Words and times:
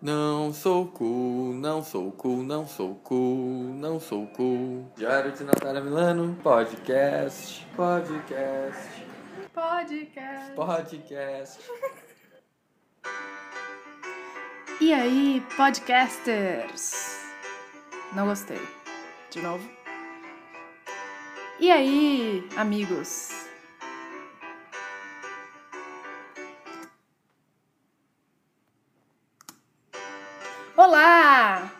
Não 0.00 0.52
sou 0.52 0.86
cool, 0.86 1.52
não 1.54 1.82
sou 1.82 2.12
cool, 2.12 2.44
não 2.44 2.64
sou 2.64 2.94
cool, 3.02 3.74
não 3.74 3.98
sou 3.98 4.28
cool. 4.28 4.88
Diário 4.96 5.32
de 5.32 5.42
Natália 5.42 5.80
Milano, 5.80 6.38
podcast, 6.40 7.66
podcast, 7.74 9.04
Podcast. 9.52 10.52
podcast. 10.54 11.58
E 14.80 14.94
aí, 14.94 15.42
podcasters? 15.56 17.18
Não 18.14 18.28
gostei. 18.28 18.60
De 19.32 19.42
novo. 19.42 19.68
E 21.58 21.72
aí, 21.72 22.48
amigos? 22.56 23.37
Olá! 30.88 31.70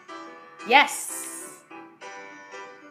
Yes! 0.69 1.65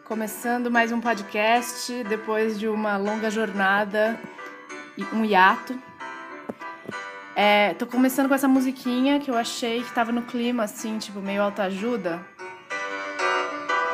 Começando 0.04 0.68
mais 0.68 0.90
um 0.90 1.00
podcast 1.00 2.02
depois 2.02 2.58
de 2.58 2.66
uma 2.66 2.96
longa 2.96 3.30
jornada 3.30 4.18
e 4.96 5.04
um 5.14 5.24
hiato. 5.24 5.80
É, 7.36 7.72
tô 7.74 7.86
começando 7.86 8.26
com 8.26 8.34
essa 8.34 8.48
musiquinha 8.48 9.20
que 9.20 9.30
eu 9.30 9.36
achei 9.36 9.80
que 9.84 9.92
tava 9.92 10.10
no 10.10 10.22
clima, 10.22 10.64
assim, 10.64 10.98
tipo, 10.98 11.20
meio 11.20 11.40
autoajuda. 11.40 12.20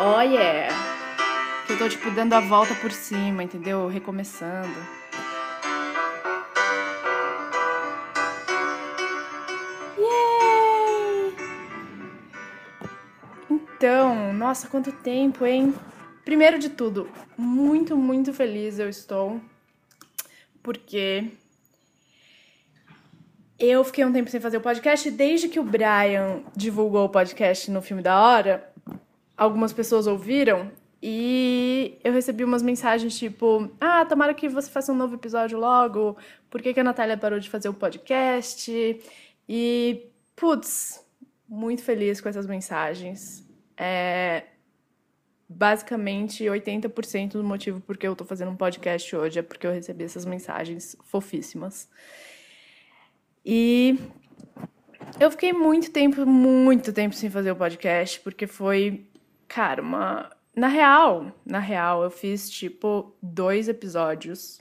Oh 0.01 0.23
yeah! 0.23 0.75
Que 1.67 1.75
eu 1.75 1.79
tô, 1.79 1.91
tipo, 1.91 2.11
dando 2.11 2.33
a 2.33 2.41
volta 2.41 2.75
por 2.77 2.91
cima, 2.91 3.43
entendeu? 3.43 3.87
Recomeçando. 3.87 5.04
Então, 13.85 14.33
nossa, 14.33 14.67
quanto 14.67 14.91
tempo, 14.91 15.45
hein? 15.45 15.75
Primeiro 16.25 16.59
de 16.59 16.71
tudo, 16.71 17.07
muito, 17.37 17.95
muito 17.95 18.33
feliz 18.33 18.79
eu 18.79 18.89
estou. 18.89 19.39
Porque 20.63 21.29
eu 23.59 23.85
fiquei 23.85 24.03
um 24.07 24.11
tempo 24.11 24.31
sem 24.31 24.41
fazer 24.41 24.57
o 24.57 24.63
podcast 24.63 25.11
desde 25.11 25.51
que 25.51 25.61
o 25.61 25.63
Brian 25.63 26.43
divulgou 26.57 27.05
o 27.05 27.11
podcast 27.11 27.71
no 27.71 27.83
filme 27.83 28.03
da 28.03 28.19
hora, 28.19 28.73
algumas 29.37 29.71
pessoas 29.71 30.07
ouviram 30.07 30.73
e 31.03 31.99
eu 32.03 32.15
recebi 32.15 32.43
umas 32.43 32.63
mensagens 32.63 33.19
tipo: 33.19 33.71
Ah, 33.79 34.07
tomara 34.07 34.33
que 34.33 34.49
você 34.49 34.71
faça 34.71 34.93
um 34.93 34.97
novo 34.97 35.17
episódio 35.17 35.59
logo. 35.59 36.17
Por 36.49 36.63
que, 36.63 36.73
que 36.73 36.81
a 36.81 36.85
Natália 36.85 37.19
parou 37.19 37.39
de 37.39 37.51
fazer 37.51 37.69
o 37.69 37.75
podcast? 37.75 38.99
E, 39.47 40.07
putz, 40.35 41.05
muito 41.47 41.83
feliz 41.83 42.19
com 42.23 42.31
essas 42.31 42.47
mensagens. 42.47 43.44
É, 43.77 44.45
basicamente 45.49 46.45
80% 46.45 47.33
do 47.33 47.45
motivo 47.45 47.81
por 47.81 47.97
que 47.97 48.07
eu 48.07 48.17
tô 48.17 48.25
fazendo 48.25 48.51
um 48.51 48.57
podcast 48.57 49.15
hoje 49.15 49.39
é 49.39 49.43
porque 49.43 49.67
eu 49.67 49.73
recebi 49.73 50.05
essas 50.05 50.25
mensagens 50.25 50.97
fofíssimas. 51.05 51.89
E 53.45 53.99
eu 55.21 55.31
fiquei 55.31 55.53
muito 55.53 55.91
tempo, 55.93 56.25
muito 56.27 56.93
tempo 56.93 57.15
sem 57.15 57.31
fazer 57.31 57.51
o 57.51 57.57
podcast, 57.57 58.21
porque 58.21 58.47
foi, 58.47 59.07
cara, 59.47 59.83
uma. 59.83 60.31
Na 60.57 60.69
real, 60.69 61.33
na 61.45 61.59
real, 61.59 62.05
eu 62.05 62.11
fiz 62.11 62.49
tipo 62.49 63.15
dois 63.21 63.69
episódios 63.69 64.61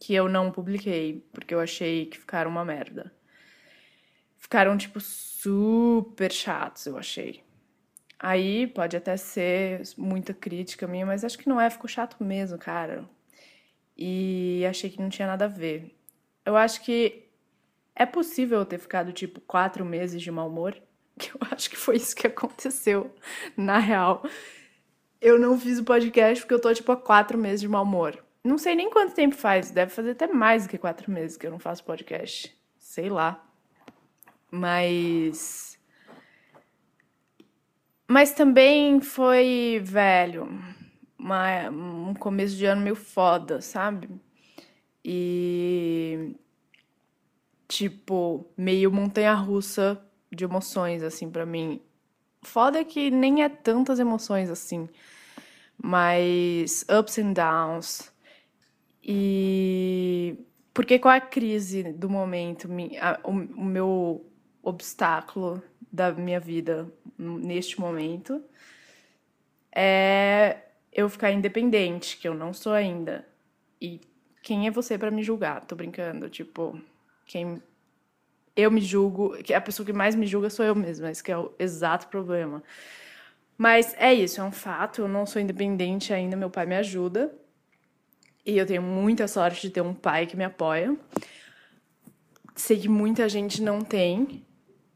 que 0.00 0.14
eu 0.14 0.28
não 0.28 0.50
publiquei, 0.50 1.24
porque 1.32 1.54
eu 1.54 1.60
achei 1.60 2.06
que 2.06 2.18
ficaram 2.18 2.50
uma 2.50 2.64
merda. 2.64 3.12
Ficaram, 4.36 4.76
tipo, 4.76 5.00
super 5.00 6.32
chatos, 6.32 6.86
eu 6.86 6.96
achei. 6.98 7.44
Aí 8.22 8.66
pode 8.66 8.98
até 8.98 9.16
ser 9.16 9.82
muita 9.96 10.34
crítica 10.34 10.86
minha, 10.86 11.06
mas 11.06 11.24
acho 11.24 11.38
que 11.38 11.48
não 11.48 11.58
é, 11.58 11.70
ficou 11.70 11.88
chato 11.88 12.22
mesmo, 12.22 12.58
cara. 12.58 13.08
E 13.96 14.62
achei 14.68 14.90
que 14.90 15.00
não 15.00 15.08
tinha 15.08 15.26
nada 15.26 15.46
a 15.46 15.48
ver. 15.48 15.96
Eu 16.44 16.54
acho 16.54 16.82
que 16.82 17.24
é 17.94 18.04
possível 18.04 18.58
eu 18.58 18.66
ter 18.66 18.78
ficado, 18.78 19.10
tipo, 19.10 19.40
quatro 19.40 19.86
meses 19.86 20.20
de 20.20 20.30
mau 20.30 20.48
humor. 20.48 20.76
Que 21.20 21.32
eu 21.34 21.40
acho 21.50 21.68
que 21.68 21.76
foi 21.76 21.96
isso 21.96 22.16
que 22.16 22.26
aconteceu, 22.26 23.14
na 23.54 23.78
real. 23.78 24.24
Eu 25.20 25.38
não 25.38 25.60
fiz 25.60 25.78
o 25.78 25.84
podcast 25.84 26.42
porque 26.42 26.54
eu 26.54 26.60
tô, 26.60 26.72
tipo, 26.72 26.90
há 26.92 26.96
quatro 26.96 27.36
meses 27.36 27.60
de 27.60 27.68
mau 27.68 27.82
humor. 27.82 28.24
Não 28.42 28.56
sei 28.56 28.74
nem 28.74 28.88
quanto 28.88 29.14
tempo 29.14 29.34
faz, 29.34 29.70
deve 29.70 29.90
fazer 29.90 30.12
até 30.12 30.26
mais 30.26 30.62
do 30.62 30.70
que 30.70 30.78
quatro 30.78 31.10
meses 31.10 31.36
que 31.36 31.46
eu 31.46 31.50
não 31.50 31.58
faço 31.58 31.84
podcast. 31.84 32.56
Sei 32.78 33.10
lá. 33.10 33.46
Mas. 34.50 35.69
Mas 38.10 38.32
também 38.32 39.00
foi, 39.00 39.80
velho, 39.84 40.48
uma, 41.16 41.70
um 41.70 42.12
começo 42.12 42.56
de 42.56 42.66
ano 42.66 42.82
meio 42.82 42.96
foda, 42.96 43.60
sabe? 43.60 44.10
E. 45.04 46.34
Tipo, 47.68 48.44
meio 48.56 48.90
montanha-russa 48.90 50.04
de 50.28 50.42
emoções, 50.42 51.04
assim, 51.04 51.30
para 51.30 51.46
mim. 51.46 51.80
Foda 52.42 52.84
que 52.84 53.12
nem 53.12 53.44
é 53.44 53.48
tantas 53.48 54.00
emoções 54.00 54.50
assim, 54.50 54.88
mas 55.80 56.84
ups 56.90 57.16
and 57.16 57.32
downs. 57.32 58.12
E. 59.04 60.36
Porque 60.74 60.98
qual 60.98 61.14
é 61.14 61.18
a 61.18 61.20
crise 61.20 61.92
do 61.92 62.10
momento? 62.10 62.68
O 63.22 63.64
meu 63.64 64.26
obstáculo 64.64 65.62
da 65.92 66.12
minha 66.12 66.38
vida 66.38 66.90
neste 67.18 67.80
momento 67.80 68.42
é 69.74 70.58
eu 70.92 71.08
ficar 71.08 71.30
independente, 71.30 72.16
que 72.16 72.26
eu 72.26 72.34
não 72.34 72.52
sou 72.52 72.72
ainda. 72.72 73.26
E 73.80 74.00
quem 74.42 74.66
é 74.66 74.70
você 74.70 74.98
para 74.98 75.10
me 75.10 75.22
julgar? 75.22 75.64
Tô 75.64 75.76
brincando, 75.76 76.28
tipo, 76.28 76.80
quem 77.26 77.62
eu 78.56 78.70
me 78.70 78.80
julgo, 78.80 79.36
que 79.42 79.54
a 79.54 79.60
pessoa 79.60 79.86
que 79.86 79.92
mais 79.92 80.14
me 80.14 80.26
julga 80.26 80.50
sou 80.50 80.64
eu 80.64 80.74
mesma, 80.74 81.10
esse 81.10 81.22
que 81.22 81.32
é 81.32 81.38
o 81.38 81.52
exato 81.58 82.08
problema. 82.08 82.62
Mas 83.56 83.94
é 83.98 84.12
isso, 84.12 84.40
é 84.40 84.44
um 84.44 84.52
fato, 84.52 85.02
eu 85.02 85.08
não 85.08 85.26
sou 85.26 85.40
independente 85.40 86.12
ainda, 86.12 86.36
meu 86.36 86.50
pai 86.50 86.66
me 86.66 86.76
ajuda. 86.76 87.32
E 88.44 88.56
eu 88.56 88.66
tenho 88.66 88.82
muita 88.82 89.28
sorte 89.28 89.62
de 89.62 89.70
ter 89.70 89.82
um 89.82 89.94
pai 89.94 90.26
que 90.26 90.36
me 90.36 90.44
apoia. 90.44 90.96
Sei 92.56 92.78
que 92.78 92.88
muita 92.88 93.28
gente 93.28 93.62
não 93.62 93.80
tem, 93.80 94.44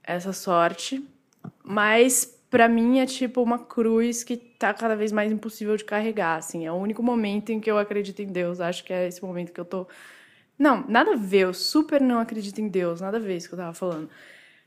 essa 0.07 0.33
sorte. 0.33 1.03
Mas 1.63 2.25
para 2.51 2.69
mim 2.69 3.01
é 3.01 3.07
tipo 3.07 3.43
uma 3.43 3.59
cruz 3.59 4.23
que 4.23 4.37
tá 4.37 4.73
cada 4.73 4.95
vez 4.95 5.11
mais 5.11 5.33
impossível 5.33 5.77
de 5.77 5.85
carregar, 5.85 6.37
assim. 6.37 6.67
É 6.67 6.73
o 6.73 6.77
único 6.77 7.03
momento 7.03 7.51
em 7.51 7.61
que 7.61 7.71
eu 7.71 7.79
acredito 7.79 8.23
em 8.23 8.27
Deus. 8.27 8.61
Acho 8.61 8.85
que 8.85 8.93
é 8.93 9.09
esse 9.09 9.23
momento 9.25 9.53
que 9.53 9.61
eu 9.61 9.65
tô 9.65 9.87
Não, 10.59 10.87
nada 10.89 11.13
a 11.15 11.17
ver, 11.17 11.41
eu 11.41 11.55
super 11.55 12.01
não 12.01 12.21
acredito 12.21 12.61
em 12.61 12.69
Deus, 12.69 13.01
nada 13.01 13.17
a 13.17 13.21
ver 13.21 13.37
isso 13.37 13.49
que 13.49 13.55
eu 13.55 13.59
tava 13.59 13.75
falando. 13.75 14.09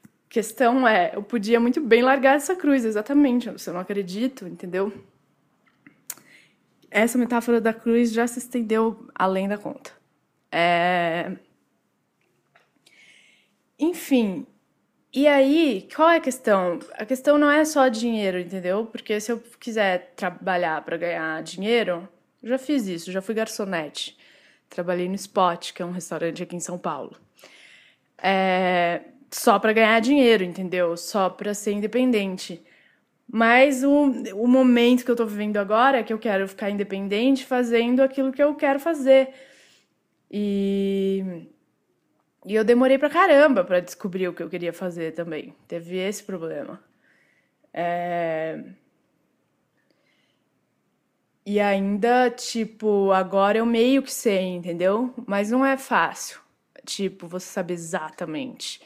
A 0.04 0.30
questão 0.30 0.88
é, 0.88 1.12
eu 1.16 1.24
podia 1.24 1.60
muito 1.60 1.80
bem 1.82 2.02
largar 2.02 2.36
essa 2.36 2.56
cruz, 2.56 2.84
exatamente. 2.86 3.58
Se 3.62 3.70
eu 3.70 3.74
não 3.74 3.82
acredito, 3.82 4.46
entendeu? 4.48 4.92
Essa 6.92 7.18
metáfora 7.18 7.62
da 7.62 7.74
cruz 7.74 8.12
já 8.12 8.28
se 8.28 8.40
estendeu 8.40 9.08
além 9.16 9.48
da 9.48 9.58
conta. 9.58 9.92
É... 10.52 11.38
Enfim, 13.80 14.46
e 15.14 15.28
aí, 15.28 15.88
qual 15.96 16.10
é 16.10 16.18
a 16.18 16.22
questão? 16.22 16.80
A 16.94 17.06
questão 17.06 17.38
não 17.38 17.50
é 17.50 17.64
só 17.66 17.88
dinheiro, 17.88 18.40
entendeu? 18.40 18.86
Porque 18.86 19.20
se 19.20 19.32
eu 19.32 19.42
quiser 19.60 20.14
trabalhar 20.16 20.84
para 20.84 20.98
ganhar 20.98 21.42
dinheiro, 21.44 22.08
eu 22.44 22.50
já 22.50 22.58
fiz 22.58 22.88
isso, 22.88 23.12
já 23.12 23.22
fui 23.22 23.34
garçonete. 23.34 24.18
Trabalhei 24.70 25.08
no 25.10 25.16
Spot, 25.16 25.74
que 25.74 25.82
é 25.82 25.86
um 25.86 25.92
restaurante 25.92 26.44
aqui 26.44 26.56
em 26.56 26.60
São 26.60 26.78
Paulo. 26.78 27.16
É, 28.18 29.02
só 29.32 29.60
para 29.60 29.74
ganhar 29.74 30.00
dinheiro, 30.02 30.44
entendeu? 30.44 30.96
Só 30.98 31.30
para 31.30 31.54
ser 31.54 31.72
independente. 31.74 32.64
Mas 33.30 33.84
o, 33.84 34.12
o 34.36 34.48
momento 34.48 35.04
que 35.04 35.12
eu 35.12 35.16
tô 35.16 35.26
vivendo 35.26 35.58
agora 35.58 36.00
é 36.00 36.04
que 36.04 36.14
eu 36.14 36.20
quero 36.20 36.48
ficar 36.48 36.70
independente 36.70 37.46
fazendo 37.46 38.02
aquilo 38.02 38.32
que 38.32 38.42
eu 38.42 38.56
quero 38.56 38.80
fazer. 38.80 39.34
E 40.32 41.48
e 42.48 42.56
eu 42.56 42.64
demorei 42.64 42.98
pra 42.98 43.10
caramba 43.10 43.64
pra 43.64 43.82
descobrir 43.82 44.30
o 44.30 44.34
que 44.34 44.42
eu 44.42 44.50
queria 44.50 44.72
fazer 44.72 45.14
também. 45.14 45.54
Teve 45.68 45.98
esse 45.98 46.24
problema. 46.24 46.82
É... 47.74 48.64
E 51.46 51.60
ainda, 51.60 52.30
tipo, 52.30 53.12
agora 53.12 53.58
eu 53.58 53.66
meio 53.66 54.02
que 54.02 54.12
sei, 54.12 54.46
entendeu? 54.48 55.14
Mas 55.28 55.52
não 55.52 55.66
é 55.66 55.78
fácil, 55.78 56.40
tipo, 56.86 57.28
você 57.28 57.46
saber 57.48 57.74
exatamente. 57.74 58.82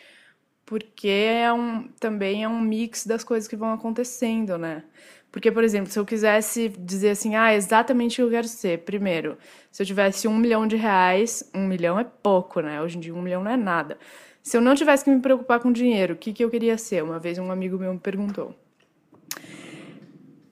Porque 0.66 1.08
é 1.10 1.52
um, 1.54 1.88
também 2.00 2.44
é 2.44 2.48
um 2.48 2.60
mix 2.62 3.06
das 3.06 3.24
coisas 3.24 3.48
que 3.48 3.56
vão 3.56 3.74
acontecendo, 3.74 4.58
né? 4.58 4.84
Porque, 5.32 5.50
por 5.50 5.64
exemplo, 5.64 5.90
se 5.90 5.98
eu 5.98 6.06
quisesse 6.06 6.68
dizer 6.78 7.12
assim, 7.12 7.36
ah, 7.36 7.54
exatamente 7.54 8.16
o 8.16 8.16
que 8.16 8.22
eu 8.22 8.30
quero 8.30 8.48
ser, 8.48 8.80
primeiro, 8.80 9.38
se 9.72 9.82
eu 9.82 9.88
tivesse 9.88 10.28
um 10.28 10.36
milhão 10.36 10.68
de 10.68 10.76
reais, 10.76 11.50
um 11.56 11.66
milhão 11.66 11.98
é 11.98 12.04
pouco, 12.04 12.60
né? 12.60 12.82
Hoje 12.82 12.98
em 12.98 13.00
dia 13.00 13.16
um 13.16 13.22
milhão 13.22 13.44
não 13.44 13.52
é 13.52 13.56
nada. 13.56 13.98
Se 14.44 14.58
eu 14.58 14.62
não 14.62 14.76
tivesse 14.76 15.06
que 15.06 15.10
me 15.10 15.22
preocupar 15.22 15.60
com 15.60 15.72
dinheiro, 15.72 16.16
o 16.16 16.18
que, 16.18 16.34
que 16.34 16.44
eu 16.44 16.50
queria 16.50 16.78
ser? 16.78 17.02
Uma 17.04 17.18
vez 17.18 17.40
um 17.40 17.50
amigo 17.50 17.78
meu 17.78 17.94
me 17.94 18.00
perguntou. 18.00 18.54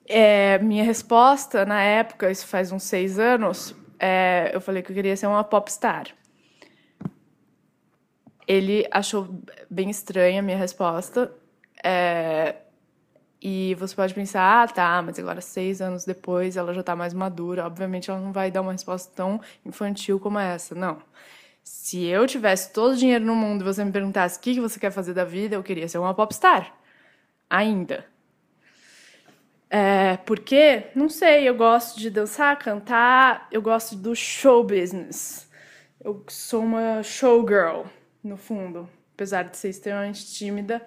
É, 0.05 0.57
minha 0.59 0.83
resposta 0.83 1.65
na 1.65 1.81
época, 1.83 2.31
isso 2.31 2.47
faz 2.47 2.71
uns 2.71 2.83
seis 2.83 3.19
anos, 3.19 3.75
é, 3.99 4.49
eu 4.53 4.61
falei 4.61 4.81
que 4.81 4.91
eu 4.91 4.95
queria 4.95 5.15
ser 5.17 5.27
uma 5.27 5.43
popstar. 5.43 6.07
Ele 8.47 8.87
achou 8.89 9.27
bem 9.69 9.89
estranha 9.89 10.39
a 10.39 10.41
minha 10.41 10.57
resposta. 10.57 11.31
É, 11.83 12.55
e 13.41 13.75
você 13.75 13.95
pode 13.95 14.13
pensar, 14.13 14.63
ah, 14.63 14.68
tá, 14.68 15.01
mas 15.01 15.18
agora 15.18 15.39
seis 15.39 15.81
anos 15.81 16.03
depois 16.03 16.57
ela 16.57 16.74
já 16.74 16.83
tá 16.83 16.95
mais 16.95 17.13
madura. 17.13 17.65
Obviamente 17.65 18.09
ela 18.09 18.19
não 18.19 18.33
vai 18.33 18.51
dar 18.51 18.62
uma 18.62 18.74
resposta 18.74 19.12
tão 19.15 19.39
infantil 19.65 20.19
como 20.19 20.38
essa. 20.38 20.75
Não. 20.75 21.01
Se 21.63 22.06
eu 22.06 22.27
tivesse 22.27 22.74
todo 22.74 22.94
o 22.94 22.97
dinheiro 22.97 23.24
no 23.24 23.36
mundo 23.36 23.62
e 23.62 23.63
você 23.63 23.83
me 23.86 23.91
perguntasse 23.91 24.38
o 24.38 24.41
que 24.41 24.59
você 24.59 24.80
quer 24.80 24.91
fazer 24.91 25.13
da 25.13 25.24
vida, 25.24 25.56
eu 25.56 25.63
queria 25.63 25.88
ser 25.88 26.00
uma 26.00 26.13
popstar. 26.13 26.74
Ainda. 27.50 28.06
É, 29.69 30.18
porque, 30.25 30.88
não 30.95 31.07
sei, 31.07 31.47
eu 31.47 31.56
gosto 31.56 32.00
de 32.00 32.09
dançar, 32.09 32.57
cantar, 32.57 33.47
eu 33.51 33.62
gosto 33.62 33.95
do 33.95 34.15
show 34.15 34.63
business. 34.63 35.47
Eu 36.03 36.24
sou 36.27 36.63
uma 36.63 37.03
showgirl, 37.03 37.83
no 38.24 38.35
fundo. 38.35 38.89
Apesar 39.13 39.44
de 39.44 39.56
ser 39.57 39.69
extremamente 39.69 40.25
tímida, 40.33 40.81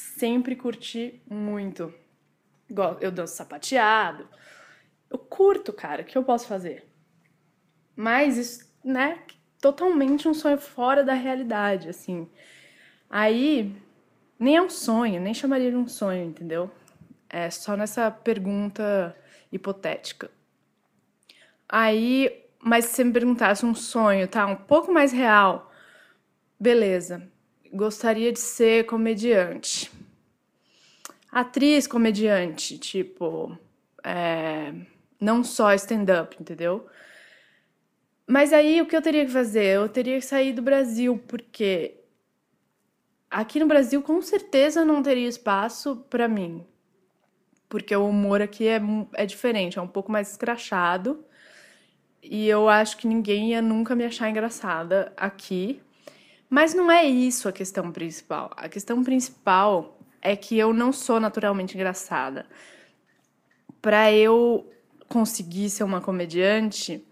sempre 0.00 0.56
curti 0.56 1.22
muito. 1.28 1.92
Eu 3.00 3.10
danço 3.10 3.34
sapateado. 3.36 4.28
Eu 5.10 5.18
curto, 5.18 5.72
cara, 5.72 6.02
o 6.02 6.04
que 6.04 6.16
eu 6.16 6.24
posso 6.24 6.46
fazer? 6.46 6.86
Mas 7.96 8.36
isso, 8.36 8.72
né, 8.84 9.18
totalmente 9.60 10.28
um 10.28 10.34
sonho 10.34 10.58
fora 10.58 11.02
da 11.02 11.12
realidade, 11.12 11.88
assim. 11.88 12.28
Aí, 13.08 13.74
nem 14.38 14.56
é 14.56 14.62
um 14.62 14.70
sonho, 14.70 15.20
nem 15.20 15.34
chamaria 15.34 15.70
de 15.70 15.76
um 15.76 15.88
sonho, 15.88 16.24
entendeu? 16.24 16.70
É 17.28 17.50
só 17.50 17.76
nessa 17.76 18.10
pergunta 18.10 19.16
hipotética. 19.50 20.30
Aí, 21.68 22.44
mas 22.60 22.86
se 22.86 22.94
você 22.94 23.04
me 23.04 23.12
perguntasse 23.12 23.66
um 23.66 23.74
sonho, 23.74 24.28
tá? 24.28 24.46
Um 24.46 24.56
pouco 24.56 24.92
mais 24.92 25.12
real, 25.12 25.72
beleza. 26.58 27.28
Gostaria 27.72 28.32
de 28.32 28.40
ser 28.40 28.86
comediante. 28.86 29.90
Atriz 31.30 31.86
comediante, 31.86 32.78
tipo. 32.78 33.56
É, 34.02 34.72
não 35.20 35.44
só 35.44 35.72
stand-up, 35.74 36.36
entendeu? 36.40 36.86
Mas 38.26 38.52
aí 38.52 38.80
o 38.80 38.86
que 38.86 38.96
eu 38.96 39.02
teria 39.02 39.26
que 39.26 39.32
fazer? 39.32 39.76
Eu 39.76 39.88
teria 39.88 40.14
que 40.18 40.24
sair 40.24 40.52
do 40.52 40.62
Brasil, 40.62 41.22
porque 41.28 41.96
aqui 43.30 43.60
no 43.60 43.66
Brasil 43.66 44.02
com 44.02 44.20
certeza 44.22 44.84
não 44.84 45.02
teria 45.02 45.28
espaço 45.28 45.96
para 46.08 46.28
mim. 46.28 46.64
Porque 47.68 47.94
o 47.94 48.08
humor 48.08 48.40
aqui 48.40 48.66
é, 48.66 48.80
é 49.14 49.26
diferente, 49.26 49.78
é 49.78 49.82
um 49.82 49.88
pouco 49.88 50.10
mais 50.10 50.30
escrachado. 50.30 51.24
E 52.22 52.46
eu 52.48 52.68
acho 52.68 52.96
que 52.96 53.06
ninguém 53.06 53.50
ia 53.50 53.62
nunca 53.62 53.94
me 53.94 54.04
achar 54.04 54.28
engraçada 54.28 55.12
aqui. 55.16 55.80
Mas 56.50 56.74
não 56.74 56.90
é 56.90 57.04
isso 57.04 57.48
a 57.48 57.52
questão 57.52 57.92
principal. 57.92 58.50
A 58.56 58.68
questão 58.68 59.04
principal 59.04 59.96
é 60.20 60.34
que 60.34 60.58
eu 60.58 60.74
não 60.74 60.92
sou 60.92 61.20
naturalmente 61.20 61.76
engraçada. 61.76 62.44
Para 63.80 64.12
eu 64.12 64.68
conseguir 65.08 65.70
ser 65.70 65.84
uma 65.84 66.00
comediante, 66.00 67.06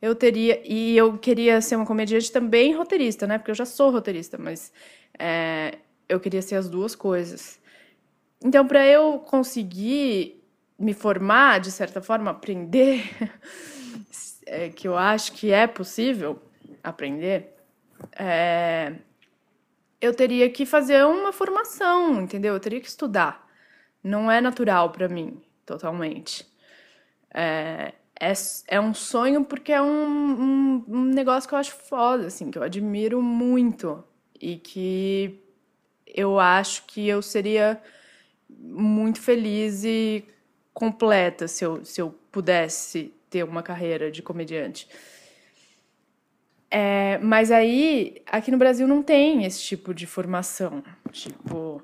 eu 0.00 0.14
teria. 0.14 0.62
E 0.64 0.96
eu 0.96 1.18
queria 1.18 1.60
ser 1.60 1.74
uma 1.74 1.84
comediante 1.84 2.30
também 2.30 2.72
roteirista, 2.72 3.26
né? 3.26 3.36
Porque 3.36 3.50
eu 3.50 3.54
já 3.56 3.66
sou 3.66 3.90
roteirista, 3.90 4.38
mas 4.38 4.72
é, 5.18 5.78
eu 6.08 6.20
queria 6.20 6.40
ser 6.40 6.54
as 6.54 6.68
duas 6.68 6.94
coisas. 6.94 7.58
Então, 8.42 8.66
para 8.66 8.86
eu 8.86 9.18
conseguir 9.18 10.40
me 10.78 10.94
formar, 10.94 11.58
de 11.58 11.72
certa 11.72 12.00
forma, 12.00 12.30
aprender, 12.30 13.02
é, 14.46 14.68
que 14.68 14.86
eu 14.86 14.96
acho 14.96 15.32
que 15.32 15.50
é 15.50 15.66
possível 15.66 16.40
aprender, 16.82 17.57
é, 18.18 18.94
eu 20.00 20.14
teria 20.14 20.48
que 20.50 20.64
fazer 20.64 21.04
uma 21.04 21.32
formação, 21.32 22.20
entendeu? 22.22 22.54
Eu 22.54 22.60
teria 22.60 22.80
que 22.80 22.88
estudar. 22.88 23.48
Não 24.02 24.30
é 24.30 24.40
natural 24.40 24.90
para 24.90 25.08
mim, 25.08 25.40
totalmente. 25.66 26.46
É, 27.34 27.92
é, 28.20 28.32
é 28.68 28.80
um 28.80 28.94
sonho 28.94 29.44
porque 29.44 29.72
é 29.72 29.82
um, 29.82 29.86
um, 29.86 30.84
um 30.88 31.04
negócio 31.04 31.48
que 31.48 31.54
eu 31.54 31.58
acho 31.58 31.74
foda, 31.74 32.26
assim, 32.26 32.50
que 32.50 32.58
eu 32.58 32.62
admiro 32.62 33.22
muito 33.22 34.02
e 34.40 34.56
que 34.56 35.40
eu 36.06 36.38
acho 36.38 36.84
que 36.86 37.06
eu 37.06 37.20
seria 37.22 37.80
muito 38.48 39.20
feliz 39.20 39.84
e 39.84 40.24
completa 40.72 41.46
se 41.46 41.64
eu, 41.64 41.84
se 41.84 42.00
eu 42.00 42.10
pudesse 42.32 43.12
ter 43.28 43.44
uma 43.44 43.62
carreira 43.62 44.10
de 44.10 44.22
comediante. 44.22 44.88
É, 46.70 47.18
mas 47.18 47.50
aí, 47.50 48.22
aqui 48.26 48.50
no 48.50 48.58
Brasil 48.58 48.86
não 48.86 49.02
tem 49.02 49.44
esse 49.44 49.62
tipo 49.62 49.94
de 49.94 50.06
formação. 50.06 50.82
Tipo, 51.10 51.82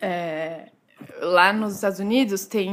é, 0.00 0.70
lá 1.20 1.52
nos 1.52 1.74
Estados 1.74 1.98
Unidos 1.98 2.46
tem 2.46 2.70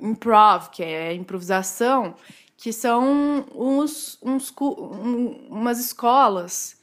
improv, 0.00 0.70
que 0.70 0.82
é 0.82 1.12
improvisação, 1.12 2.14
que 2.56 2.72
são 2.72 3.46
uns, 3.54 4.18
uns, 4.22 4.52
um, 4.60 5.48
umas 5.50 5.78
escolas 5.78 6.80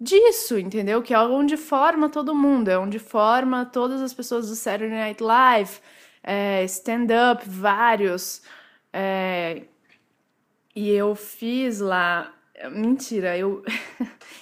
disso, 0.00 0.58
entendeu? 0.58 1.02
Que 1.02 1.12
é 1.14 1.18
onde 1.18 1.56
forma 1.56 2.08
todo 2.08 2.34
mundo, 2.34 2.68
é 2.68 2.78
onde 2.78 2.98
forma 2.98 3.66
todas 3.66 4.00
as 4.00 4.14
pessoas 4.14 4.48
do 4.48 4.54
Saturday 4.54 4.98
Night 4.98 5.22
Live, 5.22 5.80
é, 6.22 6.64
stand-up, 6.64 7.48
vários. 7.48 8.42
É, 8.92 9.62
e 10.74 10.90
eu 10.90 11.14
fiz 11.14 11.80
lá. 11.80 12.32
Mentira, 12.70 13.36
eu. 13.38 13.62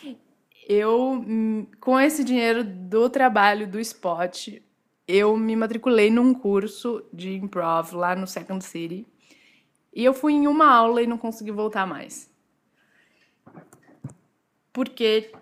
eu, 0.69 1.25
com 1.81 2.01
esse 2.01 2.25
dinheiro 2.25 2.65
do 2.65 3.11
trabalho 3.11 3.67
do 3.67 3.79
spot, 3.79 4.49
eu 5.07 5.37
me 5.37 5.55
matriculei 5.55 6.11
num 6.11 6.35
curso 6.35 7.05
de 7.13 7.35
improv 7.35 7.93
lá 7.93 8.17
no 8.17 8.27
Second 8.27 8.65
City. 8.65 9.07
E 9.95 10.05
eu 10.05 10.13
fui 10.13 10.35
em 10.35 10.47
uma 10.47 10.67
aula 10.67 11.03
e 11.03 11.07
não 11.07 11.17
consegui 11.17 11.51
voltar 11.51 11.87
mais. 11.87 12.31
Porque 14.73 15.33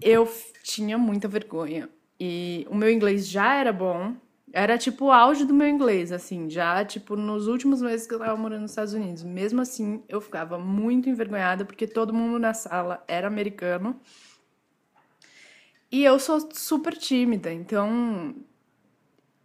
eu 0.00 0.28
tinha 0.62 0.96
muita 0.96 1.26
vergonha. 1.26 1.88
E 2.20 2.66
o 2.70 2.76
meu 2.76 2.90
inglês 2.90 3.26
já 3.26 3.54
era 3.54 3.72
bom. 3.72 4.14
Era 4.56 4.78
tipo 4.78 5.06
o 5.06 5.10
auge 5.10 5.44
do 5.44 5.52
meu 5.52 5.66
inglês, 5.68 6.12
assim, 6.12 6.48
já 6.48 6.84
tipo 6.84 7.16
nos 7.16 7.48
últimos 7.48 7.82
meses 7.82 8.06
que 8.06 8.14
eu 8.14 8.20
tava 8.20 8.36
morando 8.36 8.62
nos 8.62 8.70
Estados 8.70 8.94
Unidos. 8.94 9.24
Mesmo 9.24 9.60
assim, 9.60 10.04
eu 10.08 10.20
ficava 10.20 10.56
muito 10.56 11.10
envergonhada 11.10 11.64
porque 11.64 11.88
todo 11.88 12.14
mundo 12.14 12.38
na 12.38 12.54
sala 12.54 13.02
era 13.08 13.26
americano. 13.26 14.00
E 15.90 16.04
eu 16.04 16.20
sou 16.20 16.48
super 16.52 16.96
tímida, 16.96 17.52
então 17.52 18.36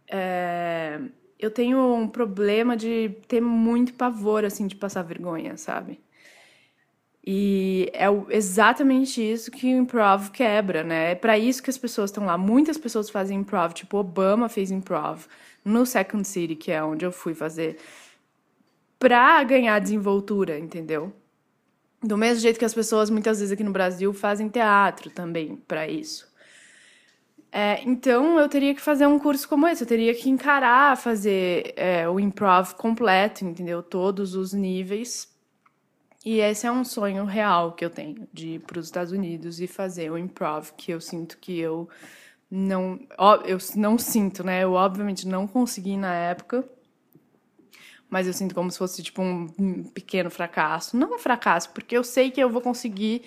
é, 0.08 1.00
eu 1.40 1.50
tenho 1.50 1.92
um 1.92 2.06
problema 2.06 2.76
de 2.76 3.10
ter 3.26 3.40
muito 3.40 3.94
pavor, 3.94 4.44
assim, 4.44 4.68
de 4.68 4.76
passar 4.76 5.02
vergonha, 5.02 5.56
sabe? 5.56 6.00
E 7.26 7.90
é 7.92 8.06
exatamente 8.30 9.20
isso 9.20 9.50
que 9.50 9.66
o 9.66 9.78
improv 9.78 10.30
quebra, 10.30 10.82
né? 10.82 11.12
É 11.12 11.14
para 11.14 11.38
isso 11.38 11.62
que 11.62 11.70
as 11.70 11.76
pessoas 11.76 12.10
estão 12.10 12.24
lá. 12.24 12.38
Muitas 12.38 12.78
pessoas 12.78 13.10
fazem 13.10 13.38
improv, 13.38 13.72
tipo 13.74 13.98
Obama 13.98 14.48
fez 14.48 14.70
improv 14.70 15.26
no 15.64 15.84
Second 15.84 16.26
City, 16.26 16.56
que 16.56 16.72
é 16.72 16.82
onde 16.82 17.04
eu 17.04 17.12
fui 17.12 17.34
fazer, 17.34 17.78
pra 18.98 19.42
ganhar 19.44 19.78
desenvoltura, 19.80 20.58
entendeu? 20.58 21.12
Do 22.02 22.16
mesmo 22.16 22.40
jeito 22.40 22.58
que 22.58 22.64
as 22.64 22.74
pessoas 22.74 23.10
muitas 23.10 23.38
vezes 23.40 23.52
aqui 23.52 23.62
no 23.62 23.72
Brasil 23.72 24.12
fazem 24.14 24.48
teatro 24.48 25.10
também 25.10 25.56
para 25.68 25.86
isso. 25.86 26.30
É, 27.52 27.82
então 27.82 28.38
eu 28.38 28.48
teria 28.48 28.74
que 28.74 28.80
fazer 28.80 29.06
um 29.06 29.18
curso 29.18 29.48
como 29.48 29.66
esse, 29.66 29.82
eu 29.82 29.88
teria 29.88 30.14
que 30.14 30.30
encarar 30.30 30.96
fazer 30.96 31.74
é, 31.76 32.08
o 32.08 32.20
improv 32.20 32.74
completo, 32.74 33.44
entendeu? 33.44 33.82
Todos 33.82 34.34
os 34.34 34.52
níveis. 34.52 35.29
E 36.24 36.40
esse 36.40 36.66
é 36.66 36.72
um 36.72 36.84
sonho 36.84 37.24
real 37.24 37.72
que 37.72 37.84
eu 37.84 37.90
tenho, 37.90 38.28
de 38.32 38.54
ir 38.54 38.60
para 38.60 38.78
os 38.78 38.86
Estados 38.86 39.10
Unidos 39.12 39.60
e 39.60 39.66
fazer 39.66 40.10
o 40.10 40.18
improv, 40.18 40.72
que 40.76 40.92
eu 40.92 41.00
sinto 41.00 41.38
que 41.38 41.58
eu 41.58 41.88
não. 42.50 43.00
Ó, 43.16 43.36
eu 43.36 43.58
não 43.76 43.96
sinto, 43.96 44.44
né? 44.44 44.64
Eu 44.64 44.72
obviamente 44.72 45.26
não 45.26 45.46
consegui 45.46 45.96
na 45.96 46.14
época. 46.14 46.64
Mas 48.08 48.26
eu 48.26 48.32
sinto 48.32 48.54
como 48.54 48.70
se 48.70 48.76
fosse 48.76 49.02
tipo 49.02 49.22
um 49.22 49.84
pequeno 49.84 50.30
fracasso. 50.30 50.96
Não 50.96 51.14
um 51.14 51.18
fracasso, 51.18 51.70
porque 51.70 51.96
eu 51.96 52.02
sei 52.02 52.30
que 52.30 52.42
eu 52.42 52.50
vou 52.50 52.60
conseguir 52.60 53.22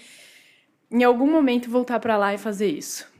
em 0.91 1.03
algum 1.03 1.29
momento 1.31 1.69
voltar 1.69 1.99
para 1.99 2.17
lá 2.17 2.33
e 2.33 2.37
fazer 2.37 2.67
isso. 2.67 3.11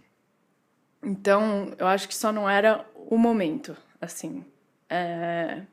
Então, 1.01 1.73
eu 1.77 1.87
acho 1.87 2.07
que 2.07 2.15
só 2.15 2.31
não 2.31 2.49
era 2.49 2.85
o 2.95 3.17
momento, 3.17 3.75
assim. 3.99 4.45
É... 4.89 5.63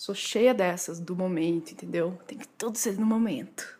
Sou 0.00 0.14
cheia 0.14 0.54
dessas, 0.54 0.98
do 0.98 1.14
momento, 1.14 1.72
entendeu? 1.72 2.18
Tem 2.26 2.38
que 2.38 2.48
tudo 2.48 2.78
ser 2.78 2.98
no 2.98 3.04
momento. 3.04 3.78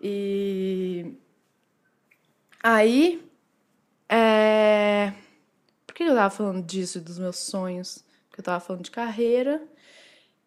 E. 0.00 1.12
Aí, 2.62 3.28
é... 4.08 5.12
Por 5.84 5.92
que 5.92 6.04
eu 6.04 6.14
tava 6.14 6.30
falando 6.30 6.64
disso, 6.64 7.00
dos 7.00 7.18
meus 7.18 7.36
sonhos? 7.36 8.04
Porque 8.28 8.42
eu 8.42 8.44
tava 8.44 8.60
falando 8.60 8.84
de 8.84 8.92
carreira 8.92 9.60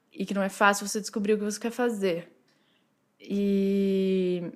e 0.10 0.25
que 0.25 0.34
não 0.34 0.41
é 0.41 0.48
fácil 0.48 0.88
você 0.88 1.01
descobrir 1.01 1.34
o 1.34 1.38
que 1.38 1.44
você 1.44 1.60
quer 1.60 1.72
fazer. 1.72 2.32
E 3.20 4.53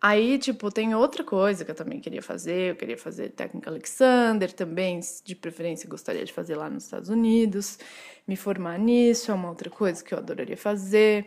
aí, 0.00 0.38
tipo, 0.38 0.70
tem 0.70 0.94
outra 0.94 1.22
coisa 1.22 1.64
que 1.64 1.70
eu 1.70 1.74
também 1.74 2.00
queria 2.00 2.22
fazer. 2.22 2.70
Eu 2.70 2.76
queria 2.76 2.96
fazer 2.96 3.30
técnica 3.30 3.70
Alexander 3.70 4.52
também, 4.52 5.00
de 5.24 5.34
preferência 5.34 5.88
gostaria 5.88 6.24
de 6.24 6.32
fazer 6.32 6.56
lá 6.56 6.70
nos 6.70 6.84
Estados 6.84 7.08
Unidos, 7.08 7.78
me 8.26 8.36
formar 8.36 8.78
nisso, 8.78 9.30
é 9.30 9.34
uma 9.34 9.48
outra 9.48 9.70
coisa 9.70 10.02
que 10.02 10.14
eu 10.14 10.18
adoraria 10.18 10.56
fazer. 10.56 11.26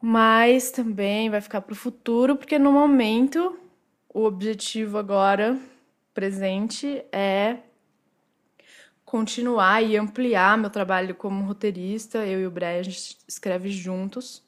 Mas 0.00 0.70
também 0.70 1.30
vai 1.30 1.40
ficar 1.40 1.60
para 1.62 1.72
o 1.72 1.76
futuro, 1.76 2.36
porque 2.36 2.58
no 2.58 2.70
momento 2.72 3.58
o 4.08 4.24
objetivo 4.24 4.98
agora 4.98 5.58
presente 6.14 7.04
é 7.12 7.58
continuar 9.04 9.82
e 9.82 9.96
ampliar 9.96 10.58
meu 10.58 10.68
trabalho 10.68 11.14
como 11.14 11.44
roteirista. 11.44 12.26
Eu 12.26 12.40
e 12.40 12.46
o 12.46 12.50
Brian 12.50 12.80
a 12.80 12.82
escreve 13.28 13.70
juntos. 13.70 14.42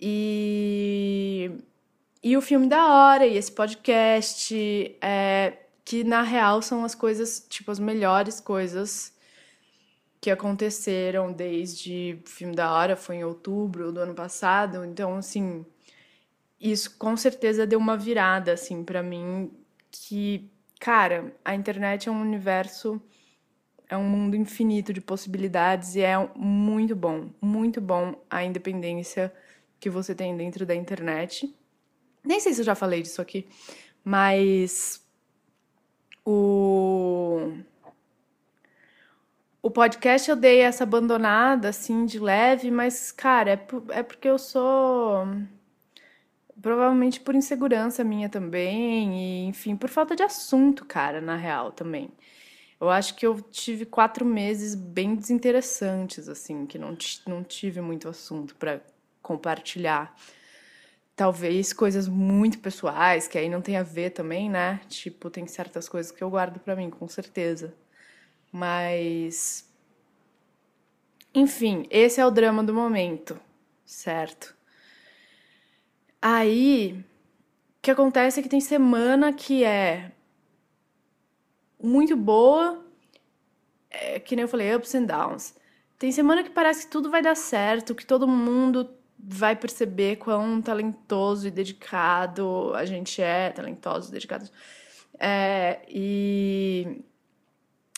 E, 0.00 1.50
e 2.24 2.36
o 2.36 2.40
filme 2.40 2.66
da 2.66 2.88
hora, 2.92 3.26
e 3.26 3.36
esse 3.36 3.52
podcast, 3.52 4.96
é, 5.00 5.58
que 5.84 6.02
na 6.02 6.22
real 6.22 6.62
são 6.62 6.84
as 6.84 6.94
coisas, 6.94 7.46
tipo, 7.48 7.70
as 7.70 7.78
melhores 7.78 8.40
coisas 8.40 9.12
que 10.20 10.30
aconteceram 10.30 11.30
desde 11.30 12.18
o 12.24 12.28
filme 12.28 12.56
da 12.56 12.72
hora, 12.72 12.96
foi 12.96 13.16
em 13.16 13.24
outubro 13.24 13.92
do 13.92 14.00
ano 14.00 14.14
passado. 14.14 14.84
Então, 14.84 15.16
assim, 15.18 15.66
isso 16.58 16.96
com 16.98 17.16
certeza 17.16 17.66
deu 17.66 17.78
uma 17.78 17.96
virada, 17.96 18.54
assim, 18.54 18.82
para 18.82 19.02
mim, 19.02 19.52
que 19.90 20.50
cara, 20.84 21.32
a 21.42 21.54
internet 21.54 22.10
é 22.10 22.12
um 22.12 22.20
universo, 22.20 23.00
é 23.88 23.96
um 23.96 24.04
mundo 24.04 24.36
infinito 24.36 24.92
de 24.92 25.00
possibilidades 25.00 25.94
e 25.94 26.02
é 26.02 26.14
muito 26.36 26.94
bom, 26.94 27.30
muito 27.40 27.80
bom 27.80 28.14
a 28.28 28.44
independência 28.44 29.32
que 29.80 29.88
você 29.88 30.14
tem 30.14 30.36
dentro 30.36 30.66
da 30.66 30.74
internet. 30.74 31.54
Nem 32.24 32.40
sei 32.40 32.54
se 32.54 32.60
eu 32.60 32.64
já 32.64 32.74
falei 32.74 33.02
disso 33.02 33.20
aqui, 33.20 33.46
mas 34.04 35.04
o 36.24 37.52
o 39.62 39.70
podcast 39.70 40.28
eu 40.28 40.36
dei 40.36 40.60
essa 40.60 40.84
abandonada 40.84 41.68
assim 41.70 42.04
de 42.06 42.18
leve, 42.18 42.70
mas 42.70 43.10
cara, 43.12 43.52
é, 43.52 43.66
é 43.90 44.02
porque 44.02 44.28
eu 44.28 44.38
sou 44.38 45.26
Provavelmente 46.64 47.20
por 47.20 47.34
insegurança 47.34 48.02
minha 48.02 48.26
também, 48.26 49.18
e 49.18 49.44
enfim, 49.48 49.76
por 49.76 49.90
falta 49.90 50.16
de 50.16 50.22
assunto, 50.22 50.82
cara, 50.86 51.20
na 51.20 51.36
real 51.36 51.70
também. 51.70 52.10
Eu 52.80 52.88
acho 52.88 53.14
que 53.16 53.26
eu 53.26 53.38
tive 53.42 53.84
quatro 53.84 54.24
meses 54.24 54.74
bem 54.74 55.14
desinteressantes, 55.14 56.26
assim, 56.26 56.64
que 56.64 56.78
não, 56.78 56.96
não 57.26 57.44
tive 57.44 57.82
muito 57.82 58.08
assunto 58.08 58.54
para 58.56 58.80
compartilhar. 59.20 60.16
Talvez 61.16 61.72
coisas 61.72 62.08
muito 62.08 62.58
pessoais, 62.58 63.28
que 63.28 63.38
aí 63.38 63.48
não 63.48 63.62
tem 63.62 63.76
a 63.76 63.82
ver 63.82 64.10
também, 64.10 64.50
né? 64.50 64.80
Tipo, 64.88 65.30
tem 65.30 65.46
certas 65.46 65.88
coisas 65.88 66.10
que 66.10 66.22
eu 66.22 66.30
guardo 66.30 66.58
para 66.58 66.74
mim, 66.74 66.90
com 66.90 67.06
certeza. 67.06 67.72
Mas. 68.50 69.68
Enfim, 71.32 71.86
esse 71.90 72.20
é 72.20 72.26
o 72.26 72.30
drama 72.30 72.62
do 72.64 72.74
momento, 72.74 73.40
certo? 73.84 74.56
Aí, 76.20 77.04
o 77.78 77.82
que 77.82 77.90
acontece 77.90 78.40
é 78.40 78.42
que 78.42 78.48
tem 78.48 78.60
semana 78.60 79.32
que 79.32 79.62
é 79.62 80.12
muito 81.80 82.16
boa, 82.16 82.84
é, 83.90 84.18
que 84.18 84.34
nem 84.34 84.44
eu 84.44 84.48
falei, 84.48 84.74
ups 84.74 84.94
and 84.94 85.04
downs. 85.04 85.54
Tem 85.98 86.10
semana 86.10 86.42
que 86.42 86.50
parece 86.50 86.86
que 86.86 86.90
tudo 86.90 87.10
vai 87.10 87.22
dar 87.22 87.36
certo, 87.36 87.94
que 87.94 88.06
todo 88.06 88.26
mundo 88.26 88.90
vai 89.26 89.56
perceber 89.56 90.16
quão 90.16 90.60
talentoso 90.60 91.48
e 91.48 91.50
dedicado 91.50 92.72
a 92.74 92.84
gente 92.84 93.22
é, 93.22 93.50
talentosos, 93.50 94.10
dedicados, 94.10 94.52
é, 95.18 95.80
e, 95.88 97.02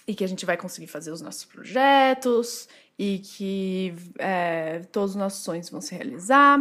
e 0.07 0.15
que 0.15 0.23
a 0.23 0.29
gente 0.29 0.47
vai 0.47 0.57
conseguir 0.57 0.87
fazer 0.87 1.11
os 1.11 1.21
nossos 1.21 1.45
projetos, 1.45 2.69
e 2.99 3.19
que 3.19 3.95
é, 4.19 4.81
todos 4.93 5.11
os 5.11 5.17
nossos 5.17 5.43
sonhos 5.43 5.69
vão 5.69 5.81
se 5.81 5.95
realizar. 5.95 6.59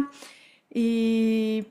E, 0.74 1.64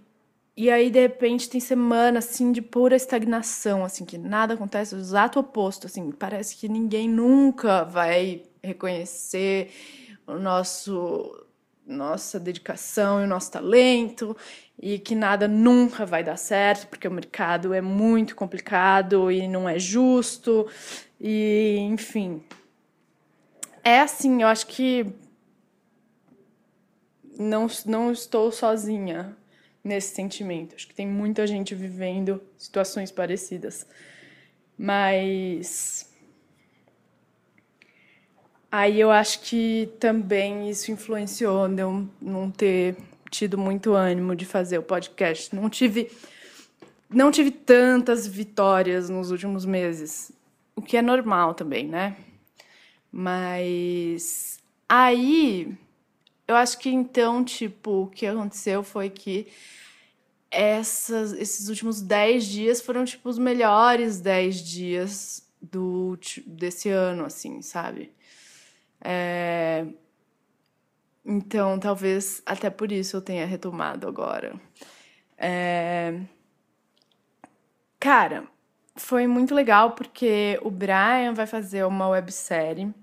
e 0.57 0.69
aí, 0.71 0.89
de 0.89 1.01
repente, 1.01 1.49
tem 1.49 1.59
semana, 1.59 2.19
assim, 2.19 2.51
de 2.51 2.61
pura 2.61 2.95
estagnação, 2.95 3.83
assim, 3.83 4.05
que 4.05 4.17
nada 4.17 4.53
acontece, 4.53 4.95
o 4.95 4.99
exato 4.99 5.39
oposto, 5.39 5.85
assim, 5.85 6.11
parece 6.11 6.55
que 6.55 6.69
ninguém 6.69 7.09
nunca 7.09 7.83
vai 7.83 8.43
reconhecer 8.63 9.71
o 10.25 10.39
nosso 10.39 11.44
nossa 11.85 12.39
dedicação 12.39 13.21
e 13.21 13.25
o 13.25 13.27
nosso 13.27 13.51
talento 13.51 14.35
e 14.81 14.97
que 14.97 15.15
nada 15.15 15.47
nunca 15.47 16.05
vai 16.05 16.23
dar 16.23 16.37
certo 16.37 16.87
porque 16.87 17.07
o 17.07 17.11
mercado 17.11 17.73
é 17.73 17.81
muito 17.81 18.35
complicado 18.35 19.31
e 19.31 19.47
não 19.47 19.69
é 19.69 19.77
justo 19.77 20.67
e 21.19 21.77
enfim 21.79 22.43
é 23.83 23.99
assim 23.99 24.41
eu 24.41 24.47
acho 24.47 24.67
que 24.67 25.05
não, 27.37 27.67
não 27.85 28.11
estou 28.11 28.51
sozinha 28.51 29.35
nesse 29.83 30.15
sentimento. 30.15 30.75
Acho 30.75 30.87
que 30.87 30.95
tem 30.95 31.07
muita 31.07 31.45
gente 31.45 31.75
vivendo 31.75 32.41
situações 32.57 33.11
parecidas. 33.11 33.85
Mas. 34.77 36.11
Aí 38.77 38.99
eu 38.99 39.09
acho 39.09 39.39
que 39.39 39.89
também 40.01 40.69
isso 40.69 40.91
influenciou 40.91 41.65
de 41.69 41.81
eu 41.81 42.09
não 42.21 42.51
ter 42.51 42.97
tido 43.31 43.57
muito 43.57 43.93
ânimo 43.93 44.35
de 44.35 44.45
fazer 44.45 44.77
o 44.77 44.83
podcast. 44.83 45.55
Não 45.55 45.69
tive, 45.69 46.11
não 47.09 47.31
tive 47.31 47.51
tantas 47.51 48.27
vitórias 48.27 49.09
nos 49.09 49.31
últimos 49.31 49.63
meses, 49.63 50.29
o 50.75 50.81
que 50.81 50.97
é 50.97 51.01
normal 51.01 51.53
também, 51.53 51.87
né? 51.87 52.17
Mas 53.09 54.59
aí 54.89 55.73
eu 56.45 56.55
acho 56.57 56.77
que 56.77 56.89
então, 56.89 57.45
tipo, 57.45 58.03
o 58.03 58.07
que 58.07 58.27
aconteceu 58.27 58.83
foi 58.83 59.09
que 59.09 59.47
essas, 60.51 61.31
esses 61.31 61.69
últimos 61.69 62.01
10 62.01 62.45
dias 62.45 62.81
foram, 62.81 63.05
tipo, 63.05 63.29
os 63.29 63.39
melhores 63.39 64.19
10 64.19 64.61
dias 64.61 65.47
do, 65.61 66.19
desse 66.45 66.89
ano, 66.89 67.23
assim, 67.23 67.61
sabe? 67.61 68.11
É... 69.05 69.85
Então, 71.23 71.79
talvez 71.79 72.41
até 72.45 72.69
por 72.69 72.91
isso 72.91 73.17
eu 73.17 73.21
tenha 73.21 73.45
retomado 73.45 74.07
agora. 74.07 74.59
É... 75.37 76.19
Cara, 77.99 78.45
foi 78.95 79.27
muito 79.27 79.53
legal 79.53 79.91
porque 79.91 80.59
o 80.63 80.71
Brian 80.71 81.33
vai 81.33 81.45
fazer 81.45 81.85
uma 81.85 82.07
websérie 82.09 82.93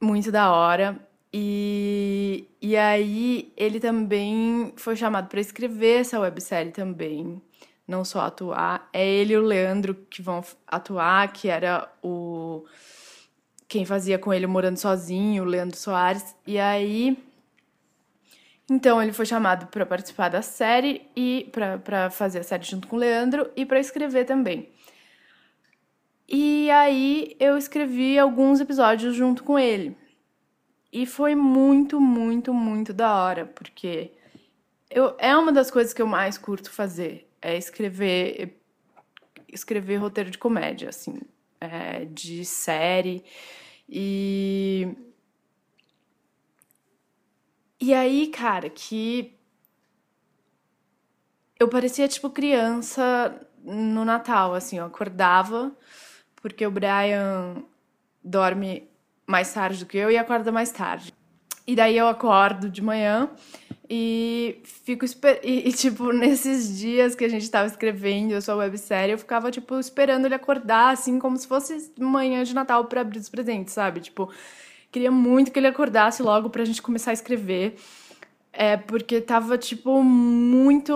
muito 0.00 0.30
da 0.30 0.52
hora. 0.52 0.98
E, 1.32 2.48
e 2.60 2.76
aí 2.76 3.52
ele 3.56 3.80
também 3.80 4.72
foi 4.76 4.96
chamado 4.96 5.28
para 5.28 5.40
escrever 5.40 6.00
essa 6.00 6.18
websérie 6.18 6.72
também, 6.72 7.40
não 7.86 8.04
só 8.04 8.20
atuar. 8.22 8.88
É 8.92 9.06
ele 9.06 9.34
e 9.34 9.36
o 9.36 9.42
Leandro 9.42 9.94
que 9.94 10.22
vão 10.22 10.42
atuar, 10.66 11.32
que 11.32 11.48
era 11.48 11.90
o 12.02 12.64
quem 13.68 13.84
fazia 13.84 14.18
com 14.18 14.32
ele 14.32 14.46
Morando 14.46 14.78
Sozinho, 14.78 15.44
Leandro 15.44 15.76
Soares. 15.76 16.34
E 16.46 16.58
aí 16.58 17.16
então 18.70 19.02
ele 19.02 19.12
foi 19.12 19.24
chamado 19.24 19.66
para 19.68 19.86
participar 19.86 20.28
da 20.28 20.42
série 20.42 21.08
e 21.16 21.50
para 21.52 22.10
fazer 22.10 22.40
a 22.40 22.42
série 22.42 22.64
junto 22.64 22.86
com 22.86 22.96
o 22.96 22.98
Leandro 22.98 23.50
e 23.56 23.64
para 23.64 23.80
escrever 23.80 24.26
também. 24.26 24.68
E 26.28 26.70
aí 26.70 27.34
eu 27.40 27.56
escrevi 27.56 28.18
alguns 28.18 28.60
episódios 28.60 29.14
junto 29.14 29.42
com 29.42 29.58
ele. 29.58 29.96
E 30.92 31.06
foi 31.06 31.34
muito, 31.34 31.98
muito, 31.98 32.52
muito 32.52 32.92
da 32.92 33.14
hora, 33.14 33.46
porque 33.46 34.12
eu, 34.90 35.14
é 35.18 35.34
uma 35.36 35.52
das 35.52 35.70
coisas 35.70 35.94
que 35.94 36.02
eu 36.02 36.06
mais 36.06 36.36
curto 36.36 36.70
fazer, 36.70 37.28
é 37.40 37.56
escrever 37.56 38.54
escrever 39.50 39.96
roteiro 39.96 40.30
de 40.30 40.36
comédia, 40.36 40.90
assim, 40.90 41.20
é, 41.60 42.04
de 42.04 42.44
série. 42.44 43.24
E 43.88 44.88
e 47.80 47.94
aí, 47.94 48.26
cara, 48.28 48.68
que 48.68 49.38
eu 51.58 51.68
parecia 51.68 52.08
tipo 52.08 52.28
criança 52.28 53.40
no 53.62 54.04
Natal, 54.04 54.54
assim, 54.54 54.78
eu 54.78 54.84
acordava 54.84 55.72
porque 56.36 56.66
o 56.66 56.70
Brian 56.70 57.62
dorme 58.22 58.88
mais 59.26 59.52
tarde 59.52 59.80
do 59.80 59.86
que 59.86 59.98
eu 59.98 60.10
e 60.10 60.16
acorda 60.16 60.50
mais 60.50 60.70
tarde. 60.70 61.12
E 61.66 61.76
daí 61.76 61.96
eu 61.96 62.08
acordo 62.08 62.68
de 62.68 62.82
manhã 62.82 63.30
E 63.90 64.60
fico 64.64 65.06
e, 65.42 65.68
e, 65.68 65.72
tipo, 65.72 66.12
nesses 66.12 66.78
dias 66.78 67.14
que 67.14 67.24
a 67.24 67.28
gente 67.28 67.50
tava 67.50 67.66
escrevendo 67.66 68.34
a 68.34 68.40
sua 68.40 68.56
websérie, 68.56 69.12
eu 69.12 69.18
ficava, 69.18 69.50
tipo, 69.50 69.78
esperando 69.78 70.26
ele 70.26 70.34
acordar, 70.34 70.92
assim, 70.92 71.18
como 71.18 71.36
se 71.38 71.46
fosse 71.46 71.90
manhã 71.98 72.44
de 72.44 72.54
Natal 72.54 72.84
para 72.84 73.00
abrir 73.00 73.18
os 73.18 73.30
presentes, 73.30 73.72
sabe? 73.72 74.00
Tipo, 74.00 74.30
queria 74.92 75.10
muito 75.10 75.50
que 75.50 75.58
ele 75.58 75.68
acordasse 75.68 76.22
logo 76.22 76.50
pra 76.50 76.64
gente 76.64 76.82
começar 76.82 77.12
a 77.12 77.14
escrever. 77.14 77.76
É, 78.52 78.76
porque 78.76 79.20
tava, 79.20 79.56
tipo, 79.56 80.02
muito 80.02 80.92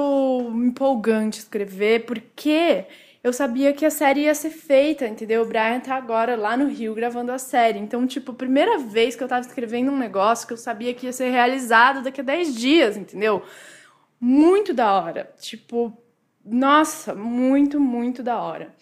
empolgante 0.54 1.38
escrever, 1.38 2.04
porque 2.04 2.86
eu 3.22 3.32
sabia 3.32 3.72
que 3.72 3.86
a 3.86 3.90
série 3.90 4.22
ia 4.22 4.34
ser 4.34 4.50
feita, 4.50 5.06
entendeu? 5.06 5.42
O 5.42 5.46
Brian 5.46 5.78
tá 5.78 5.94
agora 5.94 6.34
lá 6.34 6.56
no 6.56 6.66
Rio 6.66 6.92
gravando 6.94 7.30
a 7.30 7.38
série. 7.38 7.78
Então, 7.78 8.04
tipo, 8.04 8.34
primeira 8.34 8.78
vez 8.78 9.14
que 9.14 9.22
eu 9.22 9.28
tava 9.28 9.46
escrevendo 9.46 9.92
um 9.92 9.96
negócio 9.96 10.46
que 10.46 10.52
eu 10.52 10.56
sabia 10.56 10.92
que 10.92 11.06
ia 11.06 11.12
ser 11.12 11.30
realizado 11.30 12.02
daqui 12.02 12.20
a 12.20 12.24
10 12.24 12.54
dias, 12.56 12.96
entendeu? 12.96 13.44
Muito 14.18 14.74
da 14.74 14.92
hora. 14.92 15.32
Tipo, 15.38 15.96
nossa, 16.44 17.14
muito, 17.14 17.78
muito 17.78 18.24
da 18.24 18.40
hora. 18.42 18.74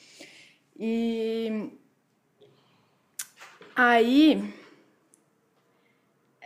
E 0.78 1.70
aí. 3.76 4.54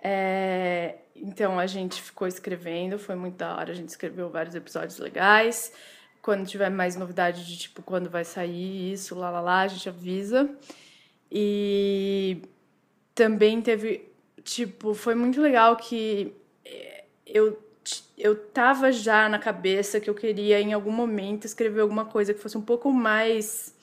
É... 0.03 0.97
Então 1.15 1.59
a 1.61 1.67
gente 1.67 2.03
ficou 2.03 2.27
escrevendo, 2.27 2.99
foi 2.99 3.15
muito 3.15 3.37
da 3.37 3.57
hora, 3.57 3.71
a 3.71 3.75
gente 3.75 3.89
escreveu 3.89 4.29
vários 4.29 4.55
episódios 4.57 4.99
legais. 4.99 5.73
Quando 6.25 6.47
tiver 6.47 6.71
mais 6.71 6.97
novidade 6.97 7.45
de 7.47 7.59
tipo 7.59 7.83
quando 7.83 8.09
vai 8.09 8.25
sair 8.25 8.95
isso, 8.95 9.15
lá 9.15 9.29
lá 9.31 9.43
lá, 9.43 9.61
a 9.61 9.69
gente 9.69 9.87
avisa. 9.91 10.49
E 11.31 12.41
também 13.15 13.61
teve, 13.61 14.09
tipo, 14.43 14.95
foi 14.95 15.15
muito 15.15 15.39
legal 15.39 15.77
que 15.77 16.33
eh, 16.65 17.05
eu 17.27 17.63
eu 18.17 18.35
tava 18.35 18.91
já 18.91 19.29
na 19.29 19.39
cabeça 19.39 20.01
que 20.01 20.09
eu 20.09 20.15
queria 20.15 20.59
em 20.61 20.73
algum 20.73 20.91
momento 20.91 21.45
escrever 21.45 21.83
alguma 21.83 22.07
coisa 22.07 22.33
que 22.33 22.41
fosse 22.41 22.57
um 22.57 22.63
pouco 22.63 22.91
mais 22.91 23.75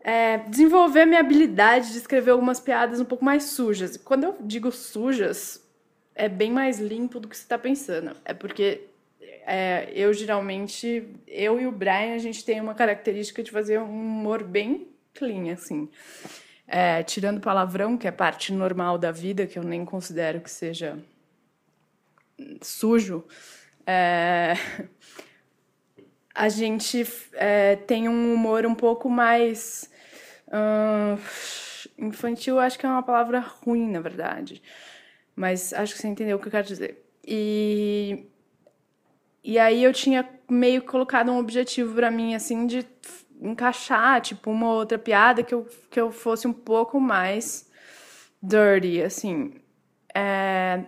é, 0.00 0.38
desenvolver 0.38 1.04
minha 1.04 1.20
habilidade 1.20 1.92
de 1.92 1.98
escrever 1.98 2.30
algumas 2.30 2.58
piadas 2.58 3.00
um 3.00 3.04
pouco 3.04 3.22
mais 3.22 3.44
sujas. 3.44 3.98
Quando 3.98 4.24
eu 4.24 4.36
digo 4.40 4.72
sujas, 4.72 5.62
é 6.14 6.26
bem 6.26 6.50
mais 6.50 6.80
limpo 6.80 7.20
do 7.20 7.28
que 7.28 7.36
você 7.36 7.42
está 7.42 7.58
pensando. 7.58 8.16
É 8.24 8.32
porque 8.32 8.88
é, 9.46 9.90
eu 9.94 10.12
geralmente, 10.12 11.08
eu 11.26 11.60
e 11.60 11.66
o 11.66 11.72
Brian, 11.72 12.14
a 12.14 12.18
gente 12.18 12.44
tem 12.44 12.60
uma 12.60 12.74
característica 12.74 13.42
de 13.42 13.50
fazer 13.50 13.80
um 13.80 13.90
humor 13.90 14.42
bem 14.44 14.88
clean, 15.14 15.52
assim. 15.52 15.88
É, 16.66 17.02
tirando 17.02 17.40
palavrão, 17.40 17.98
que 17.98 18.08
é 18.08 18.10
parte 18.10 18.52
normal 18.52 18.96
da 18.96 19.10
vida, 19.10 19.46
que 19.46 19.58
eu 19.58 19.62
nem 19.62 19.84
considero 19.84 20.40
que 20.40 20.50
seja 20.50 20.98
sujo, 22.60 23.24
é, 23.86 24.54
a 26.34 26.48
gente 26.48 27.06
é, 27.34 27.76
tem 27.76 28.08
um 28.08 28.34
humor 28.34 28.64
um 28.66 28.74
pouco 28.74 29.08
mais. 29.10 29.90
Uh, 30.48 31.18
infantil, 31.98 32.58
acho 32.58 32.78
que 32.78 32.86
é 32.86 32.88
uma 32.88 33.02
palavra 33.02 33.40
ruim, 33.40 33.90
na 33.90 34.00
verdade. 34.00 34.62
Mas 35.34 35.72
acho 35.72 35.94
que 35.94 36.00
você 36.00 36.08
entendeu 36.08 36.36
o 36.36 36.40
que 36.40 36.48
eu 36.48 36.52
quero 36.52 36.66
dizer. 36.66 37.04
E 37.24 38.26
e 39.44 39.58
aí 39.58 39.82
eu 39.82 39.92
tinha 39.92 40.28
meio 40.48 40.82
colocado 40.82 41.32
um 41.32 41.38
objetivo 41.38 41.94
para 41.94 42.10
mim, 42.10 42.34
assim, 42.34 42.66
de 42.66 42.86
encaixar, 43.40 44.20
tipo, 44.20 44.50
uma 44.50 44.72
outra 44.72 44.98
piada 44.98 45.42
que 45.42 45.52
eu, 45.52 45.66
que 45.90 46.00
eu 46.00 46.12
fosse 46.12 46.46
um 46.46 46.52
pouco 46.52 47.00
mais 47.00 47.68
dirty, 48.40 49.02
assim. 49.02 49.54
É... 50.14 50.84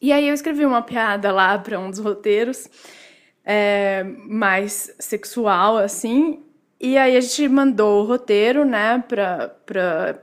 E 0.00 0.12
aí 0.12 0.26
eu 0.26 0.34
escrevi 0.34 0.66
uma 0.66 0.82
piada 0.82 1.30
lá 1.30 1.56
para 1.56 1.78
um 1.78 1.88
dos 1.88 2.00
roteiros, 2.00 2.68
é, 3.44 4.02
mais 4.02 4.92
sexual, 4.98 5.76
assim. 5.76 6.42
E 6.80 6.98
aí 6.98 7.16
a 7.16 7.20
gente 7.20 7.48
mandou 7.48 8.02
o 8.02 8.06
roteiro, 8.06 8.64
né, 8.64 8.98
pra, 9.06 9.48
pra, 9.64 10.18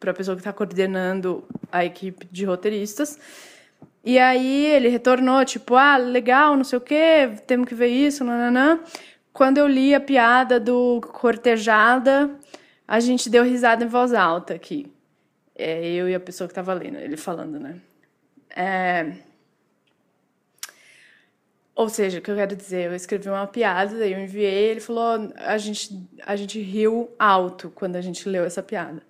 pra 0.00 0.12
pessoa 0.12 0.36
que 0.36 0.42
tá 0.42 0.52
coordenando 0.52 1.44
a 1.70 1.84
equipe 1.84 2.26
de 2.32 2.44
roteiristas. 2.44 3.16
E 4.06 4.20
aí 4.20 4.66
ele 4.66 4.88
retornou, 4.88 5.44
tipo, 5.44 5.74
ah, 5.74 5.96
legal, 5.96 6.56
não 6.56 6.62
sei 6.62 6.78
o 6.78 6.80
quê, 6.80 7.28
temos 7.44 7.66
que 7.66 7.74
ver 7.74 7.88
isso, 7.88 8.22
nananã. 8.22 8.78
Quando 9.32 9.58
eu 9.58 9.66
li 9.66 9.96
a 9.96 10.00
piada 10.00 10.60
do 10.60 11.00
cortejada, 11.00 12.30
a 12.86 13.00
gente 13.00 13.28
deu 13.28 13.42
risada 13.42 13.84
em 13.84 13.88
voz 13.88 14.14
alta 14.14 14.54
aqui. 14.54 14.86
É, 15.56 15.84
eu 15.88 16.08
e 16.08 16.14
a 16.14 16.20
pessoa 16.20 16.46
que 16.46 16.52
estava 16.52 16.72
lendo, 16.72 16.98
ele 16.98 17.16
falando, 17.16 17.58
né? 17.58 17.80
É... 18.54 19.12
Ou 21.74 21.88
seja, 21.88 22.20
o 22.20 22.22
que 22.22 22.30
eu 22.30 22.36
quero 22.36 22.54
dizer, 22.54 22.86
eu 22.86 22.94
escrevi 22.94 23.28
uma 23.28 23.46
piada, 23.48 23.98
daí 23.98 24.12
eu 24.12 24.20
enviei, 24.20 24.70
ele 24.70 24.80
falou, 24.80 25.32
a 25.34 25.58
gente, 25.58 26.08
a 26.24 26.36
gente 26.36 26.60
riu 26.60 27.10
alto 27.18 27.72
quando 27.74 27.96
a 27.96 28.00
gente 28.00 28.28
leu 28.28 28.44
essa 28.44 28.62
piada. 28.62 29.02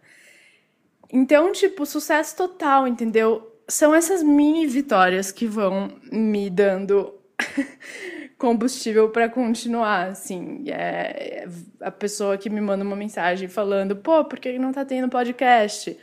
Então, 1.13 1.53
tipo, 1.53 1.85
sucesso 1.85 2.35
total, 2.35 2.89
entendeu? 2.89 3.56
São 3.69 3.95
essas 3.95 4.23
mini 4.23 4.67
vitórias 4.67 5.33
que 5.33 5.47
vão 5.47 5.91
me 6.11 6.49
dando 6.49 7.15
combustível 8.39 9.09
para 9.09 9.29
continuar, 9.29 10.09
assim. 10.09 10.65
É, 10.69 11.45
é, 11.45 11.49
a 11.81 11.91
pessoa 11.91 12.39
que 12.39 12.49
me 12.49 12.61
manda 12.61 12.85
uma 12.85 12.97
mensagem 12.97 13.49
falando, 13.49 13.97
pô, 13.97 14.25
por 14.25 14.39
que 14.39 14.59
não 14.59 14.73
tá 14.73 14.85
tendo 14.85 15.09
podcast? 15.09 15.99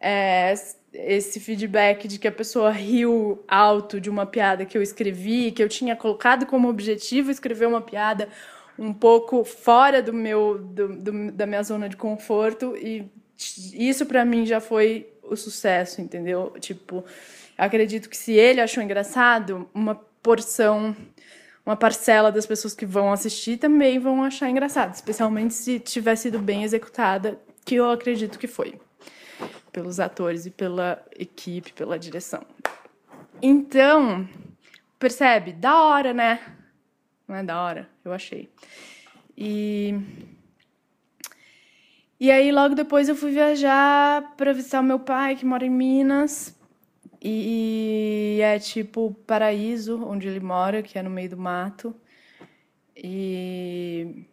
É, 0.00 0.54
esse 0.92 1.38
feedback 1.40 2.08
de 2.08 2.18
que 2.18 2.26
a 2.26 2.32
pessoa 2.32 2.70
riu 2.70 3.44
alto 3.46 4.00
de 4.00 4.08
uma 4.08 4.26
piada 4.26 4.64
que 4.64 4.76
eu 4.76 4.82
escrevi, 4.82 5.52
que 5.52 5.62
eu 5.62 5.68
tinha 5.68 5.94
colocado 5.94 6.46
como 6.46 6.68
objetivo 6.68 7.30
escrever 7.30 7.66
uma 7.66 7.80
piada 7.80 8.28
um 8.78 8.92
pouco 8.92 9.44
fora 9.44 10.02
do 10.02 10.12
meu 10.12 10.58
do, 10.58 10.88
do 10.88 11.32
da 11.32 11.46
minha 11.46 11.62
zona 11.62 11.88
de 11.88 11.96
conforto 11.96 12.76
e 12.76 13.10
isso 13.72 14.04
para 14.06 14.24
mim 14.24 14.44
já 14.44 14.60
foi 14.60 15.08
o 15.28 15.36
sucesso, 15.36 16.00
entendeu? 16.00 16.54
Tipo, 16.60 17.04
acredito 17.56 18.08
que 18.08 18.16
se 18.16 18.32
ele 18.32 18.60
achou 18.60 18.82
engraçado, 18.82 19.68
uma 19.74 19.94
porção, 20.22 20.96
uma 21.64 21.76
parcela 21.76 22.30
das 22.32 22.46
pessoas 22.46 22.74
que 22.74 22.86
vão 22.86 23.12
assistir 23.12 23.58
também 23.58 23.98
vão 23.98 24.22
achar 24.22 24.48
engraçado, 24.50 24.94
especialmente 24.94 25.54
se 25.54 25.78
tiver 25.80 26.16
sido 26.16 26.38
bem 26.38 26.64
executada, 26.64 27.38
que 27.64 27.74
eu 27.76 27.90
acredito 27.90 28.38
que 28.38 28.46
foi, 28.46 28.80
pelos 29.72 29.98
atores 29.98 30.46
e 30.46 30.50
pela 30.50 31.04
equipe, 31.16 31.72
pela 31.72 31.98
direção. 31.98 32.42
Então, 33.42 34.28
percebe? 34.98 35.52
Da 35.52 35.82
hora, 35.82 36.14
né? 36.14 36.40
Não 37.28 37.36
é 37.36 37.42
da 37.42 37.60
hora? 37.60 37.88
Eu 38.04 38.12
achei. 38.12 38.48
E 39.36 39.94
e 42.18 42.30
aí, 42.30 42.50
logo 42.50 42.74
depois, 42.74 43.08
eu 43.08 43.16
fui 43.16 43.30
viajar 43.30 44.34
para 44.36 44.52
visitar 44.52 44.80
o 44.80 44.84
meu 44.84 44.98
pai, 44.98 45.36
que 45.36 45.44
mora 45.44 45.64
em 45.64 45.70
Minas. 45.70 46.56
E 47.22 48.38
é 48.42 48.58
tipo 48.58 49.12
paraíso, 49.26 50.04
onde 50.04 50.28
ele 50.28 50.40
mora, 50.40 50.82
que 50.82 50.98
é 50.98 51.02
no 51.02 51.10
meio 51.10 51.30
do 51.30 51.36
mato. 51.36 51.94
E 52.96 54.26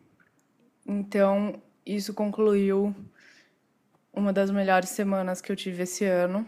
então 0.85 1.61
isso 1.85 2.13
concluiu 2.13 2.95
uma 4.13 4.31
das 4.31 4.51
melhores 4.51 4.89
semanas 4.89 5.41
que 5.41 5.51
eu 5.51 5.55
tive 5.55 5.83
esse 5.83 6.05
ano. 6.05 6.47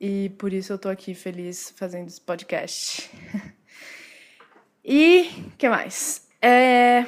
E 0.00 0.30
por 0.38 0.52
isso 0.52 0.72
eu 0.72 0.78
tô 0.78 0.88
aqui 0.88 1.14
feliz 1.14 1.74
fazendo 1.76 2.08
esse 2.08 2.20
podcast. 2.20 3.10
e 4.84 5.24
que 5.58 5.68
mais? 5.68 6.28
É... 6.40 7.04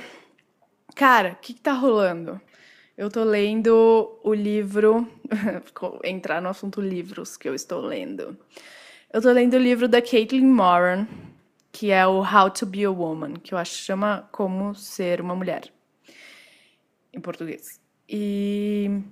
Cara, 0.95 1.33
o 1.33 1.37
que, 1.37 1.55
que 1.55 1.61
tá 1.61 1.73
rolando? 1.73 2.41
Eu 2.97 3.11
tô 3.11 3.25
lendo 3.25 4.19
o 4.23 4.35
livro. 4.35 5.09
entrar 6.05 6.43
no 6.43 6.49
assunto 6.49 6.81
livros 6.81 7.37
que 7.37 7.49
eu 7.49 7.55
estou 7.55 7.81
lendo. 7.81 8.37
Eu 9.13 9.23
tô 9.23 9.31
lendo 9.33 9.55
o 9.55 9.59
livro 9.59 9.89
da 9.89 10.03
Caitlin 10.03 10.47
Moran, 10.47 11.07
que 11.73 11.91
é 11.91 12.07
o 12.07 12.21
How 12.21 12.51
to 12.51 12.67
Be 12.67 12.85
a 12.85 12.91
Woman, 12.91 13.35
que 13.35 13.55
eu 13.55 13.59
acho 13.59 13.73
que 13.73 13.85
chama 13.85 14.29
Como 14.33 14.75
Ser 14.75 15.21
uma 15.21 15.35
Mulher, 15.35 15.73
em 17.13 17.21
português. 17.21 17.81
E. 18.09 19.03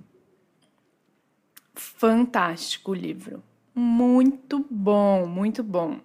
Fantástico 1.74 2.90
o 2.90 2.94
livro. 2.94 3.42
Muito 3.74 4.66
bom, 4.68 5.26
muito 5.26 5.62
bom. 5.62 6.00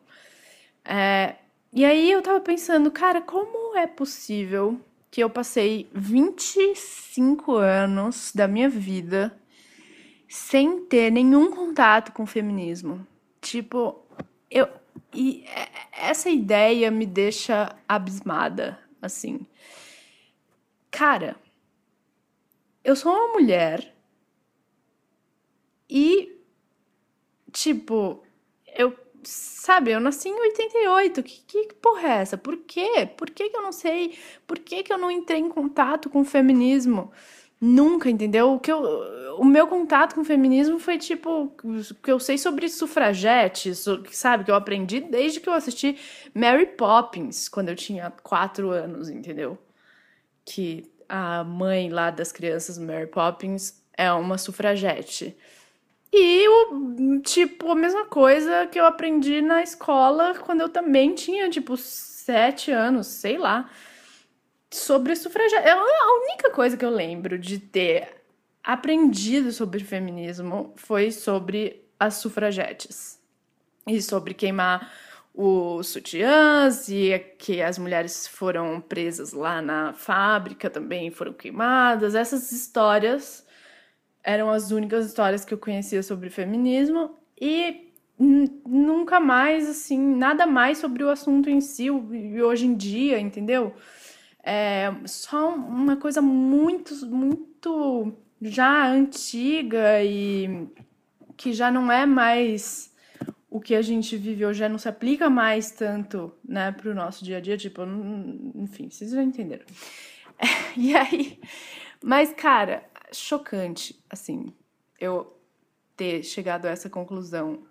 É... 0.86 1.36
E 1.72 1.84
aí 1.84 2.12
eu 2.12 2.22
tava 2.22 2.40
pensando, 2.40 2.92
cara, 2.92 3.20
como 3.20 3.76
é 3.76 3.88
possível 3.88 4.80
que 5.14 5.22
eu 5.22 5.30
passei 5.30 5.88
25 5.94 7.58
anos 7.58 8.32
da 8.34 8.48
minha 8.48 8.68
vida 8.68 9.40
sem 10.28 10.88
ter 10.88 11.12
nenhum 11.12 11.52
contato 11.52 12.12
com 12.12 12.24
o 12.24 12.26
feminismo. 12.26 13.06
Tipo, 13.40 14.04
eu 14.50 14.68
e 15.14 15.46
essa 15.92 16.32
ideia 16.32 16.90
me 16.90 17.06
deixa 17.06 17.78
abismada, 17.88 18.80
assim. 19.00 19.46
Cara, 20.90 21.36
eu 22.84 22.96
sou 22.96 23.14
uma 23.14 23.34
mulher 23.34 23.96
e 25.88 26.42
tipo, 27.52 28.26
eu 28.66 28.98
sabe, 29.30 29.92
eu 29.92 30.00
nasci 30.00 30.30
em 30.30 30.40
88. 30.40 31.24
Que, 31.24 31.42
que 31.66 31.74
porra 31.76 32.08
é 32.08 32.22
essa? 32.22 32.38
Por 32.38 32.58
quê? 32.58 33.10
Por 33.18 33.30
que, 33.30 33.50
que 33.50 33.58
eu 33.58 33.62
não 33.62 33.72
sei? 33.72 34.18
Por 34.48 34.60
que, 34.60 34.84
que 34.84 34.94
eu 34.94 34.98
não 34.98 35.12
entrei 35.12 35.40
em 35.40 35.50
contato 35.50 36.10
com 36.10 36.22
o 36.22 36.26
feminismo? 36.26 37.12
Nunca, 37.60 38.10
entendeu? 38.10 38.54
O, 38.54 38.60
que 38.60 38.72
eu, 38.72 38.82
o 39.40 39.46
meu 39.46 39.68
contato 39.68 40.16
com 40.16 40.22
o 40.22 40.26
feminismo 40.26 40.80
foi 40.80 40.98
tipo. 40.98 41.56
que 42.04 42.12
eu 42.12 42.20
sei 42.20 42.38
sobre 42.38 42.68
sufragetes, 42.68 43.86
sabe? 44.12 44.44
Que 44.44 44.52
eu 44.52 44.56
aprendi 44.56 45.00
desde 45.00 45.40
que 45.40 45.48
eu 45.48 45.54
assisti 45.54 45.98
Mary 46.34 46.66
Poppins, 46.66 47.48
quando 47.48 47.70
eu 47.70 47.76
tinha 47.76 48.12
quatro 48.22 48.70
anos, 48.70 49.10
entendeu? 49.10 49.58
Que 50.44 50.92
a 51.08 51.44
mãe 51.44 51.90
lá 51.90 52.12
das 52.12 52.32
crianças, 52.32 52.78
Mary 52.78 53.08
Poppins, 53.08 53.82
é 53.98 54.12
uma 54.12 54.38
sufragete. 54.38 55.38
E, 56.16 56.48
o, 56.48 57.20
tipo, 57.22 57.72
a 57.72 57.76
mesma 57.76 58.06
coisa 58.06 58.68
que 58.68 58.80
eu 58.80 58.86
aprendi 58.86 59.42
na 59.42 59.64
escola 59.64 60.36
quando 60.36 60.62
eu 60.62 60.70
também 60.70 61.16
tinha, 61.16 61.50
tipo, 61.50 61.76
sete 61.76 62.70
anos, 62.70 63.08
sei 63.08 63.40
lá. 63.40 63.68
Sobre 64.72 65.16
sufragetes. 65.16 65.66
É 65.66 65.72
a 65.72 66.22
única 66.24 66.52
coisa 66.52 66.78
que 66.78 66.86
eu 66.86 66.92
lembro 66.92 67.40
de 67.40 67.58
ter 67.58 68.24
aprendido 68.64 69.52
sobre 69.52 69.84
feminismo 69.84 70.74
foi 70.76 71.12
sobre 71.12 71.84
as 72.00 72.16
sufragetes. 72.16 73.20
E 73.88 74.00
sobre 74.00 74.36
queimar 74.36 74.94
os 75.34 75.88
sutiãs 75.88 76.88
e 76.90 77.18
que 77.40 77.60
as 77.60 77.80
mulheres 77.80 78.28
foram 78.28 78.80
presas 78.80 79.34
lá 79.34 79.64
na 79.64 79.94
fábrica 79.94 80.70
também 80.70 81.10
foram 81.10 81.34
queimadas. 81.34 82.14
Essas 82.14 82.52
histórias 82.52 83.43
eram 84.24 84.50
as 84.50 84.72
únicas 84.72 85.06
histórias 85.06 85.44
que 85.44 85.54
eu 85.54 85.58
conhecia 85.58 86.02
sobre 86.02 86.30
feminismo 86.30 87.18
e 87.40 87.92
nunca 88.18 89.20
mais, 89.20 89.68
assim, 89.68 90.00
nada 90.00 90.46
mais 90.46 90.78
sobre 90.78 91.04
o 91.04 91.10
assunto 91.10 91.50
em 91.50 91.60
si, 91.60 91.86
e 91.86 92.42
hoje 92.42 92.66
em 92.66 92.76
dia, 92.76 93.20
entendeu? 93.20 93.74
É 94.44 94.94
só 95.06 95.54
uma 95.56 95.98
coisa 95.98 96.22
muito, 96.22 96.94
muito 97.08 98.14
já 98.42 98.88
antiga 98.88 100.04
e 100.04 100.68
que 101.36 101.54
já 101.54 101.72
não 101.72 101.92
é 101.92 102.06
mais 102.06 102.94
o 103.50 103.60
que 103.60 103.76
a 103.76 103.82
gente 103.82 104.18
vive 104.18 104.46
hoje, 104.46 104.60
já 104.60 104.70
não 104.70 104.78
se 104.78 104.90
aplica 104.90 105.30
mais 105.30 105.72
tanto, 105.72 106.34
né, 106.44 106.72
para 106.72 106.90
o 106.90 106.94
nosso 106.96 107.24
dia 107.24 107.38
a 107.38 107.40
dia, 107.40 107.56
tipo, 107.56 107.82
enfim, 108.56 108.90
vocês 108.90 109.12
já 109.12 109.22
entenderam. 109.22 109.66
É, 110.40 110.48
e 110.76 110.96
aí, 110.96 111.40
mas, 112.04 112.34
cara, 112.34 112.84
chocante, 113.18 114.02
assim, 114.10 114.54
eu 115.00 115.36
ter 115.96 116.24
chegado 116.24 116.66
a 116.66 116.70
essa 116.70 116.90
conclusão. 116.90 117.64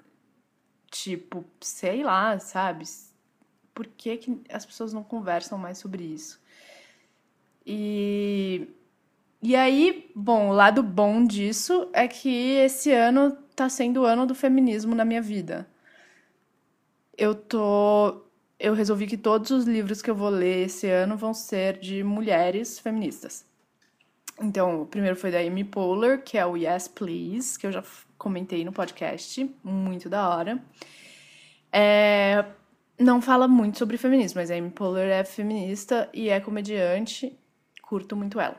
Tipo, 0.90 1.44
sei 1.60 2.02
lá, 2.02 2.38
sabe? 2.38 2.84
Por 3.74 3.86
que, 3.86 4.16
que 4.18 4.40
as 4.50 4.66
pessoas 4.66 4.92
não 4.92 5.02
conversam 5.02 5.56
mais 5.58 5.78
sobre 5.78 6.04
isso? 6.04 6.40
E, 7.64 8.68
e 9.40 9.56
aí, 9.56 10.10
bom, 10.14 10.50
o 10.50 10.52
lado 10.52 10.82
bom 10.82 11.24
disso 11.24 11.88
é 11.92 12.06
que 12.06 12.56
esse 12.56 12.92
ano 12.92 13.32
tá 13.56 13.68
sendo 13.68 14.02
o 14.02 14.04
ano 14.04 14.26
do 14.26 14.34
feminismo 14.34 14.94
na 14.94 15.04
minha 15.04 15.22
vida. 15.22 15.66
Eu 17.16 17.34
tô. 17.34 18.22
Eu 18.58 18.74
resolvi 18.74 19.06
que 19.06 19.16
todos 19.16 19.50
os 19.50 19.64
livros 19.64 20.00
que 20.00 20.10
eu 20.10 20.14
vou 20.14 20.28
ler 20.28 20.66
esse 20.66 20.88
ano 20.88 21.16
vão 21.16 21.34
ser 21.34 21.78
de 21.78 22.04
mulheres 22.04 22.78
feministas. 22.78 23.44
Então, 24.40 24.82
o 24.82 24.86
primeiro 24.86 25.16
foi 25.16 25.30
da 25.30 25.38
Amy 25.38 25.64
Poehler, 25.64 26.22
que 26.22 26.36
é 26.36 26.44
o 26.44 26.56
Yes 26.56 26.88
Please, 26.88 27.58
que 27.58 27.66
eu 27.66 27.72
já 27.72 27.82
comentei 28.18 28.64
no 28.64 28.72
podcast, 28.72 29.48
muito 29.62 30.08
da 30.08 30.28
hora. 30.28 30.62
É, 31.72 32.44
não 32.98 33.20
fala 33.20 33.48
muito 33.48 33.78
sobre 33.78 33.96
feminismo, 33.96 34.40
mas 34.40 34.50
a 34.50 34.54
Amy 34.54 34.70
Poehler 34.70 35.10
é 35.10 35.24
feminista 35.24 36.08
e 36.12 36.28
é 36.28 36.40
comediante, 36.40 37.38
curto 37.82 38.16
muito 38.16 38.40
ela. 38.40 38.56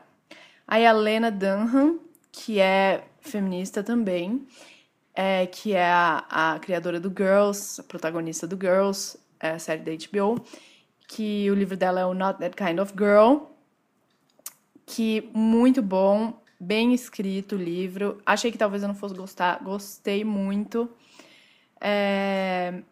Aí 0.66 0.86
a 0.86 0.92
Lena 0.92 1.30
Dunham, 1.30 2.00
que 2.32 2.60
é 2.60 3.04
feminista 3.20 3.82
também, 3.82 4.46
é, 5.14 5.46
que 5.46 5.74
é 5.74 5.86
a, 5.86 6.24
a 6.28 6.58
criadora 6.58 6.98
do 6.98 7.08
Girls, 7.08 7.80
a 7.80 7.84
protagonista 7.84 8.46
do 8.46 8.56
Girls, 8.56 9.18
é 9.38 9.50
a 9.50 9.58
série 9.58 9.82
da 9.82 9.92
HBO, 9.92 10.44
que 11.06 11.50
o 11.50 11.54
livro 11.54 11.76
dela 11.76 12.00
é 12.00 12.04
o 12.04 12.14
Not 12.14 12.38
That 12.38 12.56
Kind 12.56 12.80
of 12.80 12.92
Girl, 12.98 13.53
que 14.86 15.28
muito 15.32 15.82
bom, 15.82 16.40
bem 16.58 16.94
escrito 16.94 17.56
o 17.56 17.58
livro. 17.58 18.20
Achei 18.24 18.50
que 18.50 18.58
talvez 18.58 18.82
eu 18.82 18.88
não 18.88 18.94
fosse 18.94 19.14
gostar, 19.14 19.62
gostei 19.62 20.24
muito. 20.24 20.90
É... 21.80 22.82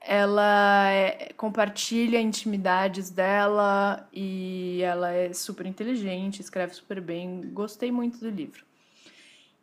Ela 0.00 0.90
é... 0.90 1.32
compartilha 1.36 2.20
intimidades 2.20 3.10
dela 3.10 4.08
e 4.12 4.80
ela 4.82 5.10
é 5.10 5.32
super 5.32 5.66
inteligente, 5.66 6.40
escreve 6.40 6.74
super 6.74 7.00
bem. 7.00 7.42
Gostei 7.52 7.90
muito 7.90 8.18
do 8.18 8.28
livro. 8.28 8.64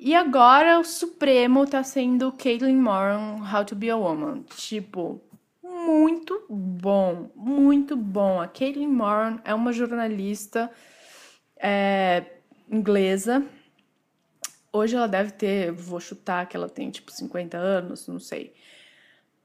E 0.04 0.16
agora 0.16 0.80
o 0.80 0.84
Supremo 0.84 1.68
tá 1.68 1.84
sendo 1.84 2.32
Caitlin 2.32 2.76
Moran, 2.76 3.36
How 3.54 3.64
to 3.64 3.76
Be 3.76 3.88
a 3.92 3.96
Woman. 3.96 4.42
Tipo, 4.58 5.22
muito 5.64 6.44
bom, 6.50 7.30
muito 7.36 7.96
bom. 7.96 8.42
A 8.42 8.48
Caitlin 8.48 8.88
Moran 8.88 9.38
é 9.44 9.54
uma 9.54 9.72
jornalista 9.72 10.72
é, 11.62 12.26
inglesa. 12.70 13.46
Hoje 14.74 14.96
ela 14.96 15.08
deve 15.08 15.32
ter, 15.32 15.72
vou 15.72 16.00
chutar 16.00 16.48
que 16.48 16.58
ela 16.58 16.70
tem 16.70 16.90
tipo 16.90 17.12
50 17.12 17.58
anos, 17.58 18.08
não 18.08 18.20
sei. 18.20 18.54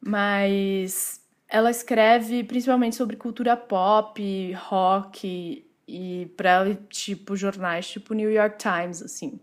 Mas 0.01 1.21
ela 1.49 1.71
escreve 1.71 2.45
principalmente 2.45 2.97
sobre 2.97 3.17
cultura 3.17 3.57
pop, 3.57 4.53
rock 4.53 5.67
e 5.87 6.27
para 6.37 6.75
tipo 6.89 7.37
jornais 7.37 7.89
tipo 7.89 8.15
New 8.15 8.31
York 8.31 8.57
Times 8.59 9.03
assim. 9.03 9.41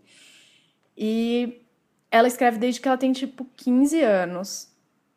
E 0.96 1.62
ela 2.10 2.28
escreve 2.28 2.58
desde 2.58 2.80
que 2.80 2.88
ela 2.88 2.98
tem 2.98 3.12
tipo 3.12 3.44
15 3.56 4.00
anos. 4.02 4.72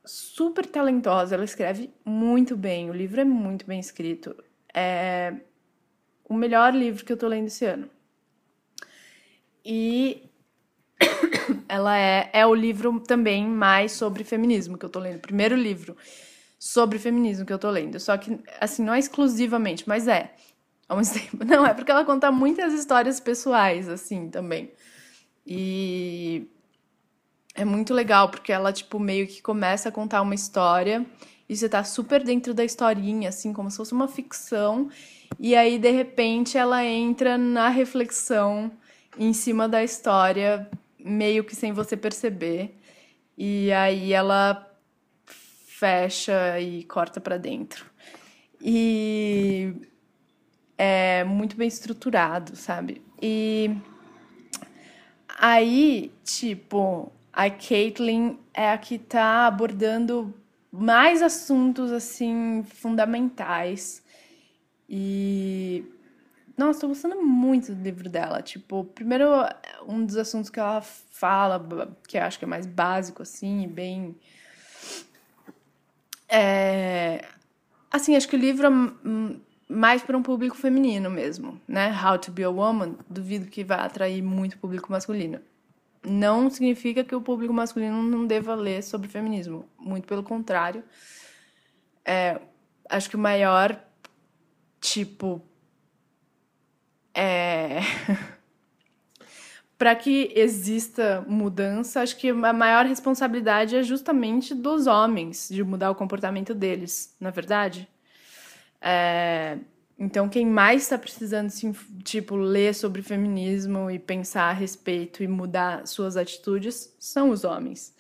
Super 0.06 0.66
talentosa, 0.66 1.36
ela 1.36 1.44
escreve 1.44 1.94
muito 2.04 2.56
bem. 2.56 2.90
O 2.90 2.94
livro 2.94 3.20
é 3.22 3.26
muito 3.26 3.66
bem 3.66 3.80
escrito. 3.80 4.36
É, 4.74 5.36
o 6.30 6.34
melhor 6.34 6.74
livro 6.74 7.06
que 7.06 7.14
eu 7.14 7.18
tô 7.18 7.28
lendo 7.28 7.48
esse 7.48 7.66
ano. 7.66 7.90
E 9.64 10.24
ela 11.68 11.98
é, 11.98 12.30
é 12.34 12.46
o 12.46 12.54
livro 12.54 13.00
também 13.00 13.46
mais 13.48 13.94
sobre 13.94 14.24
feminismo 14.24 14.78
que 14.78 14.86
eu 14.86 14.90
tô 14.90 15.00
lendo. 15.00 15.18
O 15.18 15.22
primeiro 15.22 15.56
livro 15.56 15.96
sobre 16.60 17.00
feminismo 17.00 17.46
que 17.46 17.54
eu 17.54 17.60
tô 17.60 17.70
lendo. 17.70 18.00
Só 18.00 18.18
que, 18.18 18.40
assim, 18.60 18.84
não 18.84 18.94
é 18.94 19.00
exclusivamente, 19.00 19.88
mas 19.88 20.08
é. 20.08 20.34
Ao 20.88 20.98
mesmo 20.98 21.20
tempo. 21.20 21.46
Não, 21.46 21.66
é 21.66 21.74
porque 21.74 21.92
ela 21.92 22.06
conta 22.06 22.32
muitas 22.32 22.74
histórias 22.74 23.20
pessoais, 23.20 23.88
assim, 23.90 24.30
também. 24.30 24.72
E 25.46 26.48
é 27.54 27.66
muito 27.66 27.94
legal, 27.94 28.30
porque 28.30 28.52
ela, 28.52 28.72
tipo, 28.74 29.00
meio 29.00 29.28
que 29.28 29.42
começa 29.42 29.90
a 29.90 29.92
contar 29.92 30.22
uma 30.22 30.36
história 30.36 31.06
e 31.50 31.56
você 31.56 31.70
tá 31.70 31.84
super 31.84 32.24
dentro 32.24 32.54
da 32.54 32.64
historinha, 32.66 33.30
assim, 33.30 33.54
como 33.54 33.72
se 33.72 33.78
fosse 33.78 33.94
uma 33.94 34.08
ficção. 34.08 34.90
E 35.40 35.56
aí, 35.56 35.80
de 35.80 35.92
repente, 35.92 36.58
ela 36.58 36.84
entra 36.84 37.38
na 37.38 37.70
reflexão 37.70 38.72
em 39.18 39.32
cima 39.34 39.68
da 39.68 39.84
história, 39.84 40.70
meio 41.00 41.44
que 41.44 41.56
sem 41.56 41.72
você 41.72 41.96
perceber. 41.96 42.78
E 43.38 43.72
aí 43.72 44.14
ela 44.14 44.68
fecha 45.26 46.60
e 46.60 46.84
corta 46.84 47.22
para 47.22 47.38
dentro. 47.38 47.86
E 48.60 49.74
é 50.78 51.24
muito 51.24 51.56
bem 51.56 51.68
estruturado, 51.68 52.56
sabe? 52.56 53.02
E 53.22 53.76
aí, 55.40 56.12
tipo, 56.24 57.12
a 57.32 57.50
Caitlyn 57.50 58.38
é 58.54 58.72
a 58.72 58.78
que 58.78 58.98
tá 58.98 59.48
abordando 59.48 60.34
mais 60.72 61.22
assuntos 61.22 61.92
assim 61.92 62.64
fundamentais 62.64 64.04
e. 64.90 65.86
Nossa, 66.58 66.82
tô 66.82 66.88
gostando 66.88 67.22
muito 67.22 67.74
do 67.74 67.84
livro 67.84 68.10
dela. 68.10 68.42
Tipo, 68.42 68.84
primeiro, 68.84 69.28
um 69.88 70.04
dos 70.04 70.18
assuntos 70.18 70.50
que 70.50 70.60
ela 70.60 70.82
fala, 70.82 71.64
que 72.08 72.18
eu 72.18 72.24
acho 72.24 72.40
que 72.40 72.46
é 72.46 72.48
mais 72.48 72.66
básico, 72.66 73.22
assim, 73.22 73.68
bem. 73.68 74.16
É... 76.28 77.24
Assim, 77.92 78.16
acho 78.16 78.28
que 78.28 78.36
o 78.36 78.40
livro 78.40 78.68
é 78.68 78.70
mais 79.70 80.02
para 80.02 80.18
um 80.18 80.24
público 80.24 80.56
feminino 80.56 81.10
mesmo, 81.10 81.62
né? 81.68 81.92
How 82.04 82.18
to 82.18 82.32
Be 82.32 82.44
a 82.44 82.50
Woman, 82.50 82.96
duvido 83.10 83.48
que 83.48 83.64
vai 83.64 83.80
atrair 83.80 84.22
muito 84.22 84.58
público 84.58 84.92
masculino. 84.92 85.40
Não 86.10 86.50
significa 86.50 87.04
que 87.04 87.16
o 87.16 87.22
público 87.22 87.54
masculino 87.54 88.02
não 88.02 88.26
deva 88.26 88.56
ler 88.56 88.82
sobre 88.84 89.08
feminismo. 89.08 89.68
Muito 89.78 90.08
pelo 90.08 90.24
contrário. 90.24 90.84
É, 92.06 92.40
acho 92.90 93.10
que 93.10 93.16
o 93.16 93.20
maior 93.20 93.78
Tipo. 94.80 95.42
É. 97.14 97.80
para 99.78 99.96
que 99.96 100.32
exista 100.36 101.24
mudança, 101.28 102.02
acho 102.02 102.18
que 102.18 102.30
a 102.30 102.54
maior 102.54 102.86
responsabilidade 102.86 103.76
é 103.76 103.84
justamente 103.84 104.56
dos 104.56 104.88
homens 104.88 105.50
de 105.50 105.64
mudar 105.64 105.92
o 105.92 105.96
comportamento 105.96 106.56
deles, 106.56 107.16
na 107.20 107.30
verdade. 107.30 107.88
É, 108.82 109.60
então, 110.00 110.30
quem 110.30 110.46
mais 110.46 110.84
está 110.84 110.98
precisando, 110.98 111.52
tipo, 112.04 112.36
ler 112.36 112.76
sobre 112.76 113.02
feminismo 113.02 113.90
e 113.90 113.98
pensar 113.98 114.50
a 114.50 114.54
respeito 114.54 115.24
e 115.24 115.28
mudar 115.28 115.88
suas 115.88 116.16
atitudes 116.16 116.96
são 117.00 117.32
os 117.32 117.44
homens. 117.44 117.96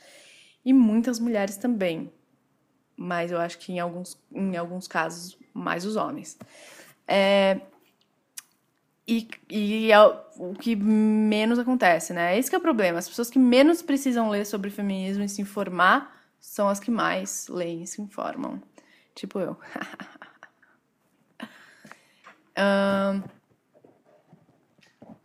E 0.63 0.71
muitas 0.71 1.19
mulheres 1.19 1.57
também. 1.57 2.11
Mas 2.95 3.31
eu 3.31 3.39
acho 3.39 3.57
que 3.57 3.71
em 3.71 3.79
alguns, 3.79 4.15
em 4.31 4.55
alguns 4.55 4.87
casos, 4.87 5.37
mais 5.51 5.85
os 5.85 5.95
homens. 5.95 6.37
É, 7.07 7.61
e, 9.07 9.27
e 9.49 9.91
é 9.91 9.99
o 9.99 10.53
que 10.53 10.75
menos 10.75 11.57
acontece, 11.57 12.13
né? 12.13 12.37
Esse 12.37 12.53
é 12.53 12.57
o 12.59 12.61
problema. 12.61 12.99
As 12.99 13.09
pessoas 13.09 13.29
que 13.29 13.39
menos 13.39 13.81
precisam 13.81 14.29
ler 14.29 14.45
sobre 14.45 14.69
feminismo 14.69 15.23
e 15.23 15.29
se 15.29 15.41
informar 15.41 16.15
são 16.39 16.69
as 16.69 16.79
que 16.79 16.91
mais 16.91 17.47
leem 17.47 17.81
e 17.81 17.87
se 17.87 18.01
informam. 18.01 18.61
Tipo 19.15 19.39
eu. 19.39 19.57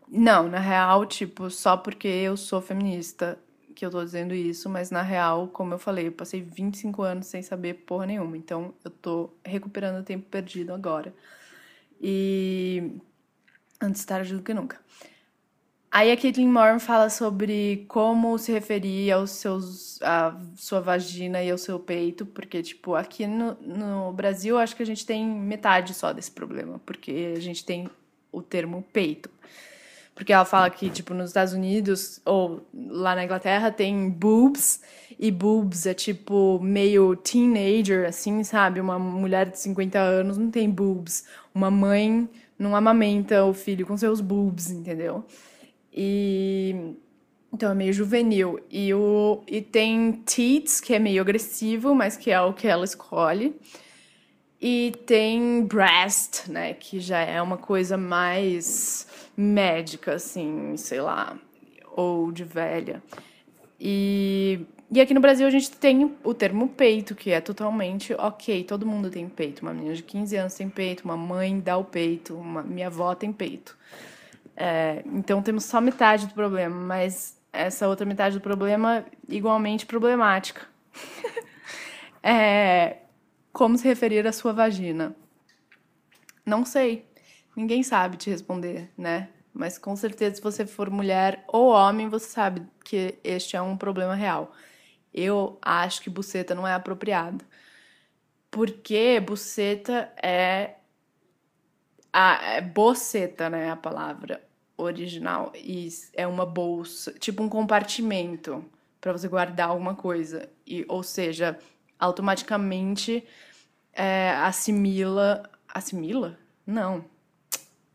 Não, 0.08 0.48
na 0.48 0.58
real, 0.58 1.06
tipo, 1.06 1.48
só 1.50 1.76
porque 1.76 2.06
eu 2.06 2.36
sou 2.36 2.60
feminista 2.60 3.38
que 3.74 3.86
eu 3.86 3.90
tô 3.90 4.04
dizendo 4.04 4.34
isso, 4.34 4.68
mas 4.68 4.90
na 4.90 5.00
real, 5.02 5.48
como 5.48 5.72
eu 5.74 5.78
falei, 5.78 6.08
eu 6.08 6.12
passei 6.12 6.42
25 6.42 7.02
anos 7.02 7.26
sem 7.26 7.42
saber 7.42 7.74
porra 7.86 8.06
nenhuma. 8.06 8.36
Então 8.36 8.74
eu 8.84 8.90
tô 8.90 9.30
recuperando 9.44 10.00
o 10.00 10.04
tempo 10.04 10.28
perdido 10.28 10.74
agora. 10.74 11.14
E 12.00 13.00
Antes 13.82 14.04
tarde 14.04 14.32
do 14.32 14.42
que 14.42 14.54
nunca. 14.54 14.78
Aí 15.94 16.10
a 16.10 16.16
Caitlin 16.16 16.48
Moore 16.48 16.80
fala 16.80 17.10
sobre 17.10 17.84
como 17.86 18.38
se 18.38 18.50
referir 18.50 19.12
aos 19.12 19.30
seus, 19.32 20.00
à 20.00 20.34
sua 20.56 20.80
vagina 20.80 21.42
e 21.42 21.50
ao 21.50 21.58
seu 21.58 21.78
peito, 21.78 22.24
porque, 22.24 22.62
tipo, 22.62 22.94
aqui 22.94 23.26
no, 23.26 23.58
no 23.60 24.10
Brasil 24.10 24.56
acho 24.56 24.74
que 24.74 24.82
a 24.82 24.86
gente 24.86 25.04
tem 25.04 25.22
metade 25.26 25.92
só 25.92 26.10
desse 26.14 26.30
problema, 26.30 26.80
porque 26.86 27.34
a 27.36 27.40
gente 27.40 27.62
tem 27.62 27.90
o 28.32 28.40
termo 28.40 28.82
peito. 28.90 29.28
Porque 30.14 30.32
ela 30.32 30.46
fala 30.46 30.70
que, 30.70 30.88
tipo, 30.88 31.12
nos 31.12 31.28
Estados 31.28 31.52
Unidos 31.52 32.22
ou 32.24 32.66
lá 32.72 33.14
na 33.14 33.24
Inglaterra 33.24 33.70
tem 33.70 34.08
boobs, 34.08 34.80
e 35.18 35.30
boobs 35.30 35.84
é 35.84 35.92
tipo 35.92 36.58
meio 36.62 37.14
teenager, 37.16 38.08
assim, 38.08 38.42
sabe? 38.44 38.80
Uma 38.80 38.98
mulher 38.98 39.50
de 39.50 39.58
50 39.58 39.98
anos 39.98 40.38
não 40.38 40.50
tem 40.50 40.70
boobs. 40.70 41.26
Uma 41.54 41.70
mãe 41.70 42.26
não 42.58 42.74
amamenta 42.74 43.44
o 43.44 43.52
filho 43.52 43.86
com 43.86 43.94
seus 43.94 44.22
boobs, 44.22 44.70
entendeu? 44.70 45.24
E 45.92 46.94
então 47.52 47.70
é 47.70 47.74
meio 47.74 47.92
juvenil. 47.92 48.58
E, 48.70 48.94
o, 48.94 49.42
e 49.46 49.60
tem 49.60 50.12
teats, 50.12 50.80
que 50.80 50.94
é 50.94 50.98
meio 50.98 51.20
agressivo, 51.20 51.94
mas 51.94 52.16
que 52.16 52.30
é 52.30 52.40
o 52.40 52.52
que 52.52 52.66
ela 52.66 52.84
escolhe. 52.84 53.54
E 54.60 54.94
tem 55.06 55.64
breast, 55.64 56.48
né, 56.48 56.72
que 56.72 57.00
já 57.00 57.18
é 57.18 57.42
uma 57.42 57.58
coisa 57.58 57.96
mais 57.96 59.06
médica, 59.36 60.14
assim, 60.14 60.76
sei 60.76 61.00
lá, 61.00 61.36
ou 61.94 62.30
de 62.30 62.44
velha. 62.44 63.02
E 63.78 64.60
e 64.94 65.00
aqui 65.00 65.14
no 65.14 65.22
Brasil 65.22 65.46
a 65.46 65.50
gente 65.50 65.70
tem 65.70 66.14
o 66.22 66.34
termo 66.34 66.68
peito, 66.68 67.14
que 67.14 67.30
é 67.30 67.40
totalmente 67.40 68.12
ok, 68.12 68.62
todo 68.62 68.84
mundo 68.84 69.08
tem 69.08 69.26
peito. 69.26 69.62
Uma 69.62 69.72
menina 69.72 69.94
de 69.94 70.02
15 70.02 70.36
anos 70.36 70.54
tem 70.54 70.68
peito, 70.68 71.06
uma 71.06 71.16
mãe 71.16 71.58
dá 71.58 71.78
o 71.78 71.84
peito, 71.84 72.36
uma, 72.36 72.62
minha 72.62 72.88
avó 72.88 73.14
tem 73.14 73.32
peito. 73.32 73.74
É, 74.56 75.02
então 75.06 75.42
temos 75.42 75.64
só 75.64 75.80
metade 75.80 76.26
do 76.26 76.34
problema, 76.34 76.74
mas 76.74 77.40
essa 77.52 77.88
outra 77.88 78.06
metade 78.06 78.38
do 78.38 78.40
problema 78.40 79.04
igualmente 79.28 79.86
problemática. 79.86 80.66
é, 82.22 82.98
como 83.52 83.76
se 83.76 83.86
referir 83.86 84.26
à 84.26 84.32
sua 84.32 84.52
vagina? 84.52 85.14
Não 86.44 86.64
sei. 86.64 87.06
Ninguém 87.56 87.82
sabe 87.82 88.16
te 88.16 88.30
responder, 88.30 88.90
né? 88.96 89.28
Mas 89.52 89.76
com 89.76 89.94
certeza, 89.94 90.36
se 90.36 90.42
você 90.42 90.66
for 90.66 90.88
mulher 90.90 91.44
ou 91.46 91.68
homem, 91.68 92.08
você 92.08 92.26
sabe 92.26 92.62
que 92.84 93.18
este 93.22 93.56
é 93.56 93.62
um 93.62 93.76
problema 93.76 94.14
real 94.14 94.52
eu 95.12 95.58
acho 95.60 96.00
que 96.02 96.10
buceta 96.10 96.54
não 96.54 96.66
é 96.66 96.74
apropriado. 96.74 97.44
Porque 98.50 99.20
buceta 99.20 100.12
é. 100.22 100.76
A, 102.12 102.54
é 102.54 102.60
boceta, 102.60 103.48
né? 103.48 103.70
A 103.70 103.76
palavra 103.76 104.42
original. 104.76 105.52
E 105.54 105.88
é 106.14 106.26
uma 106.26 106.44
bolsa, 106.44 107.12
tipo 107.12 107.42
um 107.42 107.48
compartimento 107.48 108.64
para 109.00 109.12
você 109.12 109.28
guardar 109.28 109.68
alguma 109.68 109.94
coisa. 109.94 110.48
E, 110.66 110.84
ou 110.88 111.02
seja, 111.02 111.58
automaticamente 111.98 113.26
é, 113.92 114.30
assimila. 114.30 115.42
Assimila? 115.68 116.38
Não. 116.66 117.04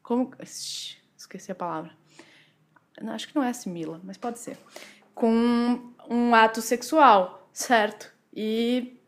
Como. 0.02 0.32
Esqueci 0.42 1.52
a 1.52 1.56
palavra. 1.56 1.92
Não, 3.02 3.14
acho 3.14 3.28
que 3.28 3.36
não 3.36 3.44
é 3.44 3.50
assimila, 3.50 4.02
mas 4.04 4.18
pode 4.18 4.40
ser. 4.40 4.58
Com 5.14 5.94
um 6.10 6.34
ato 6.34 6.62
sexual, 6.62 7.48
certo? 7.54 8.12
E 8.34 9.00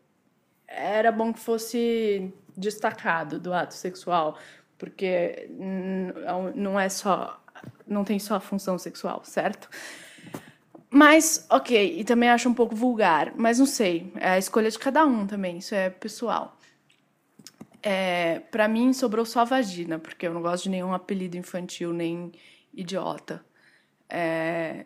era 0.66 1.10
bom 1.10 1.32
que 1.32 1.40
fosse 1.40 2.32
destacado 2.56 3.40
do 3.40 3.52
ato 3.52 3.74
sexual, 3.74 4.38
porque 4.80 5.48
não 6.56 6.80
é 6.80 6.88
só 6.88 7.38
não 7.86 8.04
tem 8.04 8.18
só 8.18 8.36
a 8.36 8.40
função 8.40 8.78
sexual, 8.78 9.22
certo? 9.24 9.68
Mas, 10.88 11.46
ok, 11.50 12.00
e 12.00 12.04
também 12.04 12.30
acho 12.30 12.48
um 12.48 12.54
pouco 12.54 12.74
vulgar, 12.74 13.32
mas 13.36 13.58
não 13.58 13.66
sei, 13.66 14.12
é 14.16 14.30
a 14.30 14.38
escolha 14.38 14.70
de 14.70 14.78
cada 14.78 15.04
um 15.04 15.26
também, 15.26 15.58
isso 15.58 15.74
é 15.74 15.90
pessoal. 15.90 16.56
É, 17.82 18.40
para 18.50 18.66
mim 18.66 18.92
sobrou 18.92 19.24
só 19.24 19.44
vagina, 19.44 19.98
porque 19.98 20.26
eu 20.26 20.34
não 20.34 20.42
gosto 20.42 20.64
de 20.64 20.70
nenhum 20.70 20.92
apelido 20.92 21.36
infantil 21.36 21.92
nem 21.92 22.32
idiota. 22.72 23.44
É, 24.08 24.84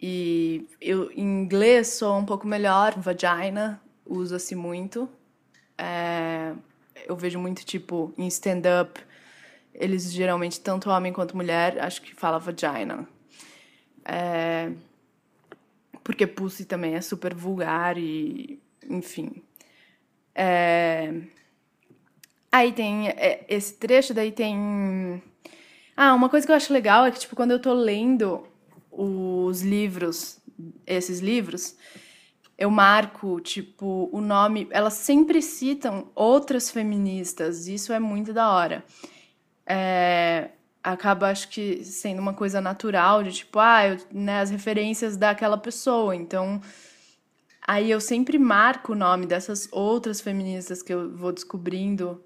e 0.00 0.68
eu, 0.80 1.10
em 1.10 1.42
inglês, 1.42 1.88
sou 1.88 2.16
um 2.18 2.24
pouco 2.24 2.46
melhor, 2.46 2.94
vagina, 2.98 3.80
usa-se 4.04 4.54
muito. 4.54 5.08
É, 5.76 6.54
eu 7.06 7.16
vejo 7.16 7.38
muito, 7.38 7.64
tipo, 7.64 8.12
em 8.16 8.26
stand-up, 8.28 9.00
eles 9.74 10.12
geralmente, 10.12 10.60
tanto 10.60 10.90
homem 10.90 11.12
quanto 11.12 11.36
mulher, 11.36 11.78
acho 11.80 12.00
que 12.02 12.14
fala 12.14 12.38
vagina. 12.38 13.06
É, 14.04 14.72
porque 16.02 16.26
pussy 16.26 16.64
também 16.64 16.94
é 16.94 17.00
super 17.00 17.34
vulgar 17.34 17.98
e, 17.98 18.60
enfim. 18.88 19.42
É, 20.34 21.12
aí 22.50 22.72
tem 22.72 23.08
é, 23.08 23.44
esse 23.48 23.74
trecho, 23.74 24.14
daí 24.14 24.32
tem... 24.32 25.22
Ah, 25.96 26.14
uma 26.14 26.28
coisa 26.28 26.46
que 26.46 26.52
eu 26.52 26.56
acho 26.56 26.72
legal 26.72 27.06
é 27.06 27.10
que, 27.10 27.20
tipo, 27.20 27.34
quando 27.34 27.50
eu 27.50 27.58
tô 27.58 27.72
lendo 27.72 28.46
os 28.90 29.62
livros, 29.62 30.38
esses 30.86 31.20
livros, 31.20 31.76
eu 32.58 32.70
marco, 32.70 33.40
tipo, 33.40 34.08
o 34.12 34.20
nome. 34.20 34.66
Elas 34.70 34.94
sempre 34.94 35.42
citam 35.42 36.10
outras 36.14 36.70
feministas, 36.70 37.66
isso 37.66 37.92
é 37.92 37.98
muito 37.98 38.32
da 38.32 38.50
hora. 38.50 38.84
É, 39.66 40.50
acaba, 40.82 41.30
acho 41.30 41.48
que, 41.48 41.84
sendo 41.84 42.20
uma 42.20 42.34
coisa 42.34 42.60
natural, 42.60 43.22
de 43.22 43.32
tipo, 43.32 43.58
ah, 43.58 43.86
eu, 43.86 43.98
né, 44.12 44.40
as 44.40 44.50
referências 44.50 45.16
daquela 45.16 45.58
pessoa. 45.58 46.16
Então, 46.16 46.60
aí 47.66 47.90
eu 47.90 48.00
sempre 48.00 48.38
marco 48.38 48.92
o 48.92 48.96
nome 48.96 49.26
dessas 49.26 49.68
outras 49.72 50.20
feministas 50.20 50.82
que 50.82 50.94
eu 50.94 51.14
vou 51.14 51.32
descobrindo 51.32 52.22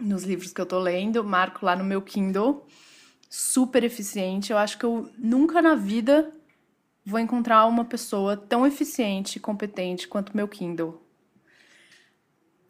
nos 0.00 0.24
livros 0.24 0.52
que 0.52 0.60
eu 0.60 0.66
tô 0.66 0.78
lendo, 0.78 1.22
marco 1.22 1.64
lá 1.64 1.76
no 1.76 1.84
meu 1.84 2.00
Kindle 2.00 2.66
super 3.32 3.82
eficiente. 3.82 4.52
Eu 4.52 4.58
acho 4.58 4.76
que 4.76 4.84
eu 4.84 5.08
nunca 5.16 5.62
na 5.62 5.74
vida 5.74 6.30
vou 7.04 7.18
encontrar 7.18 7.66
uma 7.66 7.84
pessoa 7.84 8.36
tão 8.36 8.66
eficiente 8.66 9.36
e 9.36 9.40
competente 9.40 10.08
quanto 10.08 10.36
meu 10.36 10.46
Kindle. 10.48 11.02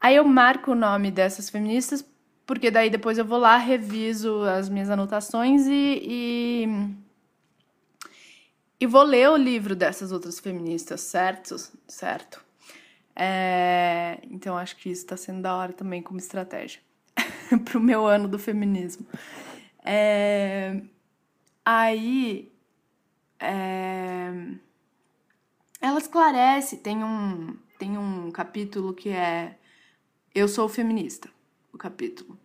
Aí 0.00 0.16
eu 0.16 0.24
marco 0.24 0.72
o 0.72 0.74
nome 0.74 1.10
dessas 1.10 1.48
feministas, 1.48 2.04
porque 2.46 2.70
daí 2.70 2.90
depois 2.90 3.18
eu 3.18 3.24
vou 3.24 3.38
lá, 3.38 3.56
reviso 3.56 4.42
as 4.42 4.68
minhas 4.68 4.90
anotações 4.90 5.66
e, 5.66 6.02
e, 6.02 6.68
e 8.80 8.86
vou 8.86 9.02
ler 9.02 9.30
o 9.30 9.36
livro 9.36 9.76
dessas 9.76 10.10
outras 10.10 10.40
feministas, 10.40 11.00
certo? 11.02 11.56
Certo. 11.86 12.44
É, 13.14 14.18
então 14.30 14.56
acho 14.56 14.76
que 14.76 14.90
isso 14.90 15.02
está 15.02 15.16
sendo 15.16 15.42
da 15.42 15.54
hora 15.54 15.72
também 15.72 16.02
como 16.02 16.18
estratégia 16.18 16.80
para 17.64 17.78
o 17.78 17.80
meu 17.80 18.06
ano 18.06 18.26
do 18.26 18.38
feminismo. 18.38 19.06
É... 19.84 20.80
Aí. 21.64 22.51
É... 23.42 24.32
Ela 25.80 25.98
esclarece, 25.98 26.76
tem 26.76 27.02
um, 27.02 27.56
tem 27.76 27.98
um 27.98 28.30
capítulo 28.30 28.94
que 28.94 29.08
é 29.08 29.58
Eu 30.32 30.46
sou 30.46 30.68
feminista, 30.68 31.28
o 31.72 31.76
capítulo. 31.76 32.38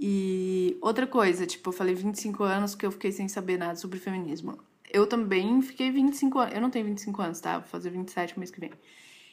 E 0.00 0.78
outra 0.80 1.06
coisa, 1.06 1.46
tipo, 1.46 1.68
eu 1.68 1.72
falei 1.72 1.94
25 1.94 2.42
anos 2.44 2.74
que 2.74 2.86
eu 2.86 2.90
fiquei 2.90 3.12
sem 3.12 3.28
saber 3.28 3.58
nada 3.58 3.76
sobre 3.76 3.98
feminismo. 3.98 4.58
eu 4.90 5.06
também 5.06 5.60
fiquei 5.60 5.90
25 5.90 6.38
anos. 6.38 6.54
Eu 6.54 6.60
não 6.62 6.70
tenho 6.70 6.86
25 6.86 7.22
anos, 7.22 7.40
tá? 7.40 7.58
Vou 7.58 7.68
fazer 7.68 7.90
27 7.90 8.38
mês 8.38 8.50
que 8.50 8.60
vem. 8.60 8.72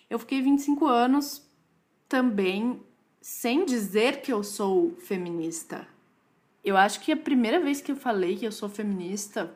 Eu 0.09 0.19
fiquei 0.19 0.41
25 0.41 0.85
anos 0.85 1.47
também 2.09 2.81
sem 3.21 3.65
dizer 3.65 4.21
que 4.21 4.33
eu 4.33 4.43
sou 4.43 4.95
feminista. 4.97 5.87
Eu 6.63 6.75
acho 6.75 6.99
que 6.99 7.11
a 7.11 7.17
primeira 7.17 7.59
vez 7.59 7.81
que 7.81 7.91
eu 7.91 7.95
falei 7.95 8.35
que 8.35 8.45
eu 8.45 8.51
sou 8.51 8.67
feminista 8.69 9.53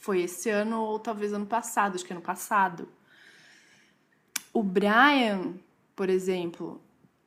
foi 0.00 0.22
esse 0.22 0.50
ano 0.50 0.80
ou 0.80 0.98
talvez 0.98 1.32
ano 1.32 1.46
passado, 1.46 1.94
acho 1.94 2.04
que 2.04 2.12
ano 2.12 2.22
passado. 2.22 2.88
O 4.52 4.62
Brian, 4.62 5.54
por 5.94 6.08
exemplo, 6.08 6.80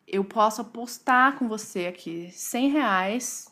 eu 0.08 0.24
posso 0.24 0.62
apostar 0.62 1.38
com 1.38 1.48
você 1.48 1.88
aqui 1.88 2.30
100 2.32 2.70
reais 2.70 3.52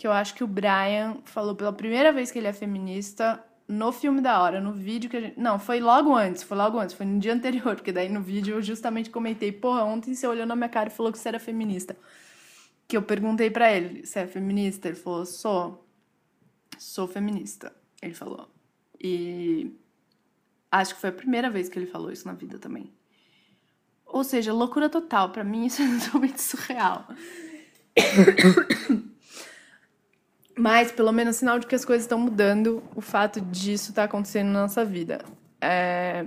que 0.00 0.06
eu 0.06 0.12
acho 0.12 0.34
que 0.34 0.42
o 0.42 0.46
Brian 0.46 1.18
falou 1.24 1.54
pela 1.54 1.74
primeira 1.74 2.10
vez 2.10 2.30
que 2.30 2.38
ele 2.38 2.46
é 2.46 2.54
feminista 2.54 3.44
no 3.68 3.92
filme 3.92 4.22
da 4.22 4.42
hora, 4.42 4.58
no 4.58 4.72
vídeo 4.72 5.10
que 5.10 5.16
a 5.16 5.20
gente. 5.20 5.38
Não, 5.38 5.58
foi 5.58 5.78
logo 5.78 6.16
antes, 6.16 6.42
foi 6.42 6.56
logo 6.56 6.78
antes, 6.78 6.94
foi 6.94 7.04
no 7.04 7.20
dia 7.20 7.34
anterior, 7.34 7.76
porque 7.76 7.92
daí 7.92 8.08
no 8.08 8.22
vídeo 8.22 8.56
eu 8.56 8.62
justamente 8.62 9.10
comentei, 9.10 9.52
porra, 9.52 9.84
ontem 9.84 10.14
você 10.14 10.26
olhou 10.26 10.46
na 10.46 10.56
minha 10.56 10.70
cara 10.70 10.88
e 10.88 10.92
falou 10.92 11.12
que 11.12 11.18
você 11.18 11.28
era 11.28 11.38
feminista. 11.38 11.94
Que 12.88 12.96
eu 12.96 13.02
perguntei 13.02 13.50
para 13.50 13.70
ele, 13.70 14.06
você 14.06 14.20
é 14.20 14.26
feminista? 14.26 14.88
Ele 14.88 14.96
falou, 14.96 15.26
sou. 15.26 15.86
Sou 16.78 17.06
feminista, 17.06 17.70
ele 18.00 18.14
falou. 18.14 18.48
E 19.00 19.74
acho 20.70 20.94
que 20.94 21.00
foi 21.00 21.10
a 21.10 21.14
primeira 21.14 21.50
vez 21.50 21.68
que 21.68 21.78
ele 21.78 21.86
falou 21.86 22.10
isso 22.12 22.26
na 22.26 22.34
vida 22.34 22.58
também. 22.58 22.92
Ou 24.06 24.24
seja, 24.24 24.52
loucura 24.52 24.88
total. 24.88 25.30
para 25.30 25.44
mim 25.44 25.66
isso 25.66 25.82
é 25.82 25.86
totalmente 25.98 26.40
surreal. 26.40 27.06
Mas, 30.56 30.92
pelo 30.92 31.12
menos, 31.12 31.36
sinal 31.36 31.58
de 31.58 31.66
que 31.66 31.74
as 31.74 31.84
coisas 31.84 32.04
estão 32.04 32.18
mudando, 32.18 32.82
o 32.94 33.00
fato 33.00 33.40
disso 33.40 33.94
tá 33.94 34.04
acontecendo 34.04 34.48
na 34.48 34.62
nossa 34.62 34.84
vida. 34.84 35.24
É... 35.60 36.26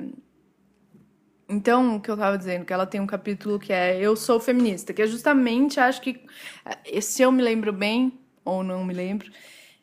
Então, 1.47 1.97
o 1.97 2.01
que 2.01 2.09
eu 2.09 2.17
tava 2.17 2.36
dizendo, 2.38 2.65
que 2.65 2.73
ela 2.73 2.88
tem 2.88 2.99
um 2.99 3.05
capítulo 3.05 3.59
que 3.59 3.71
é 3.71 3.99
Eu 3.99 4.15
Sou 4.15 4.39
Feminista, 4.39 4.91
que 4.91 5.03
é 5.03 5.07
justamente, 5.07 5.79
acho 5.79 6.01
que, 6.01 6.25
é, 6.65 6.99
se 6.99 7.21
eu 7.21 7.31
me 7.31 7.43
lembro 7.43 7.71
bem, 7.71 8.17
ou 8.43 8.63
não 8.63 8.83
me 8.83 8.93
lembro, 8.93 9.31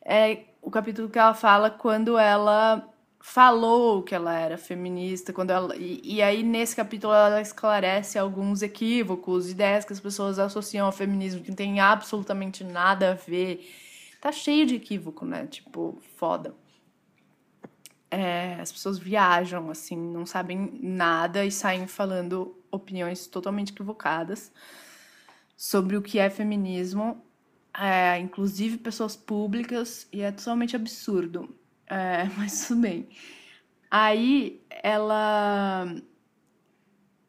é 0.03 0.43
o 0.61 0.69
capítulo 0.69 1.09
que 1.09 1.19
ela 1.19 1.33
fala 1.33 1.69
quando 1.69 2.17
ela 2.17 2.87
falou 3.19 4.01
que 4.01 4.15
ela 4.15 4.37
era 4.37 4.57
feminista, 4.57 5.31
quando 5.31 5.51
ela 5.51 5.75
e, 5.75 6.01
e, 6.03 6.21
aí 6.21 6.41
nesse 6.43 6.75
capítulo 6.75 7.13
ela 7.13 7.41
esclarece 7.41 8.17
alguns 8.17 8.61
equívocos, 8.61 9.51
ideias 9.51 9.85
que 9.85 9.93
as 9.93 9.99
pessoas 9.99 10.39
associam 10.39 10.87
ao 10.87 10.91
feminismo 10.91 11.41
que 11.41 11.49
não 11.49 11.55
tem 11.55 11.79
absolutamente 11.79 12.63
nada 12.63 13.11
a 13.11 13.13
ver 13.13 13.63
tá 14.21 14.31
cheio 14.31 14.67
de 14.67 14.75
equívoco, 14.75 15.25
né? 15.25 15.47
Tipo, 15.47 15.97
foda. 16.15 16.55
É, 18.09 18.55
as 18.61 18.71
pessoas 18.71 18.99
viajam, 18.99 19.71
assim, 19.71 19.97
não 19.97 20.25
sabem 20.25 20.79
nada 20.81 21.43
e 21.43 21.51
saem 21.51 21.87
falando 21.87 22.55
opiniões 22.69 23.25
totalmente 23.25 23.71
equivocadas 23.71 24.51
sobre 25.57 25.97
o 25.97 26.01
que 26.01 26.19
é 26.19 26.29
feminismo, 26.29 27.23
é, 27.73 28.19
inclusive 28.19 28.77
pessoas 28.77 29.15
públicas, 29.15 30.07
e 30.11 30.21
é 30.21 30.31
totalmente 30.31 30.75
absurdo. 30.75 31.55
É, 31.87 32.25
mas 32.37 32.67
tudo 32.67 32.81
bem. 32.81 33.09
Aí 33.89 34.61
ela. 34.83 35.85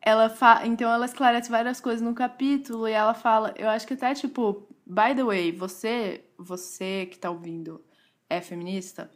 Ela 0.00 0.28
fa... 0.28 0.66
Então 0.66 0.90
ela 0.90 1.06
esclarece 1.06 1.50
várias 1.50 1.80
coisas 1.80 2.02
no 2.02 2.14
capítulo 2.14 2.88
e 2.88 2.92
ela 2.92 3.14
fala. 3.14 3.54
Eu 3.56 3.68
acho 3.68 3.86
que 3.86 3.94
até, 3.94 4.14
tipo, 4.14 4.66
by 4.86 5.14
the 5.14 5.24
way, 5.24 5.52
você 5.52 6.24
você 6.38 7.06
que 7.06 7.18
tá 7.18 7.30
ouvindo 7.30 7.84
é 8.28 8.40
feminista? 8.40 9.10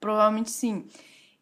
Provavelmente 0.00 0.50
sim. 0.50 0.88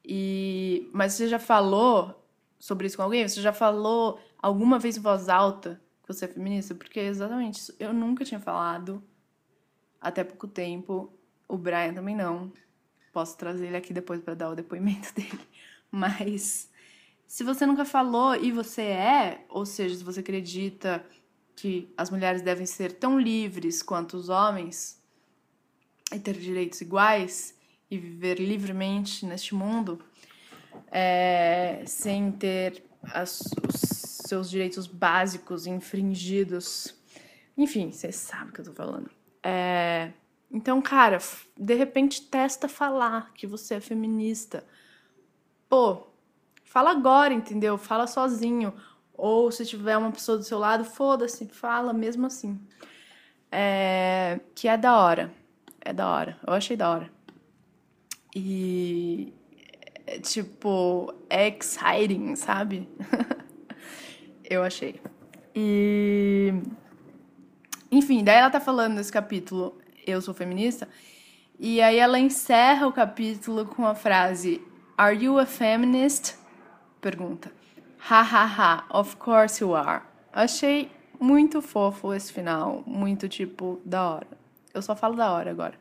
E 0.04 0.88
mas 0.92 1.14
você 1.14 1.28
já 1.28 1.38
falou 1.38 2.22
sobre 2.58 2.86
isso 2.86 2.96
com 2.96 3.02
alguém? 3.02 3.26
Você 3.26 3.40
já 3.40 3.52
falou 3.52 4.18
alguma 4.38 4.78
vez 4.78 4.96
em 4.96 5.00
voz 5.00 5.28
alta 5.28 5.80
que 6.04 6.12
você 6.12 6.26
é 6.26 6.28
feminista? 6.28 6.74
Porque 6.74 7.00
é 7.00 7.06
exatamente 7.06 7.60
isso. 7.60 7.74
Eu 7.78 7.92
nunca 7.92 8.24
tinha 8.24 8.38
falado 8.38 9.02
até 10.00 10.22
pouco 10.22 10.46
tempo. 10.46 11.12
O 11.48 11.56
Brian 11.56 11.94
também 11.94 12.14
não. 12.14 12.52
Posso 13.12 13.36
trazer 13.36 13.66
ele 13.66 13.76
aqui 13.76 13.92
depois 13.92 14.20
para 14.20 14.34
dar 14.34 14.50
o 14.50 14.54
depoimento 14.54 15.12
dele. 15.16 15.40
Mas 15.90 16.70
se 17.26 17.42
você 17.42 17.64
nunca 17.64 17.84
falou 17.84 18.36
e 18.36 18.52
você 18.52 18.82
é, 18.82 19.44
ou 19.48 19.64
seja, 19.64 19.96
se 19.96 20.04
você 20.04 20.20
acredita 20.20 21.04
que 21.56 21.92
as 21.96 22.10
mulheres 22.10 22.42
devem 22.42 22.66
ser 22.66 22.92
tão 22.92 23.18
livres 23.18 23.82
quanto 23.82 24.16
os 24.16 24.28
homens 24.28 25.00
e 26.12 26.18
ter 26.18 26.34
direitos 26.34 26.80
iguais 26.80 27.56
e 27.90 27.96
viver 27.96 28.38
livremente 28.40 29.24
neste 29.24 29.54
mundo 29.54 30.00
é, 30.90 31.82
sem 31.86 32.30
ter 32.32 32.84
as, 33.12 33.40
os 33.68 33.93
seus 34.26 34.50
direitos 34.50 34.86
básicos 34.86 35.66
infringidos. 35.66 36.94
Enfim, 37.56 37.92
você 37.92 38.10
sabe 38.10 38.50
o 38.50 38.52
que 38.52 38.60
eu 38.60 38.64
tô 38.64 38.72
falando. 38.72 39.10
É, 39.42 40.10
então, 40.50 40.80
cara, 40.80 41.18
de 41.56 41.74
repente 41.74 42.22
testa 42.22 42.68
falar 42.68 43.32
que 43.34 43.46
você 43.46 43.74
é 43.74 43.80
feminista. 43.80 44.64
Pô, 45.68 46.06
fala 46.64 46.90
agora, 46.90 47.34
entendeu? 47.34 47.76
Fala 47.76 48.06
sozinho. 48.06 48.72
Ou 49.12 49.50
se 49.52 49.64
tiver 49.64 49.96
uma 49.96 50.10
pessoa 50.10 50.38
do 50.38 50.44
seu 50.44 50.58
lado, 50.58 50.84
foda-se, 50.84 51.46
fala 51.46 51.92
mesmo 51.92 52.26
assim. 52.26 52.60
É, 53.50 54.40
que 54.54 54.66
é 54.66 54.76
da 54.76 54.98
hora. 54.98 55.32
É 55.80 55.92
da 55.92 56.08
hora. 56.08 56.38
Eu 56.46 56.52
achei 56.52 56.76
da 56.76 56.90
hora. 56.90 57.10
E. 58.34 59.32
É, 60.06 60.18
tipo, 60.18 61.14
é 61.30 61.48
exciting, 61.48 62.36
sabe? 62.36 62.88
eu 64.48 64.62
achei. 64.62 65.00
E. 65.54 66.52
Enfim, 67.90 68.24
daí 68.24 68.36
ela 68.36 68.50
tá 68.50 68.60
falando 68.60 68.94
nesse 68.94 69.12
capítulo 69.12 69.78
Eu 70.06 70.20
Sou 70.20 70.34
Feminista. 70.34 70.88
E 71.58 71.80
aí 71.80 71.98
ela 71.98 72.18
encerra 72.18 72.86
o 72.86 72.92
capítulo 72.92 73.64
com 73.64 73.86
a 73.86 73.94
frase 73.94 74.60
Are 74.96 75.16
you 75.16 75.38
a 75.38 75.46
feminist? 75.46 76.36
Pergunta. 77.00 77.52
Ha 78.10 78.20
ha 78.20 78.44
ha, 78.44 78.86
of 78.90 79.16
course 79.16 79.62
you 79.62 79.74
are. 79.74 80.02
Achei 80.32 80.90
muito 81.20 81.62
fofo 81.62 82.12
esse 82.12 82.32
final, 82.32 82.82
muito 82.86 83.28
tipo 83.28 83.80
da 83.84 84.10
hora. 84.10 84.26
Eu 84.72 84.82
só 84.82 84.94
falo 84.94 85.14
da 85.14 85.32
hora 85.32 85.50
agora. 85.50 85.74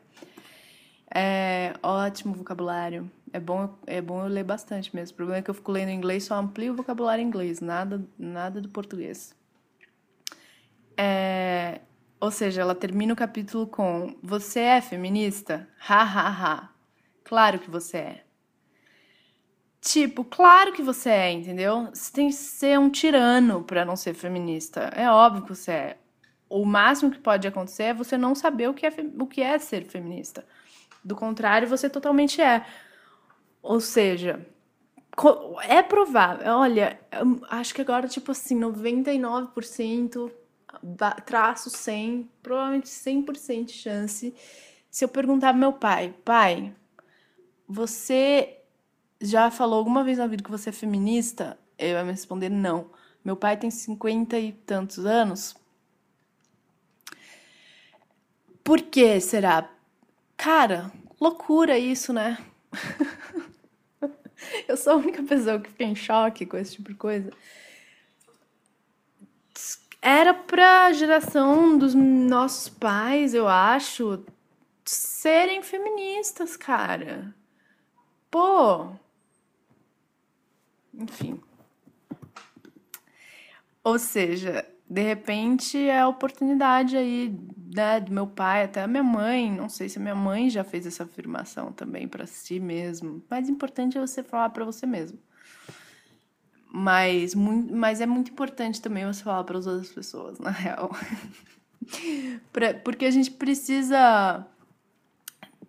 É 1.12 1.74
ótimo 1.82 2.34
vocabulário. 2.34 3.10
É 3.34 3.40
bom, 3.40 3.68
é 3.84 4.00
bom 4.00 4.22
eu 4.22 4.28
ler 4.28 4.44
bastante 4.44 4.94
mesmo. 4.94 5.14
O 5.14 5.16
problema 5.16 5.40
é 5.40 5.42
que 5.42 5.50
eu 5.50 5.54
fico 5.54 5.72
lendo 5.72 5.90
inglês, 5.90 6.22
só 6.22 6.36
amplio 6.36 6.72
o 6.72 6.76
vocabulário 6.76 7.20
inglês, 7.20 7.60
nada, 7.60 8.00
nada 8.16 8.60
do 8.60 8.68
português. 8.68 9.34
É, 10.96 11.80
ou 12.20 12.30
seja, 12.30 12.60
ela 12.60 12.76
termina 12.76 13.12
o 13.12 13.16
capítulo 13.16 13.66
com: 13.66 14.16
Você 14.22 14.60
é 14.60 14.80
feminista? 14.80 15.68
Ha 15.88 16.00
ha 16.00 16.28
ha. 16.28 16.68
Claro 17.24 17.58
que 17.58 17.68
você 17.68 17.96
é. 17.96 18.24
Tipo, 19.80 20.22
claro 20.24 20.72
que 20.72 20.80
você 20.80 21.10
é, 21.10 21.32
entendeu? 21.32 21.88
Você 21.92 22.12
tem 22.12 22.28
que 22.28 22.34
ser 22.34 22.78
um 22.78 22.88
tirano 22.88 23.64
para 23.64 23.84
não 23.84 23.96
ser 23.96 24.14
feminista. 24.14 24.92
É 24.94 25.10
óbvio 25.10 25.42
que 25.42 25.48
você 25.56 25.72
é. 25.72 25.98
O 26.48 26.64
máximo 26.64 27.10
que 27.10 27.18
pode 27.18 27.48
acontecer 27.48 27.82
é 27.82 27.94
você 27.94 28.16
não 28.16 28.32
saber 28.32 28.68
o 28.68 28.74
que 28.74 28.86
é, 28.86 28.92
o 29.18 29.26
que 29.26 29.42
é 29.42 29.58
ser 29.58 29.84
feminista. 29.86 30.46
Do 31.02 31.16
contrário, 31.16 31.66
você 31.66 31.90
totalmente 31.90 32.40
é. 32.40 32.64
Ou 33.64 33.80
seja, 33.80 34.46
é 35.66 35.82
provável. 35.82 36.46
Olha, 36.52 37.00
acho 37.48 37.74
que 37.74 37.80
agora, 37.80 38.06
tipo 38.06 38.30
assim, 38.30 38.60
99%, 38.60 40.30
traço 41.24 41.70
100, 41.70 42.30
provavelmente 42.42 42.88
100% 42.88 43.64
de 43.64 43.72
chance. 43.72 44.34
Se 44.90 45.02
eu 45.02 45.08
perguntar 45.08 45.54
meu 45.54 45.72
pai, 45.72 46.14
pai, 46.22 46.74
você 47.66 48.58
já 49.18 49.50
falou 49.50 49.78
alguma 49.78 50.04
vez 50.04 50.18
na 50.18 50.26
vida 50.26 50.44
que 50.44 50.50
você 50.50 50.68
é 50.68 50.72
feminista? 50.72 51.58
Ele 51.78 51.94
vai 51.94 52.04
me 52.04 52.10
responder 52.10 52.50
não. 52.50 52.90
Meu 53.24 53.34
pai 53.34 53.56
tem 53.56 53.70
cinquenta 53.70 54.38
e 54.38 54.52
tantos 54.52 55.06
anos. 55.06 55.56
Por 58.62 58.82
que 58.82 59.18
será? 59.20 59.70
Cara, 60.36 60.92
loucura 61.18 61.78
isso, 61.78 62.12
né? 62.12 62.36
eu 64.68 64.76
sou 64.76 64.94
a 64.94 64.96
única 64.96 65.22
pessoa 65.22 65.60
que 65.60 65.70
fica 65.70 65.84
em 65.84 65.94
choque 65.94 66.46
com 66.46 66.56
esse 66.56 66.72
tipo 66.76 66.90
de 66.90 66.96
coisa. 66.96 67.30
Era 70.00 70.34
pra 70.34 70.92
geração 70.92 71.78
dos 71.78 71.94
nossos 71.94 72.68
pais, 72.68 73.32
eu 73.32 73.48
acho, 73.48 74.22
serem 74.84 75.62
feministas, 75.62 76.56
cara. 76.56 77.34
Pô, 78.30 78.90
enfim. 80.92 81.40
Ou 83.82 83.98
seja, 83.98 84.66
De 84.94 85.02
repente 85.02 85.76
é 85.76 86.02
a 86.02 86.06
oportunidade 86.06 86.96
aí, 86.96 87.36
né, 87.74 87.98
do 87.98 88.12
meu 88.12 88.28
pai, 88.28 88.62
até 88.62 88.80
a 88.80 88.86
minha 88.86 89.02
mãe. 89.02 89.50
Não 89.50 89.68
sei 89.68 89.88
se 89.88 89.98
a 89.98 90.00
minha 90.00 90.14
mãe 90.14 90.48
já 90.48 90.62
fez 90.62 90.86
essa 90.86 91.02
afirmação 91.02 91.72
também 91.72 92.06
para 92.06 92.28
si 92.28 92.60
mesmo. 92.60 93.20
Mais 93.28 93.48
importante 93.48 93.98
é 93.98 94.00
você 94.00 94.22
falar 94.22 94.50
para 94.50 94.64
você 94.64 94.86
mesmo. 94.86 95.18
Mas, 96.72 97.34
muito, 97.34 97.74
mas 97.74 98.00
é 98.00 98.06
muito 98.06 98.30
importante 98.30 98.80
também 98.80 99.04
você 99.04 99.24
falar 99.24 99.42
para 99.42 99.58
as 99.58 99.66
outras 99.66 99.90
pessoas, 99.90 100.38
na 100.38 100.50
real. 100.50 100.88
porque 102.84 103.04
a 103.04 103.10
gente 103.10 103.32
precisa 103.32 104.46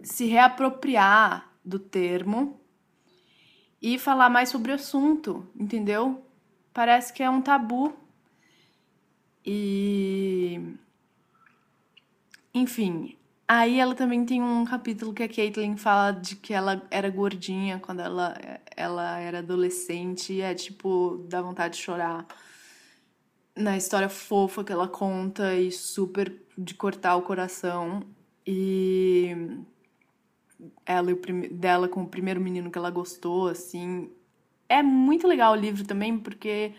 se 0.04 0.26
reapropriar 0.26 1.52
do 1.64 1.80
termo 1.80 2.62
e 3.82 3.98
falar 3.98 4.30
mais 4.30 4.50
sobre 4.50 4.72
o 4.72 4.76
assunto, 4.76 5.48
entendeu? 5.60 6.24
Parece 6.72 7.12
que 7.12 7.24
é 7.24 7.30
um 7.30 7.42
tabu. 7.42 8.05
E. 9.46 10.60
Enfim. 12.54 13.18
Aí 13.48 13.80
ela 13.80 13.94
também 13.94 14.26
tem 14.26 14.42
um 14.42 14.66
capítulo 14.66 15.14
que 15.14 15.22
a 15.22 15.30
Caitlyn 15.30 15.78
fala 15.78 16.12
de 16.12 16.36
que 16.36 16.52
ela 16.54 16.82
era 16.90 17.10
gordinha 17.12 17.80
quando 17.80 18.00
ela, 18.00 18.36
ela 18.76 19.20
era 19.20 19.40
adolescente 19.40 20.34
e 20.34 20.42
é 20.42 20.56
tipo, 20.56 21.24
dá 21.30 21.42
vontade 21.44 21.78
de 21.78 21.84
chorar. 21.84 22.26
Na 23.56 23.78
história 23.78 24.10
fofa 24.10 24.64
que 24.64 24.72
ela 24.72 24.88
conta 24.88 25.56
e 25.56 25.72
super 25.72 26.34
de 26.58 26.74
cortar 26.74 27.16
o 27.18 27.22
coração. 27.22 28.02
E 28.48 29.36
ela 30.86 31.12
e 31.12 31.14
o 31.14 31.20
dela 31.54 31.88
com 31.88 32.04
o 32.04 32.08
primeiro 32.08 32.42
menino 32.42 32.72
que 32.72 32.78
ela 32.78 32.90
gostou, 32.90 33.48
assim. 33.48 34.10
É 34.68 34.82
muito 34.82 35.28
legal 35.28 35.54
o 35.54 35.56
livro 35.56 35.86
também, 35.86 36.18
porque 36.18 36.74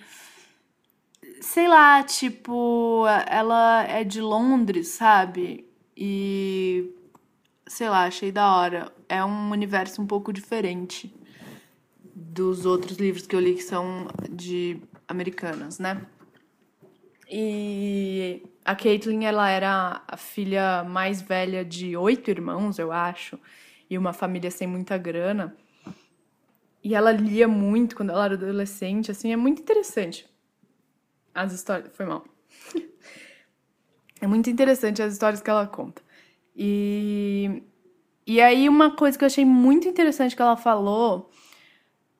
sei 1.40 1.68
lá, 1.68 2.02
tipo, 2.02 3.04
ela 3.26 3.84
é 3.84 4.04
de 4.04 4.20
Londres, 4.20 4.88
sabe? 4.88 5.66
E 5.96 6.92
sei 7.66 7.88
lá, 7.88 8.04
achei 8.04 8.30
da 8.30 8.54
hora. 8.56 8.92
É 9.08 9.24
um 9.24 9.50
universo 9.50 10.02
um 10.02 10.06
pouco 10.06 10.32
diferente 10.32 11.14
dos 12.14 12.66
outros 12.66 12.98
livros 12.98 13.26
que 13.26 13.36
eu 13.36 13.40
li 13.40 13.54
que 13.54 13.62
são 13.62 14.08
de 14.30 14.80
americanas, 15.08 15.78
né? 15.78 16.04
E 17.30 18.42
a 18.64 18.74
Caitlyn, 18.74 19.24
ela 19.24 19.48
era 19.50 20.02
a 20.06 20.16
filha 20.16 20.84
mais 20.84 21.20
velha 21.20 21.64
de 21.64 21.96
oito 21.96 22.30
irmãos, 22.30 22.78
eu 22.78 22.92
acho 22.92 23.38
e 23.88 23.96
uma 23.96 24.12
família 24.12 24.50
sem 24.50 24.66
muita 24.66 24.98
grana. 24.98 25.56
E 26.82 26.94
ela 26.94 27.10
lia 27.10 27.48
muito 27.48 27.96
quando 27.96 28.10
ela 28.10 28.26
era 28.26 28.34
adolescente, 28.34 29.10
assim, 29.10 29.32
é 29.32 29.36
muito 29.36 29.60
interessante. 29.60 30.26
As 31.36 31.52
histórias. 31.52 31.94
Foi 31.94 32.06
mal. 32.06 32.24
é 34.20 34.26
muito 34.26 34.48
interessante 34.50 35.02
as 35.02 35.12
histórias 35.12 35.40
que 35.40 35.50
ela 35.50 35.66
conta. 35.66 36.02
E. 36.54 37.62
E 38.26 38.40
aí, 38.40 38.68
uma 38.68 38.96
coisa 38.96 39.16
que 39.16 39.22
eu 39.22 39.26
achei 39.26 39.44
muito 39.44 39.86
interessante 39.86 40.34
que 40.34 40.42
ela 40.42 40.56
falou 40.56 41.30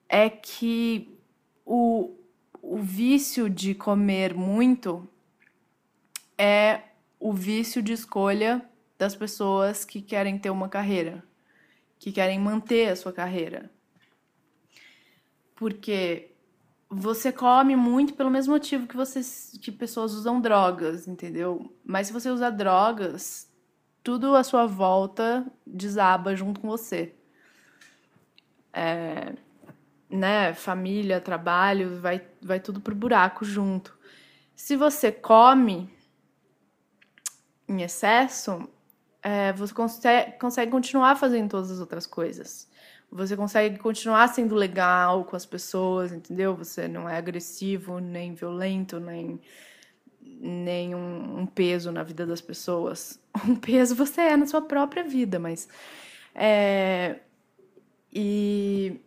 é 0.07 0.29
que 0.29 1.19
o, 1.65 2.15
o 2.61 2.77
vício 2.77 3.49
de 3.49 3.75
comer 3.75 4.33
muito 4.33 5.05
é 6.37 6.81
o 7.19 7.33
vício 7.33 7.81
de 7.81 7.91
escolha 7.91 8.63
das 8.97 9.17
pessoas 9.17 9.83
que 9.83 10.01
querem 10.01 10.37
ter 10.37 10.49
uma 10.49 10.69
carreira 10.69 11.27
que 11.99 12.11
querem 12.11 12.39
manter 12.39 12.89
a 12.89 12.95
sua 12.95 13.11
carreira. 13.11 13.69
Porque 15.55 16.31
você 16.89 17.31
come 17.31 17.75
muito 17.75 18.13
pelo 18.13 18.29
mesmo 18.29 18.53
motivo 18.53 18.87
que 18.87 18.95
vocês 18.95 19.57
que 19.61 19.71
pessoas 19.71 20.13
usam 20.13 20.39
drogas, 20.39 21.07
entendeu? 21.07 21.73
Mas 21.83 22.07
se 22.07 22.13
você 22.13 22.29
usa 22.29 22.49
drogas, 22.49 23.51
tudo 24.03 24.35
à 24.35 24.43
sua 24.43 24.65
volta 24.65 25.45
desaba 25.65 26.35
junto 26.35 26.61
com 26.61 26.67
você. 26.69 27.13
É, 28.71 29.33
né, 30.09 30.53
família, 30.53 31.19
trabalho, 31.19 31.99
vai, 31.99 32.25
vai 32.41 32.59
tudo 32.59 32.79
pro 32.79 32.95
buraco 32.95 33.43
junto. 33.43 33.97
Se 34.55 34.75
você 34.75 35.11
come 35.11 35.89
em 37.67 37.81
excesso, 37.81 38.67
é, 39.21 39.51
você 39.51 39.73
consegue, 39.73 40.31
consegue 40.39 40.71
continuar 40.71 41.15
fazendo 41.15 41.49
todas 41.49 41.69
as 41.69 41.79
outras 41.79 42.07
coisas. 42.07 42.69
Você 43.11 43.37
consegue 43.37 43.77
continuar 43.79 44.27
sendo 44.27 44.53
legal 44.53 45.23
com 45.25 45.35
as 45.35 45.45
pessoas, 45.45 46.11
entendeu? 46.11 46.55
Você 46.55 46.87
não 46.87 47.07
é 47.09 47.17
agressivo, 47.17 47.99
nem 47.99 48.33
violento, 48.33 48.99
nem, 48.99 49.39
nem 50.21 50.93
um, 50.93 51.39
um 51.39 51.45
peso 51.45 51.91
na 51.91 52.03
vida 52.03 52.25
das 52.25 52.41
pessoas. 52.41 53.19
Um 53.47 53.55
peso 53.55 53.95
você 53.95 54.21
é 54.21 54.37
na 54.37 54.47
sua 54.47 54.61
própria 54.61 55.03
vida, 55.03 55.37
mas. 55.39 55.69
É, 56.33 57.19
e 58.11 58.99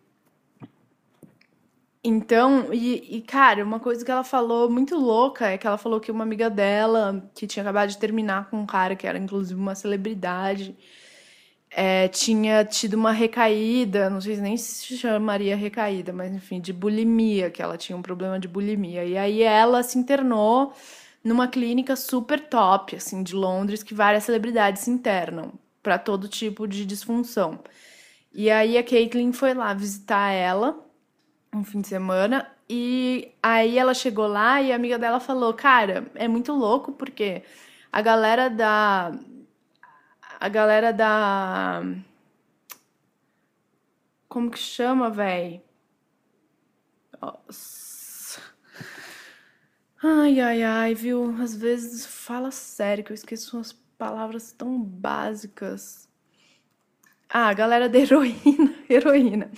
então, 2.03 2.73
e, 2.73 3.19
e, 3.19 3.21
cara, 3.21 3.63
uma 3.63 3.79
coisa 3.79 4.03
que 4.05 4.11
ela 4.11 4.25
falou 4.25 4.71
muito 4.71 4.97
louca 4.97 5.49
é 5.49 5.59
que 5.59 5.67
ela 5.67 5.77
falou 5.77 6.01
que 6.01 6.11
uma 6.11 6.25
amiga 6.25 6.49
dela, 6.49 7.29
que 7.35 7.47
tinha 7.47 7.63
acabado 7.63 7.91
de 7.91 7.99
terminar 7.99 8.49
com 8.49 8.59
um 8.59 8.67
cara 8.67 8.97
que 8.97 9.07
era 9.07 9.19
inclusive 9.19 9.61
uma 9.61 9.75
celebridade, 9.75 10.75
é, 11.71 12.09
tinha 12.09 12.65
tido 12.65 12.95
uma 12.95 13.13
recaída, 13.13 14.11
não 14.11 14.21
sei 14.21 14.37
nem 14.39 14.57
se 14.57 14.97
chamaria 14.99 15.57
recaída, 15.57 16.13
mas 16.13 16.33
enfim, 16.35 16.61
de 16.61 16.73
bulimia, 16.73 17.51
que 17.51 17.63
ela 17.63 17.79
tinha 17.79 17.97
um 17.97 18.03
problema 18.03 18.39
de 18.39 18.49
bulimia. 18.49 19.05
E 19.05 19.17
aí 19.17 19.43
ela 19.43 19.83
se 19.83 19.99
internou 19.99 20.73
numa 21.23 21.49
clínica 21.49 21.97
super 21.97 22.41
top, 22.41 22.97
assim, 22.97 23.23
de 23.23 23.35
Londres, 23.35 23.83
que 23.83 23.95
várias 23.95 24.25
celebridades 24.25 24.83
se 24.83 24.91
internam 24.91 25.53
para 25.83 25.99
todo 25.99 26.29
tipo 26.29 26.67
de 26.67 26.85
disfunção. 26.85 27.61
E 28.33 28.51
aí 28.51 28.79
a 28.79 28.85
Caitlyn 28.85 29.33
foi 29.33 29.55
lá 29.55 29.75
visitar 29.75 30.31
ela 30.31 30.79
um 31.55 31.65
fim 31.65 31.81
de 31.81 31.89
semana. 31.89 32.47
E 32.69 33.33
aí 33.43 33.79
ela 33.79 33.95
chegou 33.95 34.27
lá 34.27 34.63
e 34.63 34.73
a 34.73 34.77
amiga 34.77 34.99
dela 34.99 35.21
falou: 35.21 35.53
Cara, 35.55 36.07
é 36.15 36.29
muito 36.29 36.53
louco 36.53 36.93
porque 36.93 37.43
a 37.93 38.01
galera 38.01 38.49
da. 38.49 39.13
A 40.41 40.49
galera 40.49 40.91
da. 40.93 41.83
Como 44.29 44.51
que 44.51 44.59
chama, 44.59 45.11
véi? 45.11 45.63
Ai, 50.03 50.41
ai, 50.41 50.63
ai, 50.63 50.95
viu? 50.95 51.37
Às 51.41 51.55
vezes 51.55 52.07
fala 52.07 52.51
sério 52.51 53.05
que 53.05 53.13
eu 53.13 53.15
esqueço 53.15 53.57
umas 53.57 53.73
palavras 53.99 54.51
tão 54.51 54.83
básicas. 54.83 56.09
Ah, 57.29 57.49
a 57.49 57.53
galera 57.53 57.89
da 57.89 57.99
heroína. 57.99 58.75
heroína 58.89 59.51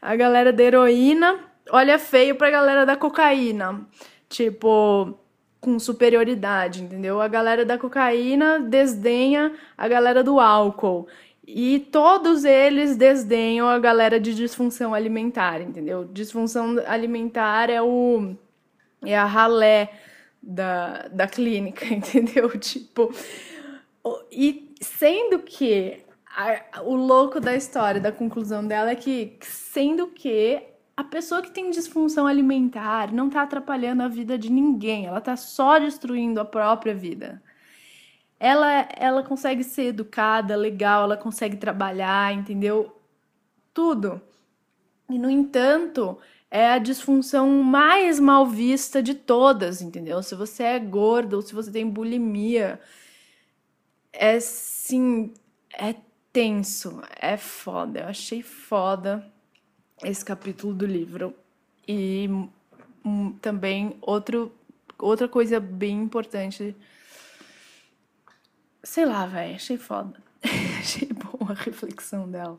a 0.00 0.16
galera 0.16 0.52
da 0.52 0.62
heroína 0.62 1.38
olha 1.70 1.98
feio 1.98 2.36
pra 2.36 2.50
galera 2.50 2.86
da 2.86 2.96
cocaína. 2.96 3.86
Tipo, 4.28 5.19
com 5.60 5.78
superioridade, 5.78 6.82
entendeu? 6.82 7.20
A 7.20 7.28
galera 7.28 7.64
da 7.64 7.76
cocaína 7.76 8.60
desdenha 8.60 9.52
a 9.76 9.86
galera 9.86 10.24
do 10.24 10.40
álcool. 10.40 11.06
E 11.46 11.80
todos 11.90 12.44
eles 12.44 12.96
desdenham 12.96 13.68
a 13.68 13.78
galera 13.78 14.20
de 14.20 14.34
disfunção 14.34 14.94
alimentar, 14.94 15.60
entendeu? 15.60 16.04
Disfunção 16.04 16.76
alimentar 16.86 17.68
é 17.68 17.82
o 17.82 18.34
é 19.04 19.16
a 19.16 19.24
ralé 19.24 19.90
da, 20.42 21.08
da 21.08 21.26
clínica, 21.26 21.84
entendeu? 21.92 22.48
Tipo, 22.58 23.12
e 24.30 24.74
sendo 24.80 25.40
que 25.40 26.04
a, 26.26 26.82
o 26.82 26.94
louco 26.94 27.40
da 27.40 27.54
história, 27.56 28.00
da 28.00 28.12
conclusão 28.12 28.66
dela 28.66 28.90
é 28.90 28.96
que, 28.96 29.36
sendo 29.40 30.06
que 30.08 30.62
a 31.00 31.04
pessoa 31.04 31.40
que 31.40 31.50
tem 31.50 31.70
disfunção 31.70 32.26
alimentar 32.26 33.10
não 33.10 33.30
tá 33.30 33.40
atrapalhando 33.40 34.02
a 34.02 34.08
vida 34.08 34.36
de 34.36 34.52
ninguém, 34.52 35.06
ela 35.06 35.18
tá 35.18 35.34
só 35.34 35.78
destruindo 35.78 36.38
a 36.38 36.44
própria 36.44 36.94
vida. 36.94 37.42
Ela, 38.38 38.86
ela 38.94 39.22
consegue 39.22 39.64
ser 39.64 39.84
educada, 39.84 40.54
legal, 40.54 41.04
ela 41.04 41.16
consegue 41.16 41.56
trabalhar, 41.56 42.34
entendeu? 42.34 42.94
Tudo. 43.72 44.20
E, 45.08 45.18
no 45.18 45.30
entanto, 45.30 46.18
é 46.50 46.70
a 46.70 46.78
disfunção 46.78 47.48
mais 47.62 48.20
mal 48.20 48.44
vista 48.44 49.02
de 49.02 49.14
todas, 49.14 49.80
entendeu? 49.80 50.22
Se 50.22 50.34
você 50.34 50.64
é 50.64 50.78
gordo 50.78 51.36
ou 51.36 51.42
se 51.42 51.54
você 51.54 51.72
tem 51.72 51.88
bulimia, 51.88 52.78
é 54.12 54.38
sim, 54.38 55.32
é 55.72 55.94
tenso, 56.30 57.00
é 57.18 57.38
foda. 57.38 58.00
Eu 58.00 58.08
achei 58.08 58.42
foda 58.42 59.24
esse 60.02 60.24
capítulo 60.24 60.74
do 60.74 60.86
livro. 60.86 61.34
E 61.86 62.28
um, 63.04 63.32
também 63.40 63.96
outro, 64.00 64.52
outra 64.98 65.28
coisa 65.28 65.58
bem 65.58 66.02
importante. 66.02 66.76
Sei 68.82 69.04
lá, 69.04 69.26
velho, 69.26 69.54
achei 69.54 69.76
foda. 69.76 70.22
achei 70.78 71.08
boa 71.08 71.52
a 71.52 71.54
reflexão 71.54 72.30
dela. 72.30 72.56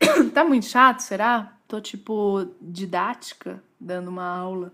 tá 0.32 0.44
muito 0.44 0.66
chato, 0.66 1.00
será? 1.00 1.56
Tô 1.66 1.80
tipo 1.80 2.54
didática, 2.60 3.62
dando 3.80 4.08
uma 4.08 4.26
aula. 4.26 4.72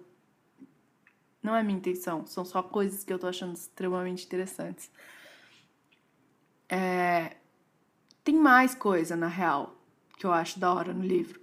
Não 1.43 1.57
é 1.57 1.63
minha 1.63 1.79
intenção, 1.79 2.27
são 2.27 2.45
só 2.45 2.63
coisas 2.63 3.03
que 3.03 3.13
eu 3.13 3.19
tô 3.19 3.27
achando 3.27 3.55
extremamente 3.55 4.27
interessantes. 4.27 4.91
É... 6.69 7.37
Tem 8.23 8.35
mais 8.35 8.75
coisa, 8.75 9.17
na 9.17 9.27
real, 9.27 9.75
que 10.19 10.27
eu 10.27 10.33
acho 10.33 10.61
da 10.61 10.73
hora 10.73 10.93
no 10.93 11.03
livro. 11.03 11.41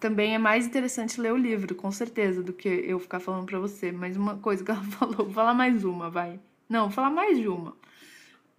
Também 0.00 0.34
é 0.34 0.38
mais 0.38 0.66
interessante 0.66 1.20
ler 1.20 1.32
o 1.32 1.36
livro, 1.36 1.74
com 1.74 1.92
certeza, 1.92 2.42
do 2.42 2.54
que 2.54 2.68
eu 2.68 2.98
ficar 2.98 3.20
falando 3.20 3.44
pra 3.44 3.58
você. 3.58 3.92
Mas 3.92 4.16
uma 4.16 4.38
coisa 4.38 4.64
que 4.64 4.70
ela 4.70 4.82
falou, 4.98 5.16
vou 5.16 5.30
falar 5.30 5.52
mais 5.52 5.84
uma, 5.84 6.08
vai. 6.08 6.40
Não, 6.68 6.84
vou 6.84 6.90
falar 6.90 7.10
mais 7.10 7.38
de 7.38 7.46
uma. 7.46 7.76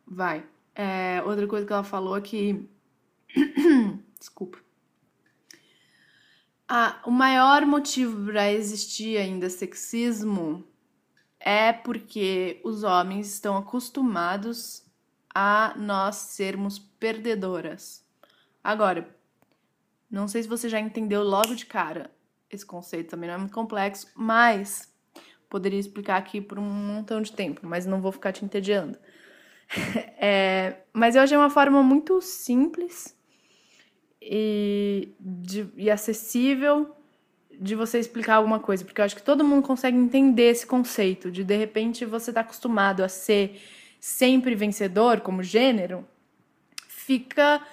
Vai. 0.06 0.46
É, 0.76 1.22
outra 1.26 1.48
coisa 1.48 1.66
que 1.66 1.74
ela 1.74 1.84
falou 1.84 2.16
é 2.16 2.22
que. 2.22 2.70
Desculpa. 4.20 4.60
Ah, 6.70 7.02
o 7.06 7.12
maior 7.12 7.66
motivo 7.66 8.24
para 8.28 8.52
existir 8.52 9.18
ainda 9.18 9.50
sexismo 9.50 10.64
é 11.40 11.74
porque 11.74 12.62
os 12.64 12.84
homens 12.84 13.34
estão 13.34 13.58
acostumados 13.58 14.86
a 15.34 15.74
nós 15.76 16.16
sermos 16.18 16.78
perdedoras. 16.78 18.06
Agora, 18.64 19.10
não 20.12 20.28
sei 20.28 20.44
se 20.44 20.50
você 20.50 20.68
já 20.68 20.80
entendeu 20.80 21.24
logo 21.24 21.56
de 21.56 21.66
cara. 21.66 22.12
Esse 22.50 22.66
conceito 22.66 23.12
também 23.12 23.30
não 23.30 23.36
é 23.36 23.40
muito 23.40 23.54
complexo, 23.54 24.08
mas 24.14 24.94
poderia 25.50 25.80
explicar 25.80 26.18
aqui 26.18 26.42
por 26.42 26.60
um 26.60 26.64
montão 26.64 27.22
de 27.22 27.32
tempo, 27.32 27.62
mas 27.64 27.86
não 27.86 28.02
vou 28.02 28.12
ficar 28.12 28.32
te 28.32 28.44
entediando. 28.44 28.98
É, 30.24 30.82
mas 30.94 31.16
eu 31.16 31.22
achei 31.24 31.36
uma 31.36 31.50
forma 31.50 31.82
muito 31.82 32.22
simples 32.22 33.18
e, 34.22 35.16
de, 35.20 35.68
e 35.76 35.90
acessível 35.90 36.96
de 37.60 37.74
você 37.74 37.98
explicar 37.98 38.36
alguma 38.36 38.60
coisa, 38.60 38.86
porque 38.86 39.02
eu 39.02 39.06
acho 39.06 39.16
que 39.16 39.24
todo 39.24 39.44
mundo 39.44 39.66
consegue 39.66 39.98
entender 39.98 40.52
esse 40.52 40.66
conceito 40.68 41.32
de 41.32 41.44
de 41.44 41.58
repente 41.58 42.06
você 42.06 42.32
tá 42.32 42.42
acostumado 42.42 43.04
a 43.04 43.10
ser 43.10 43.60
sempre 44.00 44.54
vencedor 44.54 45.22
como 45.22 45.42
gênero, 45.42 46.08
fica 46.88 47.66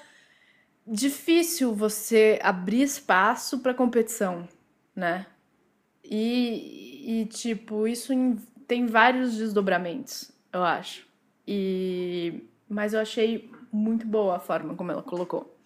difícil 0.91 1.75
você 1.75 2.39
abrir 2.43 2.83
espaço 2.83 3.59
para 3.59 3.75
competição, 3.75 4.49
né? 4.95 5.27
E, 6.05 7.21
e 7.21 7.27
tipo, 7.27 7.87
isso 7.87 8.13
em, 8.13 8.37
tem 8.67 8.87
vários 8.87 9.37
desdobramentos, 9.37 10.31
eu 10.53 10.63
acho. 10.63 11.07
E 11.47 12.43
mas 12.69 12.93
eu 12.93 13.01
achei 13.01 13.51
muito 13.73 14.07
boa 14.07 14.37
a 14.37 14.41
forma 14.41 14.75
como 14.75 14.93
ela 14.93 15.03
colocou 15.03 15.57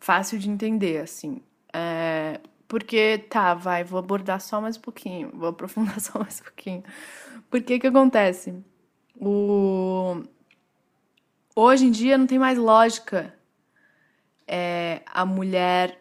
fácil 0.00 0.38
de 0.38 0.50
entender, 0.50 0.98
assim. 0.98 1.40
É, 1.72 2.40
porque, 2.66 3.18
tá, 3.18 3.54
vai, 3.54 3.84
vou 3.84 3.98
abordar 3.98 4.40
só 4.40 4.60
mais 4.60 4.76
um 4.76 4.80
pouquinho, 4.80 5.30
vou 5.34 5.48
aprofundar 5.50 5.98
só 6.00 6.18
mais 6.18 6.40
um 6.40 6.44
pouquinho. 6.44 6.82
Porque 7.50 7.78
que 7.78 7.86
acontece? 7.86 8.54
O... 9.20 10.22
Hoje 11.54 11.86
em 11.86 11.90
dia 11.90 12.16
não 12.16 12.26
tem 12.26 12.38
mais 12.38 12.56
lógica 12.58 13.34
é, 14.54 15.00
a 15.06 15.24
mulher 15.24 15.98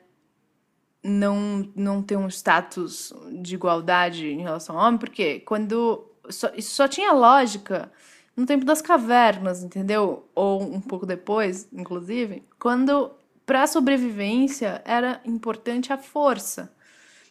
não, 1.02 1.72
não 1.74 2.04
ter 2.04 2.18
um 2.18 2.28
status 2.28 3.14
de 3.42 3.56
igualdade 3.56 4.28
em 4.28 4.42
relação 4.42 4.78
ao 4.78 4.88
homem, 4.88 5.00
porque 5.00 5.40
quando. 5.40 6.06
Só, 6.30 6.52
isso 6.56 6.76
só 6.76 6.88
tinha 6.88 7.14
lógica 7.14 7.90
no 8.36 8.46
tempo 8.46 8.66
das 8.66 8.82
cavernas, 8.82 9.64
entendeu? 9.64 10.30
Ou 10.36 10.62
um 10.62 10.82
pouco 10.82 11.06
depois, 11.06 11.68
inclusive, 11.72 12.44
quando 12.60 13.12
para 13.46 13.64
a 13.64 13.68
sobrevivência 13.68 14.82
era 14.86 15.22
importante 15.26 15.94
a 15.94 15.98
força, 15.98 16.72